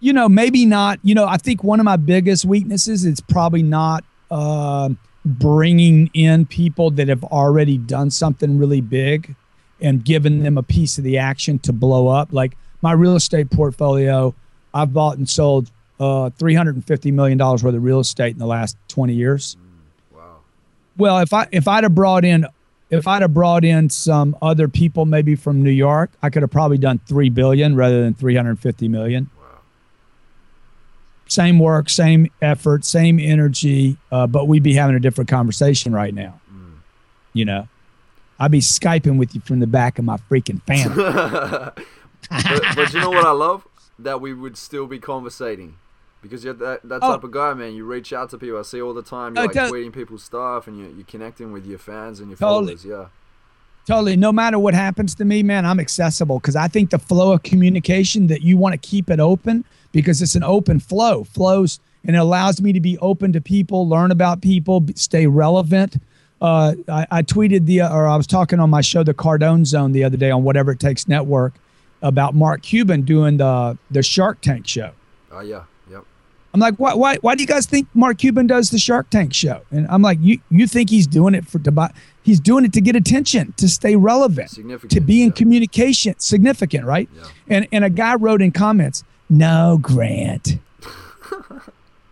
you 0.00 0.12
know, 0.12 0.28
maybe 0.28 0.66
not. 0.66 1.00
You 1.02 1.14
know, 1.14 1.26
I 1.26 1.36
think 1.36 1.64
one 1.64 1.80
of 1.80 1.84
my 1.84 1.96
biggest 1.96 2.44
weaknesses 2.44 3.04
is 3.04 3.20
probably 3.20 3.62
not. 3.62 4.04
Uh, 4.30 4.90
bringing 5.24 6.10
in 6.14 6.46
people 6.46 6.90
that 6.92 7.08
have 7.08 7.24
already 7.24 7.78
done 7.78 8.10
something 8.10 8.58
really 8.58 8.80
big 8.80 9.34
and 9.80 10.04
given 10.04 10.42
them 10.42 10.58
a 10.58 10.62
piece 10.62 10.98
of 10.98 11.04
the 11.04 11.18
action 11.18 11.58
to 11.60 11.72
blow 11.72 12.08
up. 12.08 12.32
Like 12.32 12.56
my 12.82 12.92
real 12.92 13.16
estate 13.16 13.50
portfolio, 13.50 14.34
I've 14.72 14.92
bought 14.92 15.18
and 15.18 15.28
sold 15.28 15.70
uh, 15.98 16.30
$350 16.38 17.12
million 17.12 17.38
worth 17.38 17.64
of 17.64 17.82
real 17.82 18.00
estate 18.00 18.32
in 18.32 18.38
the 18.38 18.46
last 18.46 18.76
20 18.88 19.12
years. 19.12 19.56
Mm, 19.56 20.16
wow. 20.16 20.36
Well, 20.96 21.18
if 21.18 21.32
I 21.32 21.46
if 21.52 21.68
I'd 21.68 21.84
have 21.84 21.94
brought 21.94 22.24
in 22.24 22.46
if 22.88 23.06
I'd 23.06 23.22
have 23.22 23.34
brought 23.34 23.64
in 23.64 23.88
some 23.90 24.36
other 24.42 24.68
people 24.68 25.06
maybe 25.06 25.36
from 25.36 25.62
New 25.62 25.70
York, 25.70 26.10
I 26.22 26.30
could 26.30 26.42
have 26.42 26.50
probably 26.50 26.78
done 26.78 27.00
3 27.06 27.28
billion 27.30 27.76
rather 27.76 28.02
than 28.02 28.14
350 28.14 28.88
million 28.88 29.30
same 31.30 31.60
work, 31.60 31.88
same 31.88 32.28
effort, 32.42 32.84
same 32.84 33.20
energy, 33.20 33.96
uh, 34.10 34.26
but 34.26 34.48
we'd 34.48 34.64
be 34.64 34.74
having 34.74 34.96
a 34.96 35.00
different 35.00 35.30
conversation 35.30 35.92
right 35.92 36.12
now. 36.12 36.40
Mm. 36.52 36.72
You 37.32 37.44
know, 37.44 37.68
I'd 38.38 38.50
be 38.50 38.60
skyping 38.60 39.16
with 39.16 39.34
you 39.34 39.40
from 39.40 39.60
the 39.60 39.66
back 39.66 39.98
of 39.98 40.04
my 40.04 40.16
freaking 40.28 40.60
fan. 40.62 40.92
but, 40.96 41.76
but, 42.74 42.92
you 42.92 43.00
know 43.00 43.10
what 43.10 43.24
I 43.24 43.30
love? 43.30 43.66
That 43.98 44.20
we 44.20 44.34
would 44.34 44.56
still 44.56 44.86
be 44.86 44.98
conversating. 44.98 45.76
Because 46.20 46.44
you're 46.44 46.52
that, 46.54 46.82
that 46.82 46.98
oh. 47.02 47.12
type 47.12 47.20
oh. 47.22 47.26
of 47.26 47.30
guy, 47.30 47.54
man. 47.54 47.74
You 47.74 47.84
reach 47.84 48.12
out 48.12 48.28
to 48.30 48.38
people. 48.38 48.58
I 48.58 48.62
see 48.62 48.82
all 48.82 48.92
the 48.92 49.02
time. 49.02 49.36
You're 49.36 49.46
like 49.46 49.54
tweeting 49.54 49.92
people's 49.92 50.24
stuff 50.24 50.66
and 50.66 50.78
you're, 50.78 50.90
you're 50.90 51.06
connecting 51.06 51.52
with 51.52 51.64
your 51.64 51.78
fans 51.78 52.18
and 52.18 52.28
your 52.28 52.36
totally. 52.36 52.76
followers. 52.76 52.84
Yeah. 52.84 53.06
Totally. 53.86 54.16
No 54.16 54.32
matter 54.32 54.58
what 54.58 54.74
happens 54.74 55.14
to 55.14 55.24
me, 55.24 55.42
man, 55.42 55.64
I'm 55.64 55.80
accessible 55.80 56.40
because 56.40 56.56
I 56.56 56.68
think 56.68 56.90
the 56.90 56.98
flow 56.98 57.32
of 57.32 57.42
communication 57.42 58.26
that 58.26 58.42
you 58.42 58.58
want 58.58 58.72
to 58.72 58.78
keep 58.78 59.08
it 59.10 59.20
open 59.20 59.64
because 59.92 60.22
it's 60.22 60.34
an 60.34 60.44
open 60.44 60.80
flow, 60.80 61.24
flows 61.24 61.80
and 62.04 62.16
it 62.16 62.18
allows 62.18 62.60
me 62.60 62.72
to 62.72 62.80
be 62.80 62.96
open 62.98 63.32
to 63.32 63.40
people, 63.40 63.88
learn 63.88 64.10
about 64.10 64.40
people, 64.40 64.84
stay 64.94 65.26
relevant. 65.26 65.96
Uh, 66.40 66.74
I, 66.88 67.06
I, 67.10 67.22
tweeted 67.22 67.66
the, 67.66 67.82
or 67.82 68.06
I 68.06 68.16
was 68.16 68.26
talking 68.26 68.60
on 68.60 68.70
my 68.70 68.80
show, 68.80 69.02
The 69.02 69.12
Cardone 69.12 69.66
Zone, 69.66 69.92
the 69.92 70.04
other 70.04 70.16
day 70.16 70.30
on 70.30 70.42
Whatever 70.42 70.72
It 70.72 70.80
Takes 70.80 71.06
Network 71.06 71.54
about 72.02 72.34
Mark 72.34 72.62
Cuban 72.62 73.02
doing 73.02 73.36
the 73.36 73.76
the 73.90 74.02
Shark 74.02 74.40
Tank 74.40 74.66
show. 74.66 74.92
Oh 75.30 75.38
uh, 75.38 75.42
yeah, 75.42 75.64
yep. 75.90 76.04
I'm 76.54 76.60
like, 76.60 76.76
why, 76.76 76.94
why, 76.94 77.16
why 77.16 77.34
do 77.34 77.42
you 77.42 77.46
guys 77.46 77.66
think 77.66 77.88
Mark 77.94 78.18
Cuban 78.18 78.46
does 78.46 78.70
the 78.70 78.78
Shark 78.78 79.10
Tank 79.10 79.34
show? 79.34 79.62
And 79.70 79.86
I'm 79.88 80.02
like, 80.02 80.18
you, 80.20 80.40
you 80.50 80.66
think 80.66 80.90
he's 80.90 81.06
doing 81.06 81.34
it 81.34 81.46
for 81.46 81.58
to 81.60 81.70
buy? 81.70 81.92
He's 82.22 82.40
doing 82.40 82.64
it 82.64 82.72
to 82.72 82.80
get 82.80 82.96
attention, 82.96 83.52
to 83.56 83.68
stay 83.68 83.96
relevant, 83.96 84.50
to 84.88 85.00
be 85.00 85.22
in 85.22 85.28
yeah. 85.28 85.34
communication, 85.34 86.14
significant, 86.18 86.84
right? 86.84 87.08
Yeah. 87.14 87.22
And 87.48 87.68
and 87.72 87.84
a 87.84 87.90
guy 87.90 88.14
wrote 88.14 88.42
in 88.42 88.50
comments, 88.50 89.04
no, 89.30 89.78
Grant. 89.80 90.58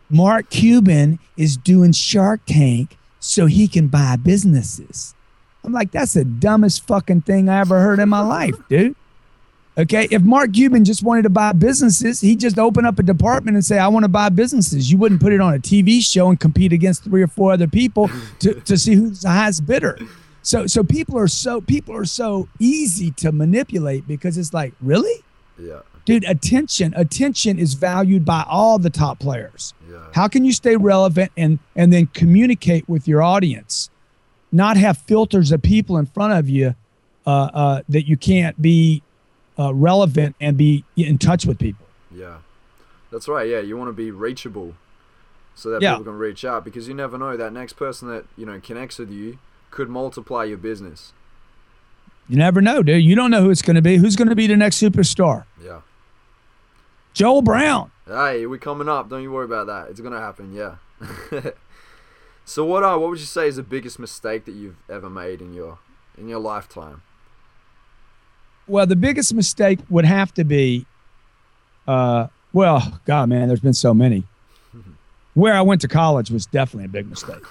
Mark 0.09 0.49
Cuban 0.49 1.19
is 1.37 1.57
doing 1.57 1.93
Shark 1.93 2.41
Tank 2.47 2.97
so 3.19 3.47
he 3.47 3.67
can 3.69 3.89
buy 3.89 4.17
businesses. 4.17 5.15
I'm 5.65 5.73
like, 5.73 5.91
that's 5.91 6.15
the 6.15 6.25
dumbest 6.25 6.87
fucking 6.87 7.23
thing 7.23 7.49
I 7.49 7.61
ever 7.61 7.81
heard 7.81 7.99
in 7.99 8.09
my 8.09 8.21
life, 8.21 8.55
dude. 8.69 8.95
Okay, 9.77 10.09
if 10.11 10.23
Mark 10.23 10.55
Cuban 10.55 10.85
just 10.85 11.03
wanted 11.03 11.23
to 11.23 11.31
buy 11.31 11.53
businesses, 11.53 12.21
he'd 12.21 12.41
just 12.41 12.59
open 12.59 12.85
up 12.85 12.99
a 12.99 13.03
department 13.03 13.57
and 13.57 13.65
say, 13.65 13.79
I 13.79 13.89
want 13.89 14.05
to 14.05 14.09
buy 14.09 14.29
businesses. 14.29 14.91
You 14.91 14.99
wouldn't 14.99 15.21
put 15.21 15.33
it 15.33 15.41
on 15.41 15.55
a 15.55 15.59
TV 15.59 16.01
show 16.01 16.31
and 16.31 16.39
compete 16.39 16.73
against 16.73 17.05
three 17.05 17.23
or 17.23 17.29
four 17.29 17.53
other 17.53 17.69
people 17.69 18.11
to, 18.41 18.55
to 18.55 18.79
see 18.79 18.95
who's 18.95 19.23
the 19.23 19.29
highest 19.29 19.67
bidder. 19.67 19.99
So 20.43 20.67
so 20.67 20.83
people 20.83 21.19
are 21.19 21.29
so 21.29 21.61
people 21.61 21.95
are 21.95 22.07
so 22.07 22.49
easy 22.59 23.11
to 23.13 23.31
manipulate 23.31 24.09
because 24.09 24.39
it's 24.39 24.55
like, 24.55 24.73
really? 24.81 25.23
Yeah 25.59 25.81
dude 26.09 26.25
attention 26.25 26.95
attention 26.97 27.59
is 27.59 27.75
valued 27.75 28.25
by 28.25 28.43
all 28.49 28.79
the 28.79 28.89
top 28.89 29.19
players. 29.19 29.75
Yeah. 29.91 29.99
how 30.15 30.27
can 30.27 30.43
you 30.43 30.53
stay 30.53 30.75
relevant 30.75 31.31
and 31.37 31.59
and 31.77 31.93
then 31.93 32.07
communicate 32.07 32.89
with 32.89 33.07
your 33.07 33.23
audience? 33.23 33.91
Not 34.51 34.79
have 34.79 34.97
filters 34.97 35.53
of 35.53 35.61
people 35.61 35.99
in 35.99 36.07
front 36.07 36.33
of 36.33 36.49
you 36.49 36.75
uh, 37.27 37.31
uh, 37.31 37.83
that 37.91 38.09
you 38.09 38.17
can't 38.17 38.61
be 38.61 39.03
uh, 39.59 39.75
relevant 39.75 40.35
and 40.41 40.57
be 40.57 40.83
in 40.97 41.19
touch 41.19 41.45
with 41.45 41.59
people. 41.59 41.87
Yeah. 42.11 42.39
That's 43.13 43.29
right 43.29 43.47
yeah 43.47 43.61
you 43.61 43.77
want 43.77 43.89
to 43.89 43.93
be 43.93 44.11
reachable 44.11 44.77
so 45.55 45.69
that 45.71 45.83
yeah. 45.83 45.93
people 45.93 46.05
can 46.05 46.19
reach 46.19 46.43
out 46.43 46.65
because 46.65 46.89
you 46.89 46.95
never 46.95 47.19
know 47.19 47.37
that 47.37 47.53
next 47.53 47.75
person 47.75 48.09
that 48.09 48.25
you 48.35 48.47
know 48.47 48.59
connects 48.61 48.99
with 48.99 49.11
you 49.11 49.39
could 49.71 49.91
multiply 49.91 50.45
your 50.45 50.57
business. 50.57 51.13
You 52.31 52.39
never 52.39 52.63
know 52.63 52.83
dude. 52.83 53.05
You 53.05 53.15
don't 53.15 53.31
know 53.31 53.43
who 53.43 53.51
it's 53.51 53.61
going 53.61 53.77
to 53.77 53.83
be. 53.83 53.99
Who's 53.99 54.17
going 54.17 54.29
to 54.29 54.35
be 54.35 54.47
the 54.47 54.57
next 54.57 54.81
superstar? 54.81 55.45
Yeah 55.63 55.81
Joel 57.19 57.43
Brown. 57.43 57.91
Hey, 58.07 58.47
we're 58.47 58.59
coming 58.59 58.89
up. 58.89 59.09
Don't 59.11 59.25
you 59.25 59.33
worry 59.33 59.45
about 59.45 59.67
that. 59.67 59.89
It's 59.91 60.01
gonna 60.01 60.21
happen. 60.21 60.55
Yeah. 60.55 60.77
so 62.45 62.65
what? 62.65 62.85
Uh, 62.85 62.97
what 62.97 63.11
would 63.11 63.19
you 63.19 63.25
say 63.27 63.49
is 63.49 63.57
the 63.57 63.65
biggest 63.65 63.99
mistake 63.99 64.45
that 64.45 64.53
you've 64.53 64.77
ever 64.89 65.11
made 65.11 65.41
in 65.41 65.53
your 65.53 65.79
in 66.17 66.29
your 66.29 66.39
lifetime? 66.39 67.03
Well, 68.69 68.87
the 68.87 68.95
biggest 68.95 69.35
mistake 69.35 69.81
would 69.91 70.05
have 70.05 70.33
to 70.35 70.45
be 70.45 70.87
Uh, 71.89 72.29
well, 72.53 73.01
God, 73.05 73.29
man, 73.31 73.49
there's 73.49 73.59
been 73.59 73.75
so 73.75 73.93
many. 73.93 74.23
Where 75.35 75.55
I 75.55 75.63
went 75.63 75.81
to 75.81 75.89
college 75.89 76.31
was 76.31 76.47
definitely 76.47 76.85
a 76.85 76.89
big 76.89 77.11
mistake. 77.11 77.43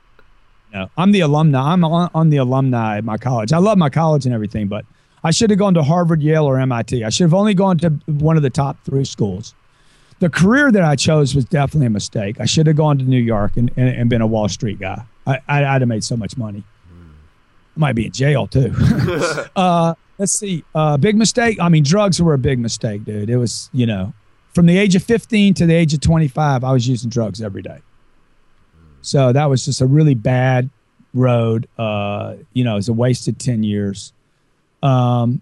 no, 0.72 0.88
I'm 0.96 1.12
the 1.12 1.20
alumni. 1.20 1.60
I'm 1.74 1.84
on, 1.84 2.10
on 2.14 2.30
the 2.30 2.38
alumni 2.38 2.96
at 2.96 3.04
my 3.04 3.18
college. 3.18 3.52
I 3.52 3.58
love 3.58 3.76
my 3.76 3.90
college 3.90 4.24
and 4.24 4.34
everything, 4.34 4.68
but 4.68 4.86
I 5.24 5.30
should 5.30 5.50
have 5.50 5.58
gone 5.58 5.74
to 5.74 5.82
Harvard, 5.82 6.22
Yale, 6.22 6.44
or 6.44 6.58
MIT. 6.58 7.04
I 7.04 7.10
should 7.10 7.24
have 7.24 7.34
only 7.34 7.54
gone 7.54 7.78
to 7.78 7.90
one 8.06 8.36
of 8.36 8.42
the 8.42 8.50
top 8.50 8.76
three 8.84 9.04
schools. 9.04 9.54
The 10.18 10.28
career 10.28 10.70
that 10.72 10.82
I 10.82 10.96
chose 10.96 11.34
was 11.34 11.44
definitely 11.44 11.86
a 11.86 11.90
mistake. 11.90 12.40
I 12.40 12.44
should 12.44 12.66
have 12.66 12.76
gone 12.76 12.98
to 12.98 13.04
New 13.04 13.20
York 13.20 13.56
and, 13.56 13.70
and, 13.76 13.88
and 13.88 14.10
been 14.10 14.20
a 14.20 14.26
Wall 14.26 14.48
Street 14.48 14.78
guy. 14.78 15.02
I, 15.26 15.40
I, 15.48 15.64
I'd 15.64 15.82
have 15.82 15.88
made 15.88 16.04
so 16.04 16.16
much 16.16 16.36
money. 16.36 16.64
I 17.76 17.80
might 17.80 17.94
be 17.94 18.06
in 18.06 18.12
jail 18.12 18.46
too. 18.46 18.72
uh, 19.56 19.94
let's 20.18 20.32
see. 20.32 20.64
Uh, 20.74 20.96
big 20.96 21.16
mistake. 21.16 21.58
I 21.60 21.68
mean, 21.68 21.82
drugs 21.82 22.20
were 22.20 22.34
a 22.34 22.38
big 22.38 22.58
mistake, 22.58 23.04
dude. 23.04 23.30
It 23.30 23.36
was, 23.36 23.70
you 23.72 23.86
know, 23.86 24.12
from 24.54 24.66
the 24.66 24.76
age 24.76 24.94
of 24.94 25.02
15 25.02 25.54
to 25.54 25.66
the 25.66 25.74
age 25.74 25.94
of 25.94 26.00
25, 26.00 26.62
I 26.64 26.72
was 26.72 26.86
using 26.86 27.10
drugs 27.10 27.40
every 27.40 27.62
day. 27.62 27.78
So 29.00 29.32
that 29.32 29.46
was 29.46 29.64
just 29.64 29.80
a 29.80 29.86
really 29.86 30.14
bad 30.14 30.70
road. 31.14 31.68
Uh, 31.78 32.36
you 32.52 32.62
know, 32.64 32.74
it 32.74 32.76
was 32.76 32.88
a 32.88 32.92
wasted 32.92 33.38
10 33.38 33.62
years. 33.62 34.12
Um, 34.82 35.40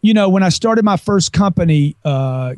you 0.00 0.14
know, 0.14 0.28
when 0.28 0.42
I 0.42 0.48
started 0.48 0.84
my 0.84 0.96
first 0.96 1.32
company, 1.32 1.94
uh, 2.04 2.54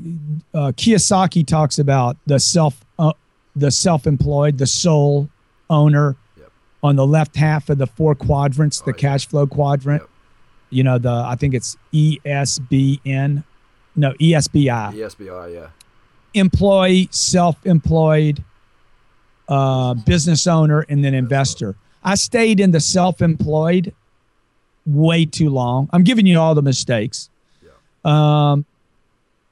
uh, 0.55 0.73
Kiyosaki 0.73 1.47
talks 1.47 1.79
about 1.79 2.17
the 2.27 2.39
self, 2.41 2.83
uh, 2.99 3.13
the 3.55 3.71
self-employed, 3.71 4.57
the 4.59 4.67
sole 4.67 5.29
owner 5.69 6.17
Yep. 6.39 6.53
on 6.83 6.97
the 6.97 7.07
left 7.07 7.37
half 7.37 7.69
of 7.69 7.79
the 7.79 7.87
four 7.87 8.15
quadrants, 8.15 8.81
the 8.81 8.93
Oh, 8.93 8.95
yeah. 8.97 9.01
cash 9.01 9.27
flow 9.29 9.47
quadrant. 9.47 10.03
Yep. 10.03 10.11
You 10.71 10.85
know, 10.85 10.99
the 10.99 11.11
I 11.11 11.37
think 11.37 11.53
it's 11.55 11.77
ESBN, 11.93 13.45
no 13.95 14.15
E 14.19 14.33
ESBI 14.33 14.65
yeah. 15.53 15.69
employee, 16.33 17.09
self-employed, 17.13 18.43
uh, 19.49 19.95
business 19.95 20.47
owner, 20.47 20.81
and 20.89 21.05
then 21.05 21.13
investor. 21.15 21.77
I 22.03 22.15
stayed 22.17 22.59
in 22.61 22.71
the 22.71 22.81
self-employed 22.81 23.93
way 24.87 25.25
too 25.25 25.51
long. 25.51 25.89
I'm 25.93 26.03
giving 26.03 26.27
you 26.27 26.39
all 26.39 26.55
the 26.55 26.63
mistakes. 26.63 27.31
Yeah. 27.63 28.51
Um, 28.53 28.65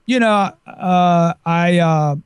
you 0.07 0.21
know, 0.21 0.53
uh, 0.67 1.35
I 1.45 1.79
uh, 1.79 2.17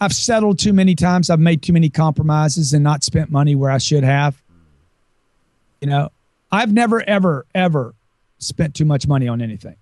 I've 0.00 0.12
settled 0.12 0.58
too 0.58 0.72
many 0.72 0.94
times. 0.94 1.30
I've 1.30 1.40
made 1.40 1.62
too 1.62 1.72
many 1.72 1.88
compromises 1.88 2.72
and 2.72 2.84
not 2.84 3.02
spent 3.02 3.30
money 3.30 3.54
where 3.54 3.70
I 3.70 3.78
should 3.78 4.04
have. 4.04 4.40
You 5.80 5.88
know, 5.88 6.10
I've 6.50 6.72
never, 6.72 7.02
ever, 7.02 7.46
ever 7.54 7.94
spent 8.38 8.74
too 8.74 8.84
much 8.84 9.06
money 9.06 9.28
on 9.28 9.42
anything. 9.42 9.76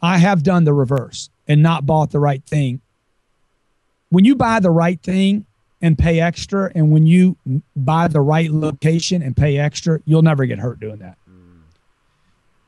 I 0.00 0.18
have 0.18 0.42
done 0.42 0.64
the 0.64 0.72
reverse 0.72 1.28
and 1.46 1.62
not 1.62 1.84
bought 1.84 2.10
the 2.10 2.18
right 2.18 2.42
thing. 2.44 2.80
When 4.08 4.24
you 4.24 4.34
buy 4.34 4.60
the 4.60 4.70
right 4.70 5.00
thing 5.02 5.46
and 5.82 5.96
pay 5.98 6.20
extra, 6.20 6.70
and 6.74 6.90
when 6.90 7.06
you 7.06 7.36
buy 7.74 8.06
the 8.08 8.20
right 8.20 8.50
location 8.50 9.22
and 9.22 9.36
pay 9.36 9.56
extra, 9.58 10.00
you'll 10.04 10.22
never 10.22 10.44
get 10.44 10.58
hurt 10.58 10.78
doing 10.80 10.98
that. 10.98 11.16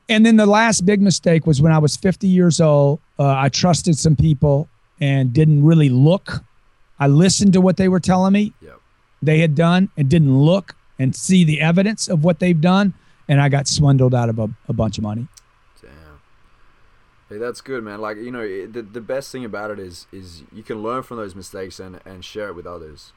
And 0.09 0.27
then 0.27 0.37
the 0.37 0.47
last 0.47 0.85
big 0.85 1.01
mistake 1.01 1.47
was 1.47 1.63
when 1.63 1.73
I 1.73 1.79
was 1.79 1.97
50 1.97 2.27
years 2.27 2.61
old. 2.61 3.01
Uh, 3.19 3.35
I 3.37 3.49
trusted 3.49 3.97
some 3.97 4.17
people 4.17 4.69
and 5.01 5.33
didn't 5.33 5.65
really 5.65 5.89
look. 5.89 6.43
I 6.99 7.07
listened 7.07 7.53
to 7.55 7.61
what 7.61 7.77
they 7.77 7.89
were 7.89 8.01
telling 8.01 8.33
me 8.33 8.53
Yep. 8.61 8.81
they 9.23 9.39
had 9.39 9.55
done 9.55 9.91
and 9.97 10.09
didn't 10.09 10.37
look 10.39 10.75
and 10.99 11.15
see 11.15 11.45
the 11.45 11.61
evidence 11.61 12.09
of 12.09 12.25
what 12.25 12.41
they've 12.41 12.61
done. 12.61 12.95
And 13.29 13.41
I 13.41 13.49
got 13.49 13.67
swindled 13.69 14.15
out 14.15 14.29
of 14.29 14.39
a, 14.39 14.49
a 14.69 14.73
bunch 14.73 14.99
of 14.99 15.05
money. 15.05 15.29
Hey, 17.33 17.39
that's 17.39 17.61
good, 17.61 17.83
man. 17.83 18.01
Like 18.01 18.19
you 18.19 18.31
know, 18.31 18.43
it, 18.43 18.73
the 18.73 18.83
the 18.83 19.01
best 19.01 19.33
thing 19.33 19.45
about 19.45 19.71
it 19.71 19.79
is 19.79 20.07
is 20.13 20.43
you 20.53 20.63
can 20.63 20.83
learn 20.83 21.03
from 21.03 21.17
those 21.17 21.35
mistakes 21.35 21.81
and 21.81 22.01
and 22.05 22.25
share 22.25 22.49
it 22.49 22.55
with 22.55 22.67
others. 22.67 23.13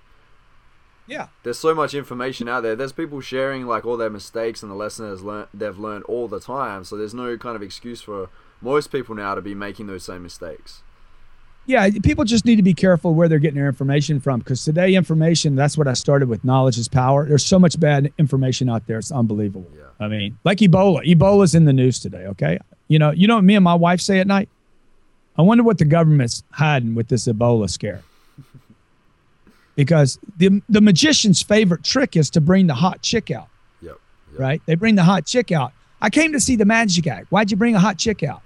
Yeah. 1.07 1.27
There's 1.43 1.59
so 1.59 1.75
much 1.75 1.93
information 1.93 2.49
out 2.49 2.63
there. 2.63 2.75
There's 2.75 2.91
people 2.91 3.21
sharing 3.21 3.67
like 3.67 3.85
all 3.85 3.97
their 3.97 4.09
mistakes 4.09 4.63
and 4.63 4.71
the 4.71 4.75
lessons 4.75 5.21
learned 5.21 5.47
they've 5.53 5.77
learned 5.77 6.05
all 6.05 6.27
the 6.27 6.39
time. 6.39 6.83
So 6.83 6.97
there's 6.97 7.13
no 7.13 7.37
kind 7.37 7.55
of 7.55 7.61
excuse 7.61 8.01
for 8.01 8.29
most 8.61 8.91
people 8.91 9.15
now 9.15 9.35
to 9.35 9.41
be 9.41 9.53
making 9.53 9.87
those 9.87 10.03
same 10.03 10.23
mistakes. 10.23 10.81
Yeah, 11.67 11.89
people 12.03 12.25
just 12.25 12.45
need 12.45 12.57
to 12.57 12.63
be 12.63 12.75
careful 12.75 13.15
where 13.15 13.27
they're 13.27 13.39
getting 13.39 13.55
their 13.55 13.67
information 13.67 14.19
from 14.19 14.39
because 14.39 14.63
today, 14.63 14.93
information, 14.93 15.55
that's 15.55 15.77
what 15.77 15.87
I 15.87 15.93
started 15.93 16.29
with 16.29 16.43
knowledge 16.43 16.77
is 16.77 16.87
power. 16.87 17.27
There's 17.27 17.45
so 17.45 17.57
much 17.57 17.79
bad 17.79 18.13
information 18.19 18.69
out 18.69 18.85
there. 18.85 18.99
It's 18.99 19.11
unbelievable. 19.11 19.71
Yeah. 19.75 19.85
I 19.99 20.07
mean, 20.07 20.37
like 20.43 20.59
Ebola. 20.59 21.03
Ebola's 21.03 21.55
in 21.55 21.65
the 21.65 21.73
news 21.73 21.99
today, 21.99 22.25
okay? 22.27 22.59
You 22.87 22.99
know, 22.99 23.11
you 23.11 23.27
know 23.27 23.35
what 23.35 23.43
me 23.43 23.55
and 23.55 23.63
my 23.63 23.73
wife 23.73 23.99
say 24.01 24.19
at 24.19 24.27
night? 24.27 24.49
I 25.37 25.41
wonder 25.41 25.63
what 25.63 25.77
the 25.79 25.85
government's 25.85 26.43
hiding 26.51 26.95
with 26.95 27.07
this 27.09 27.27
Ebola 27.27 27.69
scare. 27.69 28.01
because 29.75 30.17
the, 30.37 30.61
the 30.69 30.81
magician's 30.81 31.41
favorite 31.41 31.83
trick 31.83 32.15
is 32.15 32.29
to 32.31 32.41
bring 32.41 32.67
the 32.67 32.75
hot 32.75 33.01
chick 33.01 33.31
out, 33.31 33.47
Yep. 33.81 33.97
yep. 34.31 34.39
right? 34.39 34.61
They 34.65 34.75
bring 34.75 34.95
the 34.95 35.03
hot 35.03 35.25
chick 35.25 35.51
out. 35.51 35.73
I 36.01 36.09
came 36.09 36.31
to 36.33 36.39
see 36.39 36.55
the 36.55 36.65
magic 36.65 37.07
act. 37.07 37.27
Why'd 37.31 37.51
you 37.51 37.57
bring 37.57 37.75
a 37.75 37.79
hot 37.79 37.97
chick 37.97 38.23
out? 38.23 38.41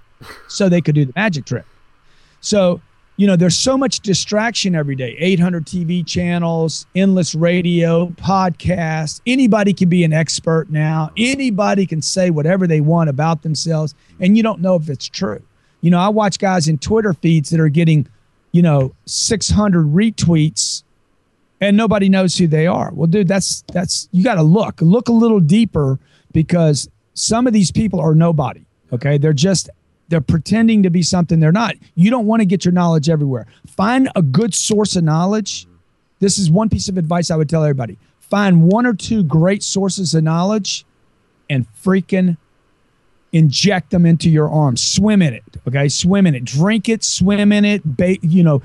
So 0.48 0.68
they 0.70 0.82
could 0.82 0.96
do 0.96 1.06
the 1.06 1.14
magic 1.16 1.46
trick. 1.46 1.66
So, 2.42 2.82
you 3.20 3.28
know, 3.28 3.36
there's 3.36 3.58
so 3.58 3.78
much 3.78 4.00
distraction 4.00 4.76
every 4.76 4.96
day 4.96 5.14
800 5.20 5.66
TV 5.66 6.08
channels, 6.08 6.86
endless 6.96 7.36
radio, 7.36 8.08
podcasts. 8.12 9.20
Anybody 9.28 9.74
can 9.74 9.90
be 9.90 10.06
an 10.06 10.14
expert 10.14 10.70
now. 10.70 11.12
Anybody 11.18 11.86
can 11.86 12.02
say 12.02 12.30
whatever 12.30 12.66
they 12.66 12.80
want 12.80 13.10
about 13.10 13.44
themselves, 13.44 13.94
and 14.22 14.38
you 14.38 14.44
don't 14.44 14.62
know 14.62 14.76
if 14.76 14.88
it's 14.90 15.10
true. 15.10 15.44
You 15.82 15.92
know, 15.92 16.00
I 16.00 16.08
watch 16.08 16.40
guys 16.40 16.70
in 16.70 16.78
Twitter 16.78 17.12
feeds 17.12 17.50
that 17.50 17.60
are 17.60 17.68
getting, 17.68 18.08
you 18.54 18.62
know, 18.62 18.96
600 19.06 19.88
retweets 19.88 20.84
and 21.60 21.76
nobody 21.76 22.08
knows 22.08 22.38
who 22.38 22.48
they 22.48 22.68
are. 22.68 22.90
Well, 22.94 23.08
dude, 23.08 23.28
that's 23.28 23.66
that's 23.74 24.08
you 24.14 24.24
got 24.24 24.36
to 24.36 24.44
look. 24.44 24.80
Look 24.80 25.10
a 25.10 25.14
little 25.14 25.42
deeper 25.42 26.00
because 26.32 26.90
some 27.16 27.48
of 27.48 27.52
these 27.52 27.70
people 27.70 28.00
are 28.00 28.16
nobody. 28.16 28.66
Okay? 28.94 29.18
They're 29.18 29.34
just 29.34 29.70
they're 30.10 30.22
pretending 30.22 30.84
to 30.84 30.90
be 30.90 31.02
something 31.02 31.40
they're 31.40 31.52
not. 31.52 31.76
You 31.96 32.10
don't 32.10 32.26
want 32.26 32.42
to 32.42 32.46
get 32.46 32.66
your 32.66 32.72
knowledge 32.72 33.10
everywhere. 33.10 33.48
Find 33.68 34.10
a 34.16 34.22
good 34.22 34.54
source 34.54 34.96
of 34.96 35.04
knowledge. 35.04 35.68
This 36.20 36.38
is 36.38 36.52
one 36.52 36.70
piece 36.70 36.90
of 36.90 36.98
advice 36.98 37.32
I 37.32 37.36
would 37.36 37.50
tell 37.50 37.64
everybody. 37.64 37.98
Find 38.20 38.64
one 38.64 38.86
or 38.86 38.94
two 38.94 39.24
great 39.24 39.64
sources 39.64 40.14
of 40.14 40.24
knowledge 40.24 40.86
and 41.50 41.66
freaking 41.82 42.38
inject 43.32 43.92
them 43.92 44.06
into 44.06 44.30
your 44.30 44.50
arms. 44.50 44.82
Swim 44.82 45.22
in 45.22 45.34
it. 45.34 45.44
Okay? 45.68 45.88
Swim 45.88 46.28
in 46.28 46.36
it. 46.36 46.44
Drink 46.44 46.90
it, 46.90 47.04
swim 47.04 47.52
in 47.52 47.66
it, 47.66 47.82
ba- 47.86 48.18
you 48.22 48.44
know, 48.44 48.62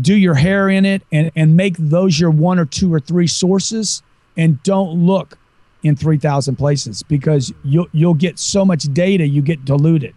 do 0.00 0.14
your 0.14 0.34
hair 0.34 0.68
in 0.68 0.84
it 0.84 1.02
and 1.10 1.30
and 1.34 1.56
make 1.56 1.76
those 1.78 2.20
your 2.20 2.30
one 2.30 2.58
or 2.58 2.66
two 2.66 2.92
or 2.92 3.00
three 3.00 3.26
sources 3.26 4.02
and 4.36 4.62
don't 4.62 5.06
look 5.06 5.38
in 5.82 5.96
3000 5.96 6.56
places 6.56 7.02
because 7.04 7.52
you'll 7.62 7.86
you'll 7.92 8.14
get 8.14 8.38
so 8.38 8.64
much 8.64 8.84
data 8.92 9.26
you 9.26 9.42
get 9.42 9.64
diluted. 9.64 10.14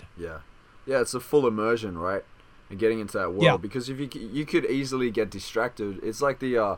Yeah, 0.88 1.02
it's 1.02 1.14
a 1.14 1.20
full 1.20 1.46
immersion, 1.48 1.98
right? 1.98 2.24
And 2.70 2.80
getting 2.80 3.00
into 3.00 3.18
that 3.20 3.30
world 3.32 3.44
Yeah. 3.44 3.58
because 3.58 3.90
if 3.90 4.00
you 4.00 4.10
you 4.20 4.46
could 4.46 4.66
easily 4.66 5.12
get 5.12 5.30
distracted. 5.30 6.00
It's 6.04 6.22
like 6.22 6.40
the 6.40 6.58
uh, 6.58 6.76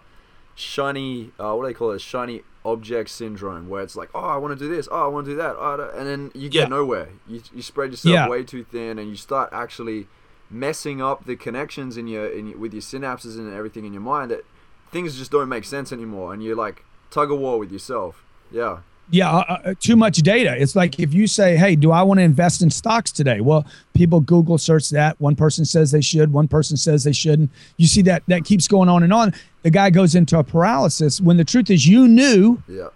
shiny, 0.56 1.32
uh, 1.40 1.54
what 1.56 1.64
do 1.64 1.68
they 1.70 1.74
call 1.74 1.92
it? 1.92 2.02
Shiny 2.02 2.44
object 2.66 3.10
syndrome, 3.10 3.70
where 3.70 3.82
it's 3.82 3.96
like, 3.96 4.10
oh, 4.14 4.20
I 4.20 4.38
want 4.38 4.58
to 4.58 4.60
do 4.64 4.74
this, 4.74 4.88
oh, 4.92 5.06
I 5.06 5.08
want 5.08 5.26
to 5.26 5.32
do 5.32 5.38
that, 5.38 5.56
oh, 5.58 5.92
and 5.96 6.06
then 6.08 6.32
you 6.34 6.50
get 6.50 6.64
Yeah. 6.64 6.68
nowhere. 6.68 7.10
You 7.28 7.42
you 7.54 7.62
spread 7.62 7.92
yourself 7.92 8.14
Yeah. 8.14 8.28
way 8.30 8.44
too 8.44 8.64
thin, 8.64 9.00
and 9.00 9.10
you 9.10 9.16
start 9.16 9.50
actually 9.54 10.08
messing 10.52 11.02
up 11.02 11.26
the 11.26 11.36
connections 11.36 11.96
in 11.98 12.08
your 12.08 12.26
in 12.28 12.48
your, 12.48 12.58
with 12.58 12.74
your 12.74 12.82
synapses 12.82 13.38
and 13.38 13.54
everything 13.54 13.86
in 13.86 13.94
your 13.94 14.02
mind 14.02 14.32
that 14.32 14.44
things 14.92 15.16
just 15.18 15.32
don't 15.32 15.50
make 15.50 15.64
sense 15.64 15.92
anymore, 15.94 16.34
and 16.34 16.44
you're 16.44 16.56
like 16.56 16.84
tug 17.12 17.32
of 17.32 17.40
war 17.40 17.58
with 17.60 17.72
yourself. 17.72 18.24
Yeah. 18.52 18.80
Yeah, 19.12 19.30
uh, 19.32 19.58
uh, 19.66 19.74
too 19.80 19.96
much 19.96 20.18
data. 20.18 20.56
It's 20.56 20.76
like 20.76 21.00
if 21.00 21.14
you 21.14 21.26
say, 21.26 21.56
"Hey, 21.58 21.76
do 21.76 21.92
I 21.92 22.04
want 22.04 22.20
to 22.20 22.24
invest 22.24 22.62
in 22.62 22.70
stocks 22.70 23.12
today?" 23.12 23.42
Well, 23.42 23.66
people 23.94 24.20
Google 24.20 24.58
search 24.60 24.90
that. 24.92 25.20
One 25.20 25.36
person 25.36 25.66
says 25.66 25.90
they 25.92 26.02
should, 26.02 26.32
one 26.32 26.48
person 26.48 26.78
says 26.78 27.04
they 27.06 27.12
shouldn't. 27.12 27.50
You 27.78 27.88
see 27.88 28.04
that 28.04 28.22
that 28.28 28.44
keeps 28.46 28.68
going 28.68 28.88
on 28.90 29.02
and 29.04 29.12
on. 29.12 29.34
The 29.64 29.72
guy 29.72 29.90
goes 29.90 30.14
into 30.16 30.38
a 30.38 30.44
paralysis 30.44 31.20
when 31.20 31.38
the 31.38 31.44
truth 31.44 31.70
is 31.72 31.88
you 31.88 32.08
knew 32.08 32.62
Yeah. 32.68 32.90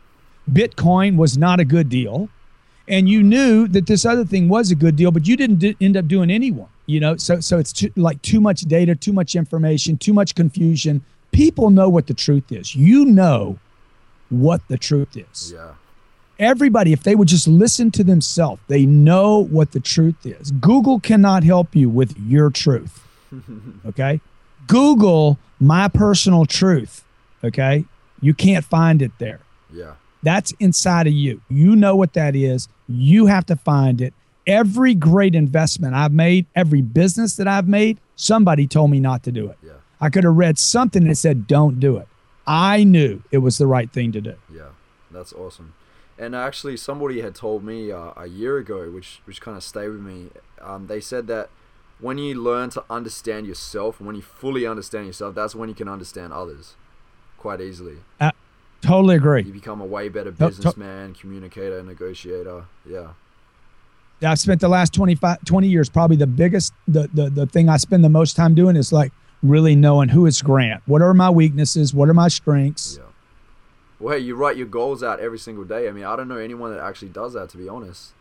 Bitcoin 0.51 1.15
was 1.15 1.37
not 1.37 1.59
a 1.59 1.65
good 1.65 1.89
deal, 1.89 2.29
and 2.87 3.07
you 3.09 3.23
knew 3.23 3.67
that 3.69 3.87
this 3.87 4.05
other 4.05 4.25
thing 4.25 4.49
was 4.49 4.71
a 4.71 4.75
good 4.75 4.95
deal, 4.95 5.09
but 5.11 5.25
you 5.27 5.35
didn't 5.37 5.57
d- 5.59 5.75
end 5.81 5.95
up 5.97 6.07
doing 6.07 6.29
any 6.29 6.51
one. 6.51 6.69
You 6.85 6.99
know, 6.99 7.15
so 7.17 7.39
so 7.39 7.57
it's 7.57 7.71
too, 7.73 7.91
like 7.95 8.21
too 8.21 8.41
much 8.41 8.61
data, 8.61 8.93
too 8.93 9.13
much 9.13 9.35
information, 9.35 9.97
too 9.97 10.13
much 10.13 10.35
confusion. 10.35 11.01
People 11.31 11.69
know 11.69 11.89
what 11.89 12.07
the 12.07 12.13
truth 12.13 12.51
is. 12.51 12.75
You 12.75 13.05
know 13.05 13.57
what 14.29 14.61
the 14.67 14.77
truth 14.77 15.15
is 15.17 15.53
Yeah. 15.55 15.71
Everybody, 16.39 16.93
if 16.93 17.03
they 17.03 17.15
would 17.15 17.27
just 17.27 17.47
listen 17.47 17.91
to 17.91 18.03
themselves, 18.03 18.61
they 18.67 18.85
know 18.85 19.43
what 19.43 19.71
the 19.71 19.79
truth 19.79 20.25
is. 20.25 20.51
Google 20.51 20.99
cannot 20.99 21.43
help 21.43 21.75
you 21.75 21.89
with 21.89 22.17
your 22.19 22.49
truth. 22.49 22.99
Okay. 23.85 24.21
Google 24.67 25.39
my 25.59 25.87
personal 25.87 26.45
truth. 26.45 27.03
Okay. 27.43 27.83
You 28.21 28.33
can't 28.33 28.63
find 28.63 29.01
it 29.01 29.11
there. 29.17 29.39
Yeah. 29.73 29.95
That's 30.21 30.53
inside 30.59 31.07
of 31.07 31.13
you. 31.13 31.41
You 31.49 31.75
know 31.75 31.95
what 31.95 32.13
that 32.13 32.35
is. 32.35 32.69
You 32.87 33.25
have 33.25 33.45
to 33.47 33.55
find 33.55 33.99
it 34.01 34.13
every 34.47 34.93
great 34.93 35.35
investment 35.35 35.95
I've 35.95 36.13
made, 36.13 36.45
every 36.55 36.81
business 36.81 37.35
that 37.37 37.47
I've 37.47 37.67
made, 37.67 37.99
somebody 38.15 38.67
told 38.67 38.91
me 38.91 38.99
not 38.99 39.23
to 39.23 39.31
do 39.31 39.47
it. 39.47 39.57
Yeah. 39.63 39.73
I 40.01 40.09
could 40.09 40.23
have 40.23 40.35
read 40.35 40.57
something 40.57 41.07
that 41.07 41.15
said, 41.15 41.47
don't 41.47 41.79
do 41.79 41.97
it. 41.97 42.07
I 42.45 42.83
knew 42.83 43.23
it 43.31 43.37
was 43.37 43.57
the 43.57 43.67
right 43.67 43.89
thing 43.91 44.11
to 44.11 44.21
do. 44.21 44.35
Yeah, 44.53 44.69
that's 45.11 45.31
awesome. 45.31 45.73
And 46.23 46.33
actually, 46.33 46.77
somebody 46.77 47.19
had 47.19 47.35
told 47.35 47.65
me 47.65 47.91
uh, 47.91 48.13
a 48.15 48.27
year 48.27 48.57
ago, 48.57 48.89
which 48.89 49.19
which 49.25 49.41
kind 49.41 49.57
of 49.57 49.63
stayed 49.63 49.89
with 49.89 49.99
me. 49.99 50.29
Um, 50.61 50.87
they 50.87 51.01
said 51.01 51.27
that 51.27 51.49
when 51.99 52.17
you 52.17 52.33
learn 52.41 52.69
to 52.71 52.83
understand 52.89 53.45
yourself, 53.45 53.99
when 53.99 54.15
you 54.15 54.21
fully 54.21 54.65
understand 54.65 55.07
yourself, 55.07 55.35
that's 55.35 55.53
when 55.53 55.67
you 55.67 55.75
can 55.75 55.89
understand 55.89 56.31
others 56.31 56.75
quite 57.37 57.59
easily. 57.59 57.97
Uh, 58.21 58.31
totally 58.81 59.17
agree. 59.17 59.43
You 59.43 59.51
become 59.51 59.81
a 59.81 59.85
way 59.85 60.07
better 60.07 60.31
businessman, 60.31 61.13
communicator, 61.13 61.83
negotiator. 61.83 62.67
Yeah. 62.89 63.09
I've 64.25 64.39
spent 64.39 64.61
the 64.61 64.69
last 64.69 64.93
25, 64.93 65.43
20 65.43 65.67
years, 65.67 65.89
probably 65.89 66.15
the 66.15 66.27
biggest, 66.27 66.71
the, 66.87 67.09
the, 67.13 67.29
the 67.29 67.45
thing 67.45 67.67
I 67.67 67.75
spend 67.75 68.05
the 68.05 68.09
most 68.09 68.37
time 68.37 68.55
doing 68.55 68.77
is 68.77 68.93
like 68.93 69.11
really 69.41 69.75
knowing 69.75 70.07
who 70.07 70.25
is 70.25 70.41
Grant. 70.41 70.81
What 70.85 71.01
are 71.01 71.13
my 71.13 71.29
weaknesses? 71.29 71.93
What 71.93 72.07
are 72.07 72.13
my 72.13 72.29
strengths? 72.29 72.97
Yeah. 72.97 73.12
Well, 74.03 74.17
hey, 74.17 74.19
you 74.19 74.35
write 74.35 74.57
your 74.57 74.67
goals 74.67 75.01
out 75.01 75.21
every 75.21 75.39
single 75.39 75.63
day. 75.63 75.87
I 75.87 75.93
mean, 75.93 76.03
I 76.03 76.17
don't 76.17 76.27
know 76.27 76.37
anyone 76.37 76.73
that 76.73 76.81
actually 76.81 77.07
does 77.07 77.31
that, 77.33 77.47
to 77.51 77.57
be 77.57 77.69
honest. 77.69 78.11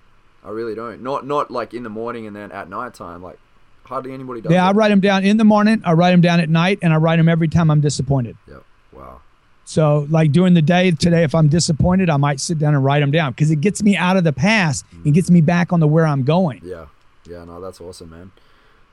I 0.44 0.50
really 0.50 0.76
don't. 0.76 1.02
Not 1.02 1.26
not 1.26 1.50
like 1.50 1.74
in 1.74 1.82
the 1.82 1.90
morning 1.90 2.24
and 2.24 2.36
then 2.36 2.52
at 2.52 2.70
night 2.70 2.94
time. 2.94 3.20
Like 3.20 3.36
hardly 3.82 4.12
anybody 4.12 4.40
does. 4.40 4.52
Yeah, 4.52 4.62
that. 4.62 4.68
I 4.68 4.72
write 4.72 4.90
them 4.90 5.00
down 5.00 5.24
in 5.24 5.38
the 5.38 5.44
morning. 5.44 5.82
I 5.84 5.94
write 5.94 6.12
them 6.12 6.20
down 6.20 6.38
at 6.38 6.48
night, 6.48 6.78
and 6.82 6.92
I 6.92 6.98
write 6.98 7.16
them 7.16 7.28
every 7.28 7.48
time 7.48 7.68
I'm 7.68 7.80
disappointed. 7.80 8.36
Yeah. 8.48 8.58
Wow. 8.92 9.22
So, 9.64 10.06
like 10.08 10.30
during 10.30 10.54
the 10.54 10.62
day 10.62 10.92
today, 10.92 11.24
if 11.24 11.34
I'm 11.34 11.48
disappointed, 11.48 12.08
I 12.10 12.16
might 12.16 12.38
sit 12.38 12.60
down 12.60 12.74
and 12.74 12.84
write 12.84 13.00
them 13.00 13.10
down 13.10 13.32
because 13.32 13.50
it 13.50 13.60
gets 13.60 13.82
me 13.82 13.96
out 13.96 14.16
of 14.16 14.22
the 14.22 14.32
past 14.32 14.84
and 14.92 15.06
mm. 15.06 15.14
gets 15.14 15.32
me 15.32 15.40
back 15.40 15.72
on 15.72 15.80
the 15.80 15.88
where 15.88 16.06
I'm 16.06 16.22
going. 16.22 16.60
Yeah. 16.64 16.86
Yeah. 17.28 17.44
No, 17.44 17.60
that's 17.60 17.80
awesome, 17.80 18.10
man. 18.10 18.30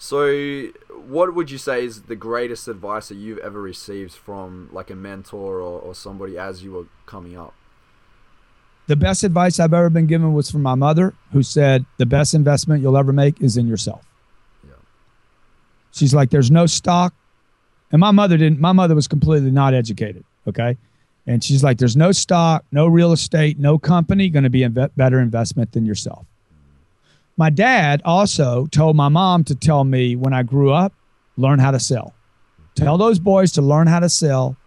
So, 0.01 0.67
what 1.07 1.35
would 1.35 1.51
you 1.51 1.57
say 1.57 1.83
is 1.83 2.03
the 2.03 2.15
greatest 2.15 2.69
advice 2.69 3.09
that 3.09 3.15
you've 3.15 3.39
ever 3.39 3.61
received 3.61 4.13
from 4.13 4.69
like 4.71 4.89
a 4.89 4.95
mentor 4.95 5.59
or, 5.59 5.77
or 5.81 5.93
somebody 5.93 6.37
as 6.37 6.63
you 6.63 6.71
were 6.71 6.85
coming 7.05 7.37
up? 7.37 7.53
The 8.87 8.95
best 8.95 9.25
advice 9.25 9.59
I've 9.59 9.73
ever 9.73 9.89
been 9.89 10.07
given 10.07 10.33
was 10.33 10.49
from 10.49 10.63
my 10.63 10.73
mother, 10.73 11.13
who 11.33 11.43
said, 11.43 11.85
The 11.97 12.05
best 12.05 12.33
investment 12.33 12.81
you'll 12.81 12.95
ever 12.95 13.11
make 13.11 13.41
is 13.41 13.57
in 13.57 13.67
yourself. 13.67 14.05
Yeah. 14.65 14.75
She's 15.91 16.13
like, 16.13 16.29
There's 16.29 16.49
no 16.49 16.65
stock. 16.65 17.13
And 17.91 17.99
my 17.99 18.11
mother 18.11 18.37
didn't, 18.37 18.61
my 18.61 18.71
mother 18.71 18.95
was 18.95 19.07
completely 19.09 19.51
not 19.51 19.73
educated. 19.73 20.23
Okay. 20.47 20.77
And 21.27 21.43
she's 21.43 21.61
like, 21.61 21.77
There's 21.77 21.97
no 21.97 22.13
stock, 22.13 22.63
no 22.71 22.87
real 22.87 23.11
estate, 23.11 23.59
no 23.59 23.77
company 23.77 24.29
going 24.29 24.43
to 24.43 24.49
be 24.49 24.63
a 24.63 24.69
better 24.69 25.19
investment 25.19 25.73
than 25.73 25.85
yourself. 25.85 26.25
My 27.39 27.49
dad 27.49 28.01
also 28.03 28.65
told 28.65 28.97
my 28.97 29.07
mom 29.07 29.45
to 29.45 29.55
tell 29.55 29.85
me 29.85 30.17
when 30.17 30.33
I 30.33 30.43
grew 30.43 30.73
up, 30.73 30.91
learn 31.37 31.59
how 31.59 31.71
to 31.71 31.79
sell. 31.79 32.13
Tell 32.75 32.97
those 32.97 33.17
boys 33.17 33.53
to 33.53 33.61
learn 33.61 33.87
how 33.87 34.01
to 34.01 34.09
sell 34.09 34.57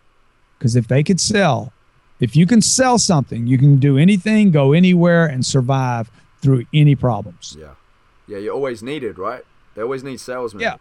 because 0.58 0.74
if 0.74 0.88
they 0.88 1.02
could 1.02 1.20
sell, 1.20 1.70
if 2.18 2.34
you 2.34 2.46
can 2.46 2.62
sell 2.62 2.98
something, 2.98 3.46
you 3.46 3.58
can 3.58 3.76
do 3.76 3.98
anything, 3.98 4.50
go 4.50 4.72
anywhere, 4.72 5.26
and 5.26 5.44
survive 5.44 6.10
through 6.40 6.64
any 6.72 6.94
problems. 6.94 7.58
Yeah. 7.60 7.74
Yeah. 8.26 8.38
You're 8.38 8.54
always 8.54 8.82
needed, 8.82 9.18
right? 9.18 9.44
They 9.74 9.82
always 9.82 10.02
need 10.02 10.18
salesmen. 10.18 10.62
Yeah. 10.62 10.76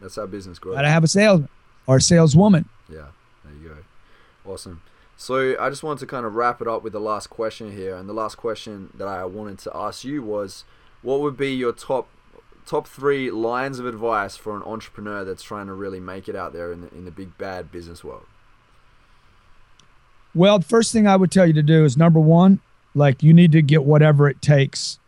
That's 0.00 0.14
how 0.14 0.26
business 0.26 0.60
grows. 0.60 0.76
Gotta 0.76 0.90
have 0.90 1.02
a 1.02 1.08
salesman 1.08 1.48
or 1.88 1.96
a 1.96 2.00
saleswoman. 2.00 2.68
Yeah, 2.88 3.06
there 3.44 3.54
you 3.60 3.68
go. 3.70 4.52
Awesome. 4.52 4.80
So 5.16 5.60
I 5.60 5.70
just 5.70 5.82
wanted 5.82 5.98
to 6.00 6.06
kind 6.06 6.24
of 6.24 6.36
wrap 6.36 6.62
it 6.62 6.68
up 6.68 6.84
with 6.84 6.92
the 6.92 7.00
last 7.00 7.30
question 7.30 7.72
here, 7.72 7.96
and 7.96 8.08
the 8.08 8.12
last 8.12 8.36
question 8.36 8.92
that 8.94 9.08
I 9.08 9.24
wanted 9.24 9.58
to 9.58 9.76
ask 9.76 10.04
you 10.04 10.22
was, 10.22 10.64
what 11.02 11.20
would 11.20 11.36
be 11.36 11.52
your 11.52 11.72
top 11.72 12.08
top 12.66 12.86
three 12.86 13.30
lines 13.30 13.78
of 13.78 13.86
advice 13.86 14.36
for 14.36 14.56
an 14.56 14.62
entrepreneur 14.62 15.24
that's 15.24 15.42
trying 15.42 15.66
to 15.66 15.72
really 15.72 15.98
make 15.98 16.28
it 16.28 16.36
out 16.36 16.52
there 16.52 16.72
in 16.72 16.82
the 16.82 16.88
in 16.88 17.04
the 17.04 17.10
big 17.10 17.36
bad 17.38 17.72
business 17.72 18.04
world? 18.04 18.26
Well, 20.34 20.58
the 20.60 20.64
first 20.64 20.92
thing 20.92 21.06
I 21.06 21.16
would 21.16 21.32
tell 21.32 21.46
you 21.46 21.52
to 21.54 21.62
do 21.62 21.84
is 21.84 21.96
number 21.96 22.20
one, 22.20 22.60
like 22.94 23.22
you 23.22 23.32
need 23.32 23.52
to 23.52 23.62
get 23.62 23.84
whatever 23.84 24.28
it 24.28 24.40
takes. 24.40 24.98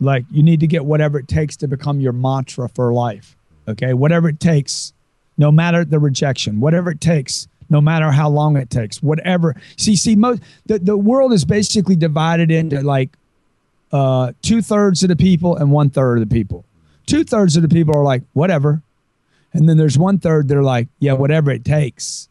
Like 0.00 0.24
you 0.30 0.42
need 0.42 0.60
to 0.60 0.66
get 0.66 0.84
whatever 0.84 1.18
it 1.18 1.28
takes 1.28 1.56
to 1.56 1.68
become 1.68 2.00
your 2.00 2.12
mantra 2.12 2.68
for 2.68 2.92
life. 2.92 3.36
Okay. 3.66 3.94
Whatever 3.94 4.28
it 4.28 4.40
takes, 4.40 4.92
no 5.36 5.50
matter 5.50 5.84
the 5.84 5.98
rejection, 5.98 6.60
whatever 6.60 6.90
it 6.90 7.00
takes, 7.00 7.48
no 7.70 7.80
matter 7.80 8.10
how 8.10 8.28
long 8.28 8.56
it 8.56 8.70
takes, 8.70 9.02
whatever. 9.02 9.54
See, 9.76 9.96
see, 9.96 10.16
most 10.16 10.42
the, 10.66 10.78
the 10.78 10.96
world 10.96 11.32
is 11.32 11.44
basically 11.44 11.96
divided 11.96 12.50
into 12.50 12.80
like 12.80 13.16
uh 13.92 14.32
two 14.42 14.62
thirds 14.62 15.02
of 15.02 15.08
the 15.08 15.16
people 15.16 15.56
and 15.56 15.70
one 15.70 15.90
third 15.90 16.18
of 16.18 16.28
the 16.28 16.34
people. 16.34 16.64
Two 17.06 17.24
thirds 17.24 17.56
of 17.56 17.62
the 17.62 17.68
people 17.68 17.96
are 17.96 18.04
like, 18.04 18.22
whatever. 18.34 18.82
And 19.52 19.68
then 19.68 19.78
there's 19.78 19.98
one 19.98 20.18
third 20.18 20.48
that 20.48 20.56
are 20.56 20.62
like, 20.62 20.88
yeah, 20.98 21.14
whatever 21.14 21.50
it 21.50 21.64
takes. 21.64 22.28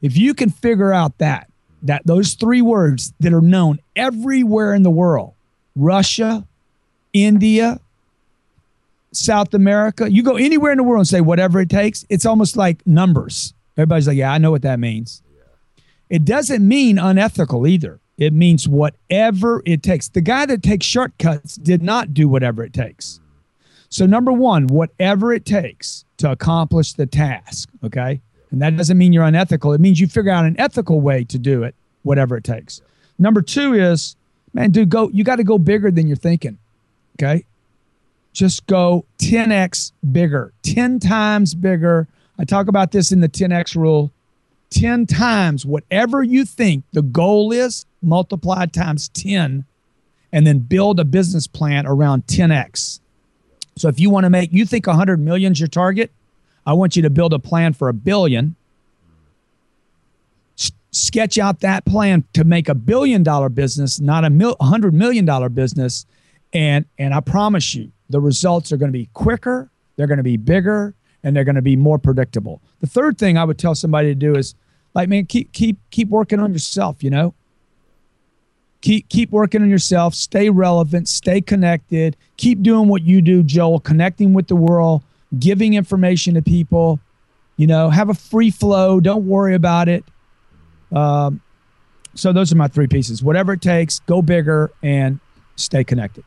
If 0.00 0.16
you 0.16 0.34
can 0.34 0.50
figure 0.50 0.92
out 0.92 1.18
that, 1.18 1.50
that 1.82 2.02
those 2.06 2.34
three 2.34 2.62
words 2.62 3.12
that 3.20 3.32
are 3.32 3.40
known 3.40 3.80
everywhere 3.96 4.72
in 4.72 4.82
the 4.82 4.90
world, 4.90 5.34
Russia, 5.74 6.46
India, 7.12 7.80
South 9.12 9.52
America, 9.52 10.10
you 10.10 10.22
go 10.22 10.36
anywhere 10.36 10.72
in 10.72 10.78
the 10.78 10.84
world 10.84 11.00
and 11.00 11.08
say 11.08 11.20
whatever 11.20 11.60
it 11.60 11.68
takes, 11.68 12.06
it's 12.08 12.24
almost 12.24 12.56
like 12.56 12.86
numbers. 12.86 13.52
Everybody's 13.76 14.06
like, 14.06 14.16
yeah, 14.16 14.32
I 14.32 14.38
know 14.38 14.50
what 14.50 14.62
that 14.62 14.78
means. 14.78 15.22
It 16.08 16.24
doesn't 16.24 16.66
mean 16.66 16.98
unethical 16.98 17.66
either. 17.66 17.98
It 18.22 18.32
means 18.32 18.68
whatever 18.68 19.64
it 19.66 19.82
takes. 19.82 20.08
The 20.08 20.20
guy 20.20 20.46
that 20.46 20.62
takes 20.62 20.86
shortcuts 20.86 21.56
did 21.56 21.82
not 21.82 22.14
do 22.14 22.28
whatever 22.28 22.62
it 22.62 22.72
takes. 22.72 23.18
So, 23.88 24.06
number 24.06 24.30
one, 24.30 24.68
whatever 24.68 25.32
it 25.32 25.44
takes 25.44 26.04
to 26.18 26.30
accomplish 26.30 26.92
the 26.92 27.04
task, 27.04 27.68
okay? 27.82 28.20
And 28.52 28.62
that 28.62 28.76
doesn't 28.76 28.96
mean 28.96 29.12
you're 29.12 29.24
unethical. 29.24 29.72
It 29.72 29.80
means 29.80 29.98
you 29.98 30.06
figure 30.06 30.30
out 30.30 30.44
an 30.44 30.54
ethical 30.60 31.00
way 31.00 31.24
to 31.24 31.36
do 31.36 31.64
it, 31.64 31.74
whatever 32.04 32.36
it 32.36 32.44
takes. 32.44 32.80
Number 33.18 33.42
two 33.42 33.74
is, 33.74 34.14
man, 34.54 34.70
dude, 34.70 34.88
go, 34.88 35.08
you 35.08 35.24
got 35.24 35.36
to 35.36 35.44
go 35.44 35.58
bigger 35.58 35.90
than 35.90 36.06
you're 36.06 36.16
thinking, 36.16 36.58
okay? 37.16 37.44
Just 38.32 38.68
go 38.68 39.04
10x 39.18 39.90
bigger, 40.12 40.52
10 40.62 41.00
times 41.00 41.54
bigger. 41.56 42.06
I 42.38 42.44
talk 42.44 42.68
about 42.68 42.92
this 42.92 43.10
in 43.10 43.18
the 43.18 43.28
10x 43.28 43.74
rule 43.74 44.12
10 44.72 45.06
times 45.06 45.66
whatever 45.66 46.22
you 46.22 46.44
think 46.44 46.84
the 46.92 47.02
goal 47.02 47.52
is, 47.52 47.86
multiply 48.00 48.66
times 48.66 49.08
10, 49.08 49.64
and 50.32 50.46
then 50.46 50.58
build 50.60 50.98
a 50.98 51.04
business 51.04 51.46
plan 51.46 51.86
around 51.86 52.26
10x. 52.26 53.00
So 53.76 53.88
if 53.88 54.00
you 54.00 54.10
want 54.10 54.24
to 54.24 54.30
make, 54.30 54.52
you 54.52 54.64
think 54.64 54.86
100 54.86 55.20
million 55.20 55.52
is 55.52 55.60
your 55.60 55.68
target, 55.68 56.10
I 56.66 56.72
want 56.72 56.96
you 56.96 57.02
to 57.02 57.10
build 57.10 57.32
a 57.32 57.38
plan 57.38 57.72
for 57.74 57.88
a 57.88 57.92
billion. 57.92 58.56
Sketch 60.90 61.38
out 61.38 61.60
that 61.60 61.84
plan 61.84 62.24
to 62.32 62.44
make 62.44 62.68
a 62.68 62.74
billion 62.74 63.22
dollar 63.22 63.48
business, 63.48 63.98
not 64.00 64.24
a 64.24 64.30
mil- 64.30 64.56
hundred 64.60 64.94
million 64.94 65.24
dollar 65.24 65.48
business, 65.48 66.06
and 66.52 66.84
and 66.98 67.14
I 67.14 67.20
promise 67.20 67.74
you, 67.74 67.90
the 68.10 68.20
results 68.20 68.72
are 68.72 68.76
going 68.76 68.92
to 68.92 68.98
be 68.98 69.08
quicker, 69.14 69.70
they're 69.96 70.06
going 70.06 70.18
to 70.18 70.22
be 70.22 70.36
bigger, 70.36 70.94
and 71.22 71.34
they're 71.34 71.44
going 71.44 71.56
to 71.56 71.62
be 71.62 71.76
more 71.76 71.98
predictable. 71.98 72.60
The 72.80 72.86
third 72.86 73.16
thing 73.16 73.38
I 73.38 73.44
would 73.44 73.58
tell 73.58 73.74
somebody 73.74 74.08
to 74.08 74.14
do 74.14 74.34
is, 74.34 74.54
like, 74.94 75.08
man, 75.08 75.26
keep 75.26 75.52
keep 75.52 75.78
keep 75.90 76.08
working 76.08 76.40
on 76.40 76.52
yourself. 76.52 77.02
You 77.02 77.10
know, 77.10 77.34
keep 78.80 79.08
keep 79.08 79.30
working 79.30 79.62
on 79.62 79.70
yourself. 79.70 80.14
Stay 80.14 80.50
relevant. 80.50 81.08
Stay 81.08 81.40
connected. 81.40 82.16
Keep 82.36 82.62
doing 82.62 82.88
what 82.88 83.02
you 83.02 83.22
do, 83.22 83.42
Joel. 83.42 83.80
Connecting 83.80 84.34
with 84.34 84.48
the 84.48 84.56
world, 84.56 85.02
giving 85.38 85.74
information 85.74 86.34
to 86.34 86.42
people. 86.42 87.00
You 87.56 87.66
know, 87.66 87.90
have 87.90 88.08
a 88.08 88.14
free 88.14 88.50
flow. 88.50 89.00
Don't 89.00 89.26
worry 89.26 89.54
about 89.54 89.88
it. 89.88 90.04
Um, 90.90 91.40
so 92.14 92.32
those 92.32 92.52
are 92.52 92.56
my 92.56 92.68
three 92.68 92.86
pieces. 92.86 93.22
Whatever 93.22 93.54
it 93.54 93.62
takes, 93.62 94.00
go 94.00 94.20
bigger 94.20 94.70
and 94.82 95.20
stay 95.56 95.84
connected. 95.84 96.24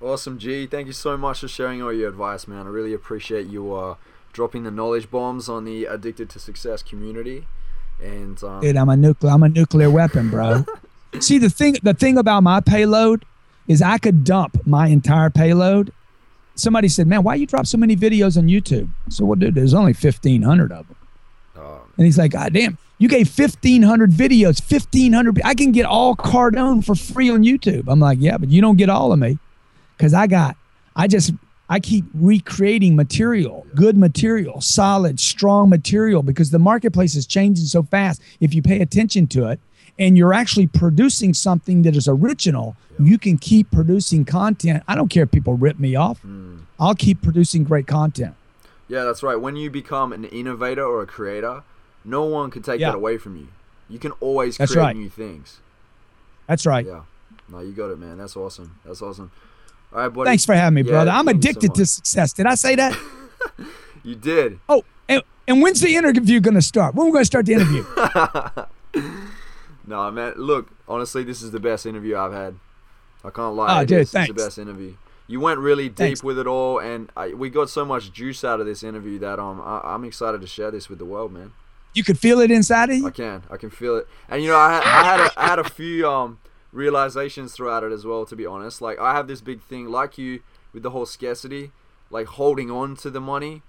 Awesome, 0.00 0.38
G. 0.38 0.66
Thank 0.66 0.88
you 0.88 0.92
so 0.92 1.16
much 1.16 1.40
for 1.40 1.48
sharing 1.48 1.80
all 1.80 1.92
your 1.92 2.08
advice, 2.08 2.48
man. 2.48 2.66
I 2.66 2.70
really 2.70 2.92
appreciate 2.92 3.46
you 3.46 3.72
uh, 3.72 3.94
dropping 4.32 4.64
the 4.64 4.70
knowledge 4.70 5.10
bombs 5.10 5.48
on 5.48 5.64
the 5.64 5.84
Addicted 5.84 6.28
to 6.30 6.38
Success 6.38 6.82
community. 6.82 7.46
And 8.02 8.42
um, 8.42 8.60
Dude, 8.60 8.76
I'm 8.76 8.88
a 8.88 8.96
nuclear. 8.96 9.32
I'm 9.32 9.42
a 9.42 9.48
nuclear 9.48 9.90
weapon, 9.90 10.30
bro. 10.30 10.64
See 11.20 11.38
the 11.38 11.50
thing. 11.50 11.76
The 11.82 11.94
thing 11.94 12.18
about 12.18 12.42
my 12.42 12.60
payload 12.60 13.24
is 13.68 13.80
I 13.82 13.98
could 13.98 14.24
dump 14.24 14.66
my 14.66 14.88
entire 14.88 15.30
payload. 15.30 15.92
Somebody 16.54 16.88
said, 16.88 17.06
"Man, 17.06 17.22
why 17.22 17.36
you 17.36 17.46
drop 17.46 17.66
so 17.66 17.78
many 17.78 17.96
videos 17.96 18.36
on 18.36 18.48
YouTube?" 18.48 18.88
So, 19.08 19.24
well, 19.24 19.36
dude, 19.36 19.54
there's 19.54 19.74
only 19.74 19.92
1,500 19.92 20.72
of 20.72 20.86
them. 20.88 20.96
uh, 21.56 21.78
And 21.96 22.06
he's 22.06 22.18
like, 22.18 22.32
God 22.32 22.52
damn, 22.52 22.76
you 22.98 23.08
gave 23.08 23.26
1,500 23.38 24.10
videos, 24.10 24.60
1,500. 24.70 25.40
I 25.44 25.54
can 25.54 25.72
get 25.72 25.86
all 25.86 26.16
Cardone 26.16 26.84
for 26.84 26.94
free 26.94 27.30
on 27.30 27.42
YouTube. 27.44 27.84
I'm 27.88 28.00
like, 28.00 28.18
yeah, 28.20 28.36
but 28.36 28.48
you 28.50 28.60
don't 28.60 28.76
get 28.76 28.88
all 28.90 29.12
of 29.12 29.18
me 29.18 29.38
because 29.96 30.12
I 30.12 30.26
got, 30.26 30.56
I 30.96 31.06
just, 31.08 31.32
I 31.72 31.80
keep 31.80 32.04
recreating 32.12 32.96
material, 32.96 33.66
good 33.74 33.96
material, 33.96 34.60
solid, 34.60 35.18
strong 35.18 35.70
material 35.70 36.22
because 36.22 36.50
the 36.50 36.58
marketplace 36.58 37.14
is 37.14 37.24
changing 37.26 37.64
so 37.64 37.82
fast. 37.82 38.20
If 38.40 38.52
you 38.52 38.60
pay 38.60 38.82
attention 38.82 39.26
to 39.28 39.46
it 39.48 39.58
and 39.98 40.18
you're 40.18 40.34
actually 40.34 40.66
producing 40.66 41.32
something 41.32 41.80
that 41.84 41.96
is 41.96 42.06
original, 42.06 42.76
you 42.98 43.16
can 43.16 43.38
keep 43.38 43.70
producing 43.70 44.26
content. 44.26 44.82
I 44.86 44.94
don't 44.94 45.08
care 45.08 45.22
if 45.22 45.30
people 45.30 45.54
rip 45.54 45.78
me 45.80 45.96
off. 45.96 46.18
Hmm. 46.20 46.58
I'll 46.78 46.94
keep 46.94 47.22
producing 47.22 47.64
great 47.64 47.86
content. 47.86 48.34
Yeah, 48.86 49.04
that's 49.04 49.22
right. 49.22 49.36
When 49.40 49.56
you 49.56 49.70
become 49.70 50.12
an 50.12 50.24
innovator 50.26 50.84
or 50.84 51.00
a 51.00 51.06
creator, 51.06 51.62
no 52.04 52.24
one 52.24 52.50
can 52.50 52.60
take 52.60 52.80
Yeah. 52.80 52.90
that 52.90 52.96
away 52.96 53.16
from 53.16 53.34
you. 53.38 53.48
You 53.88 53.98
can 53.98 54.10
always 54.20 54.58
That's 54.58 54.72
create 54.72 54.84
right. 54.84 54.96
new 54.96 55.08
things. 55.08 55.60
That's 56.46 56.66
right. 56.66 56.84
Yeah. 56.84 57.00
No, 57.48 57.60
you 57.60 57.72
got 57.72 57.88
it, 57.88 57.98
man. 57.98 58.18
That's 58.18 58.36
awesome. 58.36 58.76
That's 58.84 59.00
awesome. 59.00 59.30
All 59.92 60.00
right, 60.00 60.08
buddy. 60.08 60.28
Thanks 60.28 60.44
for 60.44 60.54
having 60.54 60.74
me, 60.76 60.82
Yeah, 60.82 60.90
brother. 60.92 61.10
I'm 61.10 61.26
you 61.26 61.32
so 61.32 61.38
addicted 61.38 61.74
to 61.74 61.86
success. 61.86 62.32
Did 62.32 62.46
I 62.46 62.54
say 62.54 62.76
that? 62.76 62.98
You 64.04 64.16
did. 64.16 64.58
Oh, 64.68 64.82
and, 65.08 65.22
and 65.46 65.62
when's 65.62 65.80
the 65.80 65.94
interview 65.94 66.40
going 66.40 66.54
to 66.54 66.62
start? 66.62 66.96
When 66.96 67.04
are 67.04 67.10
we 67.10 67.12
going 67.12 67.22
to 67.22 67.24
start 67.26 67.46
the 67.46 67.52
interview? 67.54 67.84
No, 69.86 70.10
man. 70.10 70.34
Look, 70.36 70.70
honestly, 70.88 71.24
this 71.24 71.42
is 71.42 71.50
the 71.50 71.60
best 71.60 71.86
interview 71.86 72.16
I've 72.16 72.32
had. 72.32 72.54
I 73.24 73.30
can't 73.30 73.54
lie. 73.54 73.78
Oh, 73.78 73.82
It 73.82 73.86
dude, 73.88 74.00
is. 74.02 74.14
Is 74.14 74.26
the 74.28 74.34
best 74.34 74.58
interview. 74.58 74.94
You 75.26 75.40
went 75.40 75.58
really 75.60 75.88
deep 75.88 75.96
Thanks. 75.96 76.22
with 76.22 76.38
it 76.38 76.46
all, 76.46 76.78
and 76.78 77.10
I, 77.16 77.28
we 77.28 77.50
got 77.50 77.70
so 77.70 77.84
much 77.84 78.12
juice 78.12 78.44
out 78.44 78.60
of 78.60 78.66
this 78.66 78.82
interview 78.82 79.18
that 79.20 79.38
um, 79.38 79.60
I, 79.60 79.80
I'm 79.84 80.04
excited 80.04 80.40
to 80.40 80.46
share 80.46 80.70
this 80.70 80.88
with 80.88 80.98
the 80.98 81.04
world, 81.04 81.32
man. 81.32 81.52
You 81.94 82.04
could 82.04 82.18
feel 82.18 82.40
it 82.40 82.50
inside 82.50 82.90
of 82.90 82.96
you. 82.96 83.06
I 83.06 83.10
can, 83.10 83.42
I 83.50 83.56
can 83.56 83.70
feel 83.70 83.96
it. 83.96 84.08
And 84.28 84.42
you 84.42 84.48
know, 84.50 84.56
I, 84.56 84.72
had- 84.74 84.82
I 84.84 85.04
had 85.04 85.20
a, 85.20 85.40
I 85.40 85.46
had 85.46 85.58
a 85.58 85.64
few 85.68 86.08
um 86.08 86.38
realizations 86.72 87.52
throughout 87.52 87.84
it 87.84 87.92
as 87.92 88.04
well. 88.04 88.24
To 88.26 88.34
be 88.36 88.46
honest, 88.46 88.80
like 88.82 88.98
I 88.98 89.14
have 89.14 89.28
this 89.28 89.40
big 89.40 89.62
thing, 89.62 89.86
like 89.88 90.18
you, 90.18 90.40
with 90.72 90.82
the 90.82 90.90
whole 90.90 91.06
scarcity, 91.06 91.70
like 92.10 92.26
holding 92.26 92.70
on 92.70 92.96
to 92.96 93.10
the 93.10 93.20
money. 93.20 93.62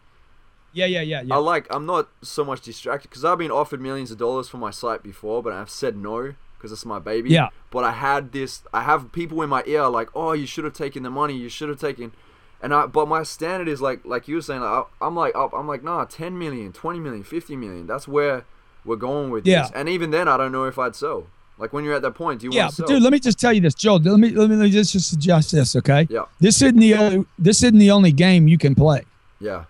Yeah, 0.71 0.87
yeah, 0.87 1.01
yeah, 1.01 1.21
yeah. 1.21 1.35
I 1.35 1.37
like 1.37 1.67
I'm 1.69 1.85
not 1.85 2.09
so 2.23 2.43
much 2.43 2.61
distracted 2.61 3.09
because 3.09 3.23
I've 3.23 3.37
been 3.37 3.51
offered 3.51 3.79
millions 3.81 4.09
of 4.11 4.17
dollars 4.17 4.49
for 4.49 4.57
my 4.57 4.71
site 4.71 5.03
before, 5.03 5.43
but 5.43 5.53
I've 5.53 5.69
said 5.69 5.95
no 5.95 6.33
because 6.57 6.71
it's 6.71 6.85
my 6.85 6.97
baby. 6.97 7.29
Yeah. 7.29 7.49
But 7.69 7.83
I 7.83 7.91
had 7.91 8.31
this. 8.31 8.63
I 8.73 8.81
have 8.83 9.11
people 9.11 9.41
in 9.41 9.49
my 9.49 9.63
ear 9.67 9.87
like, 9.89 10.09
oh, 10.15 10.31
you 10.31 10.45
should 10.47 10.63
have 10.63 10.73
taken 10.73 11.03
the 11.03 11.09
money. 11.11 11.35
You 11.35 11.49
should 11.49 11.69
have 11.69 11.79
taken. 11.79 12.13
And 12.61 12.73
I, 12.73 12.85
but 12.85 13.09
my 13.09 13.23
standard 13.23 13.67
is 13.67 13.81
like, 13.81 14.05
like 14.05 14.29
you 14.29 14.35
were 14.35 14.41
saying, 14.41 14.61
like, 14.61 14.85
I- 15.01 15.05
I'm 15.05 15.15
like, 15.17 15.35
up, 15.35 15.51
I'm 15.53 15.67
like, 15.67 15.83
nah, 15.83 16.05
10 16.05 16.39
million, 16.39 16.71
20 16.71 16.97
million, 17.01 17.21
50 17.21 17.57
million. 17.57 17.85
That's 17.87 18.07
where 18.07 18.45
we're 18.85 18.95
going 18.95 19.31
with 19.31 19.45
Yeah. 19.45 19.63
this. 19.63 19.71
And 19.75 19.89
even 19.89 20.11
then, 20.11 20.29
I 20.29 20.37
don't 20.37 20.53
know 20.53 20.63
if 20.63 20.79
I'd 20.79 20.95
sell. 20.95 21.27
Like 21.57 21.71
when 21.71 21.83
you're 21.83 21.93
at 21.93 22.01
that 22.01 22.15
point, 22.15 22.41
do 22.41 22.47
you 22.47 22.53
Yeah, 22.53 22.63
want 22.63 22.75
to 22.75 22.81
but 22.81 22.87
dude, 22.89 23.03
let 23.03 23.11
me 23.13 23.19
just 23.19 23.39
tell 23.39 23.53
you 23.53 23.61
this, 23.61 23.73
Joe. 23.75 23.95
Let 23.95 24.19
me 24.19 24.29
let 24.31 24.49
me, 24.49 24.55
let 24.55 24.63
me 24.65 24.69
just 24.71 24.91
just 24.93 25.09
suggest 25.09 25.51
this, 25.51 25.75
okay? 25.75 26.07
Yeah. 26.09 26.25
This 26.39 26.61
isn't 26.61 26.79
the 26.79 26.95
only 26.95 27.25
this 27.37 27.63
isn't 27.63 27.77
the 27.77 27.91
only 27.91 28.11
game 28.11 28.47
you 28.47 28.57
can 28.57 28.75
play. 28.75 29.03
yeah. 29.39 29.65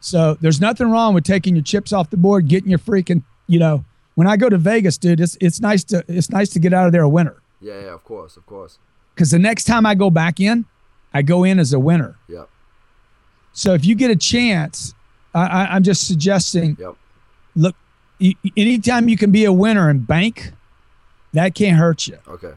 So 0.00 0.34
there's 0.40 0.60
nothing 0.60 0.90
wrong 0.92 1.12
with 1.12 1.24
taking 1.24 1.56
your 1.56 1.64
chips 1.64 1.92
off 1.92 2.08
the 2.10 2.16
board, 2.16 2.46
getting 2.46 2.70
your 2.70 2.78
freaking, 2.78 3.22
you 3.48 3.58
know. 3.58 3.84
When 4.14 4.26
I 4.28 4.36
go 4.36 4.48
to 4.48 4.56
Vegas, 4.56 4.96
dude, 4.96 5.20
it's 5.20 5.36
it's 5.40 5.60
nice 5.60 5.82
to 5.84 6.04
it's 6.08 6.30
nice 6.30 6.48
to 6.50 6.58
get 6.60 6.72
out 6.72 6.86
of 6.86 6.92
there 6.92 7.02
a 7.02 7.08
winner. 7.08 7.36
Yeah, 7.60 7.80
yeah, 7.80 7.94
of 7.94 8.04
course, 8.04 8.36
of 8.36 8.46
course. 8.46 8.78
Because 9.14 9.30
the 9.32 9.38
next 9.40 9.64
time 9.64 9.84
I 9.86 9.94
go 9.96 10.08
back 10.10 10.38
in, 10.40 10.64
I 11.12 11.22
go 11.22 11.42
in 11.44 11.58
as 11.58 11.72
a 11.72 11.78
winner. 11.80 12.16
Yep, 12.28 12.48
So 13.52 13.74
if 13.74 13.84
you 13.84 13.96
get 13.96 14.10
a 14.12 14.16
chance, 14.16 14.94
I, 15.34 15.46
I, 15.46 15.74
I'm 15.74 15.82
just 15.82 16.06
suggesting. 16.06 16.76
yep. 16.78 16.94
Look, 17.56 17.74
anytime 18.56 19.08
you 19.08 19.16
can 19.16 19.30
be 19.32 19.44
a 19.44 19.52
winner 19.52 19.88
and 19.90 20.06
bank, 20.06 20.52
that 21.32 21.54
can't 21.54 21.76
hurt 21.76 22.06
you. 22.06 22.18
Okay. 22.28 22.52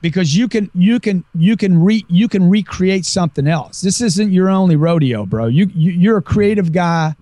because 0.00 0.36
you 0.36 0.48
can 0.48 0.70
you 0.74 1.00
can 1.00 1.24
you 1.34 1.56
can 1.56 1.82
re 1.82 2.04
you 2.08 2.28
can 2.28 2.48
recreate 2.50 3.06
something 3.06 3.46
else. 3.46 3.80
This 3.80 4.00
isn't 4.00 4.32
your 4.32 4.50
only 4.50 4.76
rodeo, 4.76 5.24
bro. 5.26 5.46
You, 5.46 5.70
you 5.74 5.92
you're 5.92 6.18
a 6.18 6.22
creative 6.22 6.72
guy, 6.72 7.14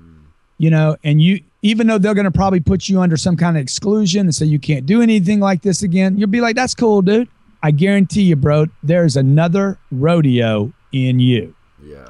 you 0.58 0.70
know, 0.70 0.96
and 1.04 1.20
you 1.22 1.40
even 1.62 1.86
though 1.86 1.98
they're 1.98 2.14
going 2.14 2.24
to 2.24 2.30
probably 2.32 2.58
put 2.58 2.88
you 2.88 3.00
under 3.00 3.16
some 3.16 3.36
kind 3.36 3.56
of 3.56 3.62
exclusion 3.62 4.22
and 4.22 4.34
say 4.34 4.46
you 4.46 4.58
can't 4.58 4.84
do 4.84 5.00
anything 5.00 5.38
like 5.38 5.62
this 5.62 5.82
again, 5.84 6.18
you'll 6.18 6.28
be 6.28 6.40
like, 6.40 6.56
"That's 6.56 6.74
cool, 6.74 7.02
dude." 7.02 7.28
I 7.62 7.70
guarantee 7.70 8.22
you, 8.22 8.34
bro. 8.34 8.66
There's 8.82 9.16
another 9.16 9.78
rodeo 9.92 10.72
in 10.90 11.20
you. 11.20 11.54
Yeah. 11.80 12.08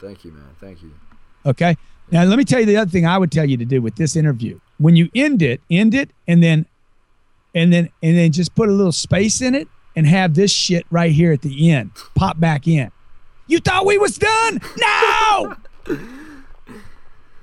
Thank 0.00 0.24
you, 0.24 0.32
man. 0.32 0.48
Thank 0.58 0.82
you. 0.82 0.92
Okay. 1.44 1.76
Now 2.10 2.24
let 2.24 2.38
me 2.38 2.44
tell 2.44 2.60
you 2.60 2.64
the 2.66 2.78
other 2.78 2.90
thing 2.90 3.04
I 3.06 3.18
would 3.18 3.30
tell 3.30 3.44
you 3.44 3.58
to 3.58 3.66
do 3.66 3.82
with 3.82 3.96
this 3.96 4.16
interview. 4.16 4.58
When 4.78 4.96
you 4.96 5.10
end 5.14 5.42
it, 5.42 5.60
end 5.70 5.94
it, 5.94 6.10
and 6.26 6.42
then, 6.42 6.64
and 7.54 7.72
then, 7.72 7.90
and 8.02 8.16
then 8.16 8.32
just 8.32 8.54
put 8.54 8.68
a 8.68 8.72
little 8.72 8.92
space 8.92 9.40
in 9.40 9.54
it, 9.54 9.68
and 9.96 10.06
have 10.06 10.34
this 10.34 10.50
shit 10.50 10.86
right 10.90 11.12
here 11.12 11.32
at 11.32 11.42
the 11.42 11.70
end 11.70 11.90
pop 12.14 12.38
back 12.38 12.66
in. 12.66 12.90
You 13.46 13.58
thought 13.58 13.84
we 13.84 13.98
was 13.98 14.16
done? 14.16 14.60
No. 14.78 15.56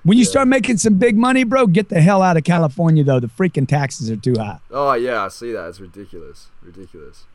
when 0.03 0.18
you 0.18 0.24
start 0.24 0.47
making 0.47 0.78
some 0.78 0.93
big 0.97 1.18
money, 1.18 1.43
bro, 1.43 1.68
get 1.68 1.89
the 1.89 1.99
hell 1.99 2.22
out 2.22 2.38
of 2.38 2.43
California 2.45 3.03
though. 3.03 3.20
The 3.20 3.28
freaking 3.28 3.68
taxes 3.68 4.10
are 4.10 4.16
too 4.16 4.36
high. 4.38 4.60
Oh 4.72 4.93
yeah, 4.93 5.26
I 5.26 5.28
see 5.28 5.51
that. 5.51 5.68
It's 5.68 5.80
ridiculous. 5.80 6.47
Ridiculous. 6.62 7.26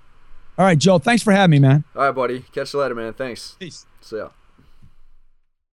All 0.58 0.64
right, 0.64 0.78
Joel. 0.78 0.98
Thanks 0.98 1.22
for 1.22 1.32
having 1.32 1.50
me, 1.50 1.58
man. 1.58 1.84
All 1.94 2.02
right, 2.02 2.14
buddy. 2.14 2.40
Catch 2.52 2.72
you 2.74 2.80
later, 2.80 2.94
man. 2.94 3.12
Thanks. 3.12 3.56
Peace. 3.58 3.86
See 4.00 4.16
ya. 4.16 4.28